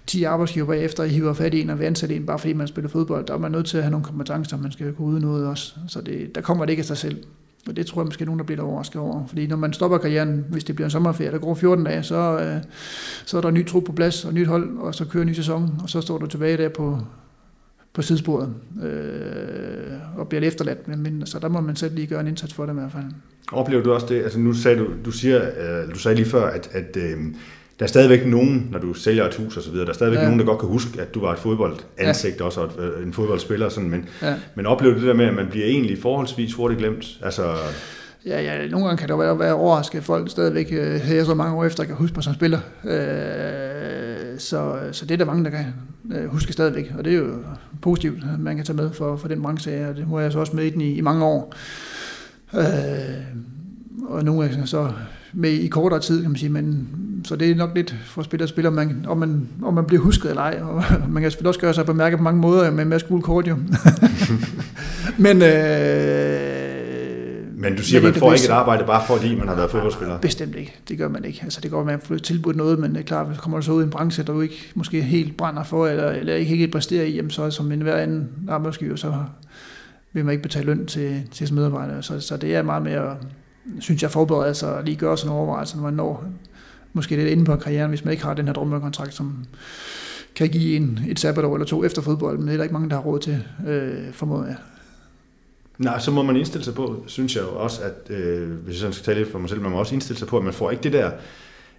10 0.07 0.23
arbejdsgiver 0.23 0.65
bagefter 0.65 1.03
I 1.03 1.09
hiver 1.09 1.33
fat 1.33 1.53
i 1.53 1.61
en 1.61 1.69
og 1.69 1.79
vil 1.79 1.85
ansætte 1.85 2.15
en, 2.15 2.25
bare 2.25 2.39
fordi 2.39 2.53
man 2.53 2.67
spiller 2.67 2.89
fodbold. 2.89 3.25
Der 3.25 3.33
er 3.33 3.37
man 3.37 3.51
nødt 3.51 3.65
til 3.65 3.77
at 3.77 3.83
have 3.83 3.91
nogle 3.91 4.05
kompetencer, 4.05 4.57
man 4.57 4.71
skal 4.71 4.93
kunne 4.93 5.07
ud 5.07 5.19
noget 5.19 5.47
også. 5.47 5.75
Så 5.87 6.01
det, 6.01 6.35
der 6.35 6.41
kommer 6.41 6.65
det 6.65 6.71
ikke 6.71 6.81
af 6.81 6.85
sig 6.85 6.97
selv. 6.97 7.23
Og 7.67 7.75
det 7.75 7.85
tror 7.85 8.01
jeg 8.01 8.05
måske 8.05 8.25
nogen, 8.25 8.39
der 8.39 8.45
bliver 8.45 8.63
overrasket 8.63 9.01
over. 9.01 9.27
Fordi 9.27 9.47
når 9.47 9.55
man 9.55 9.73
stopper 9.73 9.97
karrieren, 9.97 10.45
hvis 10.49 10.63
det 10.63 10.75
bliver 10.75 10.85
en 10.85 10.91
sommerferie, 10.91 11.31
der 11.31 11.37
går 11.37 11.55
14 11.55 11.85
dage, 11.85 12.03
så, 12.03 12.39
øh, 12.39 12.63
så 13.25 13.37
er 13.37 13.41
der 13.41 13.51
ny 13.51 13.67
tro 13.67 13.79
på 13.79 13.91
plads 13.91 14.25
og 14.25 14.33
nyt 14.33 14.47
hold, 14.47 14.77
og 14.77 14.95
så 14.95 15.05
kører 15.05 15.21
en 15.21 15.29
ny 15.29 15.33
sæson, 15.33 15.79
og 15.83 15.89
så 15.89 16.01
står 16.01 16.17
du 16.17 16.27
tilbage 16.27 16.57
der 16.57 16.69
på, 16.69 16.99
på 17.93 18.01
sidesporet 18.01 18.53
øh, 18.83 20.19
og 20.19 20.29
bliver 20.29 20.43
efterladt. 20.43 20.87
Men, 20.87 21.25
så 21.25 21.39
der 21.39 21.49
må 21.49 21.61
man 21.61 21.75
selv 21.75 21.95
lige 21.95 22.07
gøre 22.07 22.19
en 22.21 22.27
indsats 22.27 22.53
for 22.53 22.65
det 22.65 22.73
i 22.73 22.75
hvert 22.75 22.91
fald. 22.91 23.05
Oplever 23.51 23.83
du 23.83 23.93
også 23.93 24.07
det? 24.09 24.23
Altså 24.23 24.39
nu 24.39 24.53
sagde 24.53 24.77
du, 24.79 24.87
du, 25.05 25.11
siger, 25.11 25.41
øh, 25.41 25.93
du 25.93 25.99
sagde 25.99 26.15
lige 26.15 26.29
før, 26.29 26.49
at, 26.49 26.69
at 26.71 26.97
øh, 26.97 27.17
der 27.79 27.85
er 27.85 27.87
stadigvæk 27.87 28.25
nogen, 28.25 28.67
når 28.71 28.79
du 28.79 28.93
sælger 28.93 29.25
et 29.25 29.35
hus 29.35 29.57
og 29.57 29.63
så 29.63 29.71
videre, 29.71 29.85
der 29.85 29.91
er 29.91 29.95
stadigvæk 29.95 30.19
ja. 30.19 30.25
nogen, 30.25 30.39
der 30.39 30.45
godt 30.45 30.59
kan 30.59 30.69
huske, 30.69 31.01
at 31.01 31.13
du 31.13 31.21
var 31.21 31.33
et 31.33 31.39
fodboldansigt 31.39 32.39
ja. 32.39 32.45
også, 32.45 32.61
og 32.61 32.71
øh, 32.79 33.07
en 33.07 33.13
fodboldspiller. 33.13 33.69
Sådan, 33.69 33.89
men, 33.89 34.09
ja. 34.21 34.35
men 34.55 34.65
oplever 34.65 34.93
du 34.93 34.99
det 34.99 35.07
der 35.07 35.13
med, 35.13 35.25
at 35.25 35.33
man 35.33 35.47
bliver 35.49 35.65
egentlig 35.65 36.01
forholdsvis 36.01 36.53
hurtigt 36.53 36.79
glemt? 36.79 37.05
Altså, 37.21 37.53
Ja, 38.25 38.41
ja, 38.41 38.67
nogle 38.67 38.85
gange 38.85 38.99
kan 38.99 39.09
det 39.09 39.19
være, 39.19 39.39
være 39.39 39.53
overrasket, 39.53 39.97
at 39.97 40.03
folk 40.03 40.29
stadigvæk 40.29 40.67
øh, 40.71 40.95
her 40.95 41.23
så 41.23 41.33
mange 41.33 41.57
år 41.57 41.65
efter 41.65 41.83
kan 41.83 41.95
huske 41.95 42.15
mig 42.15 42.23
som 42.23 42.33
spiller. 42.33 42.59
Øh, 42.83 44.39
så, 44.39 44.79
så 44.91 45.05
det 45.05 45.11
er 45.11 45.17
der 45.17 45.25
mange, 45.25 45.43
der 45.43 45.49
kan 45.49 45.65
øh, 46.11 46.25
huske 46.25 46.53
stadigvæk, 46.53 46.93
og 46.97 47.05
det 47.05 47.13
er 47.13 47.17
jo 47.17 47.33
positivt, 47.81 48.23
at 48.33 48.39
man 48.39 48.55
kan 48.55 48.65
tage 48.65 48.75
med 48.75 48.91
for, 48.91 49.17
for 49.17 49.27
den 49.27 49.41
branche, 49.41 49.87
og 49.89 49.95
det 49.95 50.07
må 50.07 50.19
jeg 50.19 50.31
så 50.31 50.39
også 50.39 50.55
med 50.55 50.63
i 50.63 50.69
den 50.69 50.81
i, 50.81 50.93
i 50.93 51.01
mange 51.01 51.25
år. 51.25 51.53
Øh, 52.53 52.63
og 54.07 54.23
nogle 54.23 54.47
gange 54.47 54.67
så 54.67 54.91
med 55.37 55.49
i 55.49 55.67
kortere 55.67 55.99
tid, 55.99 56.21
kan 56.21 56.31
man 56.31 56.37
sige, 56.39 56.49
men 56.49 56.87
så 57.25 57.35
det 57.35 57.51
er 57.51 57.55
nok 57.55 57.69
lidt 57.75 57.95
for 58.05 58.21
spiller 58.21 58.45
og 58.45 58.49
spiller, 58.49 58.69
om 58.69 58.75
man, 58.75 59.05
om, 59.07 59.17
man, 59.17 59.47
om 59.63 59.73
man 59.73 59.85
bliver 59.85 60.01
husket 60.01 60.29
eller 60.29 60.41
ej. 60.41 60.59
Og 60.61 60.83
man 61.13 61.21
kan 61.21 61.31
selvfølgelig 61.31 61.47
også 61.47 61.59
gøre 61.59 61.73
sig 61.73 61.85
bemærket 61.85 62.17
på 62.17 62.23
mange 62.23 62.41
måder 62.41 62.71
med 62.71 62.85
med 62.85 62.99
skole 62.99 63.21
kort 63.21 63.47
jo. 63.47 63.55
men, 65.25 65.41
øh, 65.41 66.47
men 67.57 67.75
du 67.75 67.83
siger, 67.83 68.01
man 68.01 68.13
får 68.13 68.33
ikke 68.33 68.45
et 68.45 68.49
arbejde 68.49 68.83
bare 68.85 69.03
fordi 69.07 69.35
man 69.35 69.47
har 69.47 69.55
været 69.55 69.71
fodboldspiller? 69.71 70.17
Bestemt 70.17 70.55
ikke. 70.55 70.75
Det 70.89 70.97
gør 70.97 71.07
man 71.07 71.25
ikke. 71.25 71.39
Altså, 71.43 71.61
det 71.61 71.71
går, 71.71 71.79
at 71.79 71.85
man 71.85 71.99
får 72.03 72.17
tilbudt 72.17 72.55
noget, 72.55 72.79
men 72.79 72.91
det 72.91 72.99
er 72.99 73.03
klart, 73.03 73.27
hvis 73.27 73.37
kommer 73.37 73.57
du 73.57 73.65
så 73.65 73.71
ud 73.71 73.81
i 73.81 73.83
en 73.83 73.89
branche, 73.89 74.23
der 74.23 74.33
du 74.33 74.41
ikke 74.41 74.71
måske 74.75 75.01
helt 75.01 75.37
brænder 75.37 75.63
for, 75.63 75.87
eller, 75.87 76.09
eller 76.11 76.35
ikke 76.35 76.55
helt 76.55 76.71
præsterer 76.71 77.05
i, 77.05 77.15
jamen, 77.15 77.31
så 77.31 77.51
som 77.51 77.71
en 77.71 77.81
hver 77.81 77.95
anden 77.95 78.29
arbejdsgiver, 78.49 78.95
så 78.95 79.13
vil 80.13 80.25
man 80.25 80.31
ikke 80.31 80.43
betale 80.43 80.65
løn 80.65 80.85
til, 80.85 81.21
til 81.31 81.53
medarbejdere. 81.53 82.03
Så, 82.03 82.19
så 82.19 82.37
det 82.37 82.55
er 82.55 82.61
meget 82.61 82.83
mere, 82.83 83.15
synes 83.79 84.01
jeg, 84.01 84.11
forberede 84.11 84.53
sig 84.53 84.73
og 84.73 84.83
lige 84.83 84.97
gøre 84.97 85.17
sådan 85.17 85.27
nogle 85.29 85.43
overvejelser, 85.43 85.75
når 85.75 85.83
man 85.83 85.93
når 85.93 86.23
måske 86.93 87.15
lidt 87.15 87.29
inde 87.29 87.45
på 87.45 87.55
karrieren, 87.55 87.89
hvis 87.89 88.05
man 88.05 88.11
ikke 88.11 88.23
har 88.23 88.33
den 88.33 88.45
her 88.45 88.53
drømmekontrakt, 88.53 89.13
som 89.13 89.45
kan 90.35 90.49
give 90.49 90.75
en 90.75 90.99
et 91.09 91.19
sabbatår 91.19 91.55
eller 91.55 91.65
to 91.65 91.83
efter 91.83 92.01
fodbold, 92.01 92.37
men 92.37 92.47
det 92.47 92.53
er 92.53 92.57
der 92.57 92.63
ikke 92.63 92.73
mange, 92.73 92.89
der 92.89 92.95
har 92.95 93.03
råd 93.03 93.19
til, 93.19 93.43
øh, 93.67 94.13
formoder 94.13 94.45
jeg. 94.45 94.55
Nej, 95.77 95.99
så 95.99 96.11
må 96.11 96.23
man 96.23 96.35
indstille 96.35 96.65
sig 96.65 96.73
på, 96.73 97.03
synes 97.07 97.35
jeg 97.35 97.43
jo 97.43 97.49
også, 97.49 97.81
at 97.81 98.15
øh, 98.15 98.49
hvis 98.49 98.73
jeg 98.73 98.79
sådan 98.79 98.93
skal 98.93 99.05
tale 99.05 99.19
lidt 99.19 99.31
for 99.31 99.39
mig 99.39 99.49
selv, 99.49 99.61
man 99.61 99.71
må 99.71 99.79
også 99.79 99.93
indstille 99.93 100.19
sig 100.19 100.27
på, 100.27 100.37
at 100.37 100.43
man 100.43 100.53
får 100.53 100.71
ikke 100.71 100.83
det 100.83 100.93
der 100.93 101.11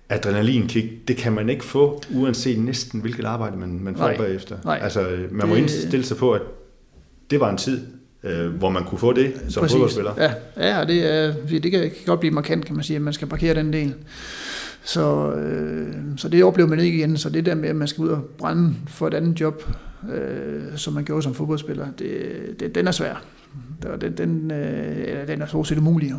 adrenalinkick, 0.09 1.09
det 1.09 1.17
kan 1.17 1.33
man 1.33 1.49
ikke 1.49 1.65
få, 1.65 2.03
uanset 2.15 2.59
næsten 2.59 3.01
hvilket 3.01 3.25
arbejde 3.25 3.57
man, 3.57 3.81
man 3.83 3.97
får 3.97 4.05
nej, 4.05 4.17
bagefter. 4.17 4.57
Nej, 4.65 4.79
altså, 4.83 5.01
man 5.31 5.41
det, 5.41 5.49
må 5.49 5.55
indstille 5.55 6.05
sig 6.05 6.17
på, 6.17 6.33
at 6.33 6.43
det 7.31 7.41
var 7.41 7.51
en 7.51 7.57
tid, 7.57 7.87
øh, 8.23 8.55
hvor 8.55 8.71
man 8.71 8.85
kunne 8.85 8.99
få 8.99 9.13
det 9.13 9.33
som 9.49 9.61
præcis. 9.61 9.75
fodboldspiller. 9.75 10.15
Ja, 10.19 10.33
ja 10.57 10.85
det, 10.85 11.15
er, 11.15 11.35
det 11.63 11.73
kan 11.73 11.91
godt 12.07 12.21
blive 12.21 12.35
markant, 12.35 12.65
kan 12.65 12.75
man 12.75 12.85
sige, 12.85 12.97
at 12.97 13.03
man 13.03 13.13
skal 13.13 13.29
parkere 13.29 13.55
den 13.55 13.73
del. 13.73 13.95
Så, 14.85 15.33
øh, 15.33 15.95
så 16.17 16.29
det 16.29 16.45
oplever 16.45 16.69
man 16.69 16.81
ikke 16.81 16.99
igen. 16.99 17.17
Så 17.17 17.31
det 17.31 17.47
der 17.47 17.55
med, 17.55 17.69
at 17.69 17.77
man 17.77 17.89
skal 17.89 18.03
ud 18.03 18.09
og 18.09 18.25
brænde 18.39 18.75
for 18.87 19.07
et 19.07 19.15
andet 19.15 19.41
job, 19.41 19.65
øh, 20.15 20.63
som 20.77 20.93
man 20.95 21.05
gjorde 21.05 21.23
som 21.23 21.35
fodboldspiller, 21.35 21.87
det, 21.99 22.21
det, 22.61 22.75
den 22.75 22.87
er 22.87 22.93
svær. 22.93 23.25
Den, 24.01 24.17
den, 24.17 24.51
øh, 24.51 25.29
den 25.29 25.43
er 25.43 25.47
så 25.47 25.65
set 25.65 25.79
umulig 25.79 26.15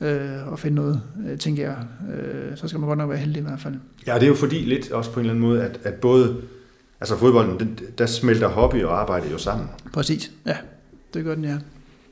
øh, 0.00 0.52
at 0.52 0.58
finde 0.58 0.74
noget, 0.74 1.00
øh, 1.30 1.38
tænker 1.38 1.62
jeg. 1.62 1.76
Øh, 2.14 2.56
så 2.56 2.68
skal 2.68 2.80
man 2.80 2.88
godt 2.88 2.98
nok 2.98 3.10
være 3.10 3.18
heldig 3.18 3.40
i 3.40 3.44
hvert 3.44 3.60
fald. 3.60 3.74
Ja, 4.06 4.14
det 4.14 4.22
er 4.22 4.26
jo 4.28 4.34
fordi 4.34 4.56
lidt 4.56 4.92
også 4.92 5.12
på 5.12 5.20
en 5.20 5.26
eller 5.26 5.34
anden 5.34 5.48
måde, 5.48 5.62
at, 5.62 5.80
at 5.84 5.94
både 5.94 6.36
altså 7.00 7.16
fodbolden, 7.16 7.58
den, 7.58 7.78
der 7.98 8.06
smelter 8.06 8.48
hobby 8.48 8.84
og 8.84 9.00
arbejde 9.00 9.30
jo 9.30 9.38
sammen. 9.38 9.68
Præcis, 9.92 10.30
ja. 10.46 10.56
Det 11.14 11.24
gør 11.24 11.34
den, 11.34 11.44
ja. 11.44 11.58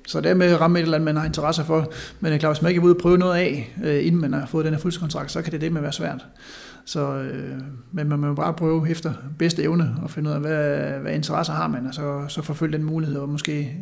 Så 0.06 0.20
det 0.20 0.30
er 0.30 0.34
med 0.34 0.46
at 0.46 0.60
ramme 0.60 0.78
et 0.78 0.82
eller 0.82 0.94
andet, 0.94 1.04
man 1.04 1.16
har 1.16 1.24
interesse 1.24 1.64
for. 1.64 1.92
Men 2.20 2.32
det 2.32 2.34
er 2.34 2.38
klart, 2.38 2.56
hvis 2.56 2.62
man 2.62 2.70
ikke 2.70 2.80
er 2.80 2.84
ude 2.84 2.94
og 2.94 3.00
prøve 3.00 3.18
noget 3.18 3.34
af, 3.34 3.74
øh, 3.84 4.06
inden 4.06 4.20
man 4.20 4.32
har 4.32 4.46
fået 4.46 4.64
den 4.64 4.74
her 4.74 4.80
fuldkontrakt, 4.80 5.32
så 5.32 5.42
kan 5.42 5.52
det 5.52 5.60
det 5.60 5.72
med 5.72 5.80
være 5.80 5.92
svært. 5.92 6.26
Så, 6.84 7.14
øh, 7.14 7.58
men 7.92 8.08
man 8.08 8.18
må 8.18 8.34
bare 8.34 8.54
prøve 8.54 8.90
efter 8.90 9.12
bedste 9.38 9.62
evne 9.62 9.94
og 10.02 10.10
finde 10.10 10.30
ud 10.30 10.34
af, 10.34 10.40
hvad, 10.40 10.90
hvad 11.00 11.14
interesser 11.14 11.52
har 11.52 11.68
man, 11.68 11.86
og 11.86 11.94
så, 11.94 12.24
så 12.28 12.42
forfølge 12.42 12.78
den 12.78 12.86
mulighed, 12.86 13.16
og 13.16 13.28
måske 13.28 13.76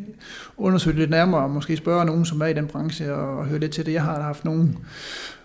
undersøge 0.56 0.96
lidt 0.96 1.10
nærmere, 1.10 1.42
og 1.42 1.50
måske 1.50 1.76
spørge 1.76 2.04
nogen, 2.04 2.24
som 2.24 2.40
er 2.40 2.46
i 2.46 2.52
den 2.52 2.66
branche, 2.66 3.14
og, 3.14 3.38
og 3.38 3.46
høre 3.46 3.58
lidt 3.58 3.72
til 3.72 3.86
det. 3.86 3.92
Jeg 3.92 4.02
har 4.02 4.22
haft 4.22 4.44
nogen 4.44 4.78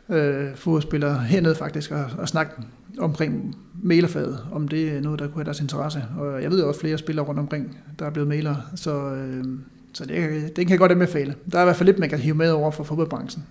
øh, 0.10 0.56
fodspillere 0.56 1.20
hernede 1.20 1.56
faktisk, 1.56 1.92
og, 1.92 2.06
og 2.18 2.28
snakke 2.28 2.52
omkring 3.00 3.56
mailerfaget, 3.84 4.40
om 4.52 4.68
det 4.68 4.98
er 4.98 5.02
noget, 5.02 5.20
der 5.20 5.28
kunne 5.28 5.36
have 5.36 5.46
deres 5.46 5.62
interesse. 5.62 6.04
Og 6.20 6.44
jeg 6.44 6.52
ved 6.52 6.62
også 6.62 6.80
flere 6.80 6.98
spillere 6.98 7.26
rundt 7.26 7.40
omkring, 7.40 7.78
der 8.00 8.06
er 8.06 8.10
blevet 8.10 8.30
mailer, 8.30 8.56
så, 8.76 9.14
øh, 9.14 9.44
så 9.94 10.06
det, 10.06 10.18
det 10.56 10.68
kan 10.68 10.70
jeg 10.70 10.80
godt 10.80 10.92
anbefale. 10.92 11.36
Der 11.52 11.58
er 11.58 11.62
i 11.62 11.66
hvert 11.66 11.76
fald 11.76 11.90
lidt, 11.90 12.00
man 12.00 12.10
kan 12.10 12.20
hive 12.20 12.36
med 12.36 12.52
over 12.52 12.72
for 12.72 12.84
fodboldbranchen. 12.84 13.44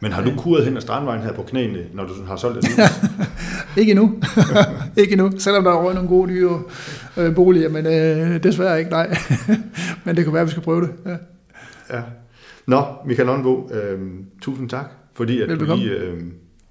Men 0.00 0.12
har 0.12 0.22
du 0.22 0.30
kuret 0.36 0.64
hen 0.64 0.76
ad 0.76 0.80
strandvejen 0.80 1.22
her 1.22 1.32
på 1.32 1.42
knæene, 1.42 1.78
når 1.94 2.04
du 2.04 2.12
har 2.26 2.36
solgt 2.36 2.62
det? 2.62 2.70
ikke 3.80 3.90
endnu. 3.90 4.14
ikke 4.96 5.12
endnu, 5.12 5.30
selvom 5.38 5.64
der 5.64 5.70
er 5.70 5.92
nogle 5.94 6.08
gode 6.08 6.28
dyre 6.32 6.62
øh, 7.16 7.34
boliger, 7.34 7.68
men 7.68 7.86
øh, 7.86 8.42
desværre 8.42 8.78
ikke, 8.78 8.90
nej. 8.90 9.16
men 10.04 10.16
det 10.16 10.24
kunne 10.24 10.34
være, 10.34 10.40
at 10.40 10.46
vi 10.46 10.50
skal 10.50 10.62
prøve 10.62 10.80
det. 10.80 10.90
Ja. 11.06 11.16
ja. 11.96 12.02
Nå, 12.66 12.84
Michael 13.06 13.26
Lundbo, 13.26 13.70
øh, 13.72 14.00
tusind 14.40 14.68
tak, 14.68 14.90
fordi 15.14 15.42
at 15.42 15.48
du 15.48 15.76
lige 15.76 15.90
øh, 15.90 16.22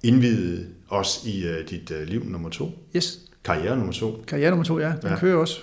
indvidede 0.02 0.66
os 0.88 1.24
i 1.26 1.46
øh, 1.46 1.68
dit 1.70 1.90
øh, 1.90 2.08
liv 2.08 2.24
nummer 2.24 2.48
to. 2.48 2.88
Yes. 2.96 3.18
Karriere 3.44 3.76
nummer 3.76 3.92
to. 3.92 4.24
Karriere 4.26 4.50
nummer 4.50 4.64
to, 4.64 4.78
ja. 4.78 4.92
Den 5.02 5.10
ja. 5.10 5.18
kører 5.18 5.36
også. 5.36 5.60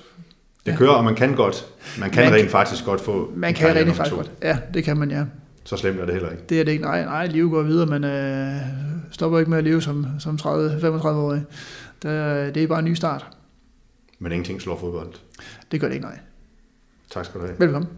Det 0.65 0.71
ja. 0.71 0.77
kører, 0.77 0.91
og 0.91 1.03
man 1.03 1.15
kan 1.15 1.36
godt. 1.36 1.65
Man 1.99 2.09
kan 2.09 2.23
man 2.23 2.34
rent 2.34 2.51
faktisk 2.51 2.86
godt 2.86 3.01
få 3.01 3.34
Man 3.36 3.53
kan 3.53 3.75
rent 3.75 3.95
faktisk 3.95 4.15
godt. 4.15 4.32
Ja, 4.41 4.57
det 4.73 4.84
kan 4.84 4.97
man, 4.97 5.11
ja. 5.11 5.25
Så 5.63 5.77
slemt 5.77 5.99
er 5.99 6.05
det 6.05 6.13
heller 6.13 6.30
ikke. 6.30 6.43
Det 6.49 6.59
er 6.59 6.63
det 6.63 6.71
ikke. 6.71 6.84
Nej, 6.84 7.05
nej 7.05 7.25
livet 7.27 7.51
går 7.51 7.61
videre, 7.61 7.86
men 7.86 8.03
øh, 8.03 8.55
stopper 9.11 9.39
ikke 9.39 9.49
med 9.49 9.57
at 9.57 9.63
leve 9.63 9.82
som, 9.82 10.05
som 10.19 10.36
30-35 10.41 10.45
år. 11.07 11.32
Det, 11.32 11.45
det 12.55 12.63
er 12.63 12.67
bare 12.67 12.80
en 12.80 12.86
ny 12.86 12.93
start. 12.93 13.27
Men 14.19 14.32
ingenting 14.32 14.61
slår 14.61 14.77
fodbold? 14.77 15.13
Det 15.71 15.82
gør 15.82 15.88
det 15.88 15.95
ikke, 15.95 16.05
nej. 16.05 16.19
Tak 17.11 17.25
skal 17.25 17.41
du 17.41 17.45
have. 17.45 17.59
Velkommen. 17.59 17.89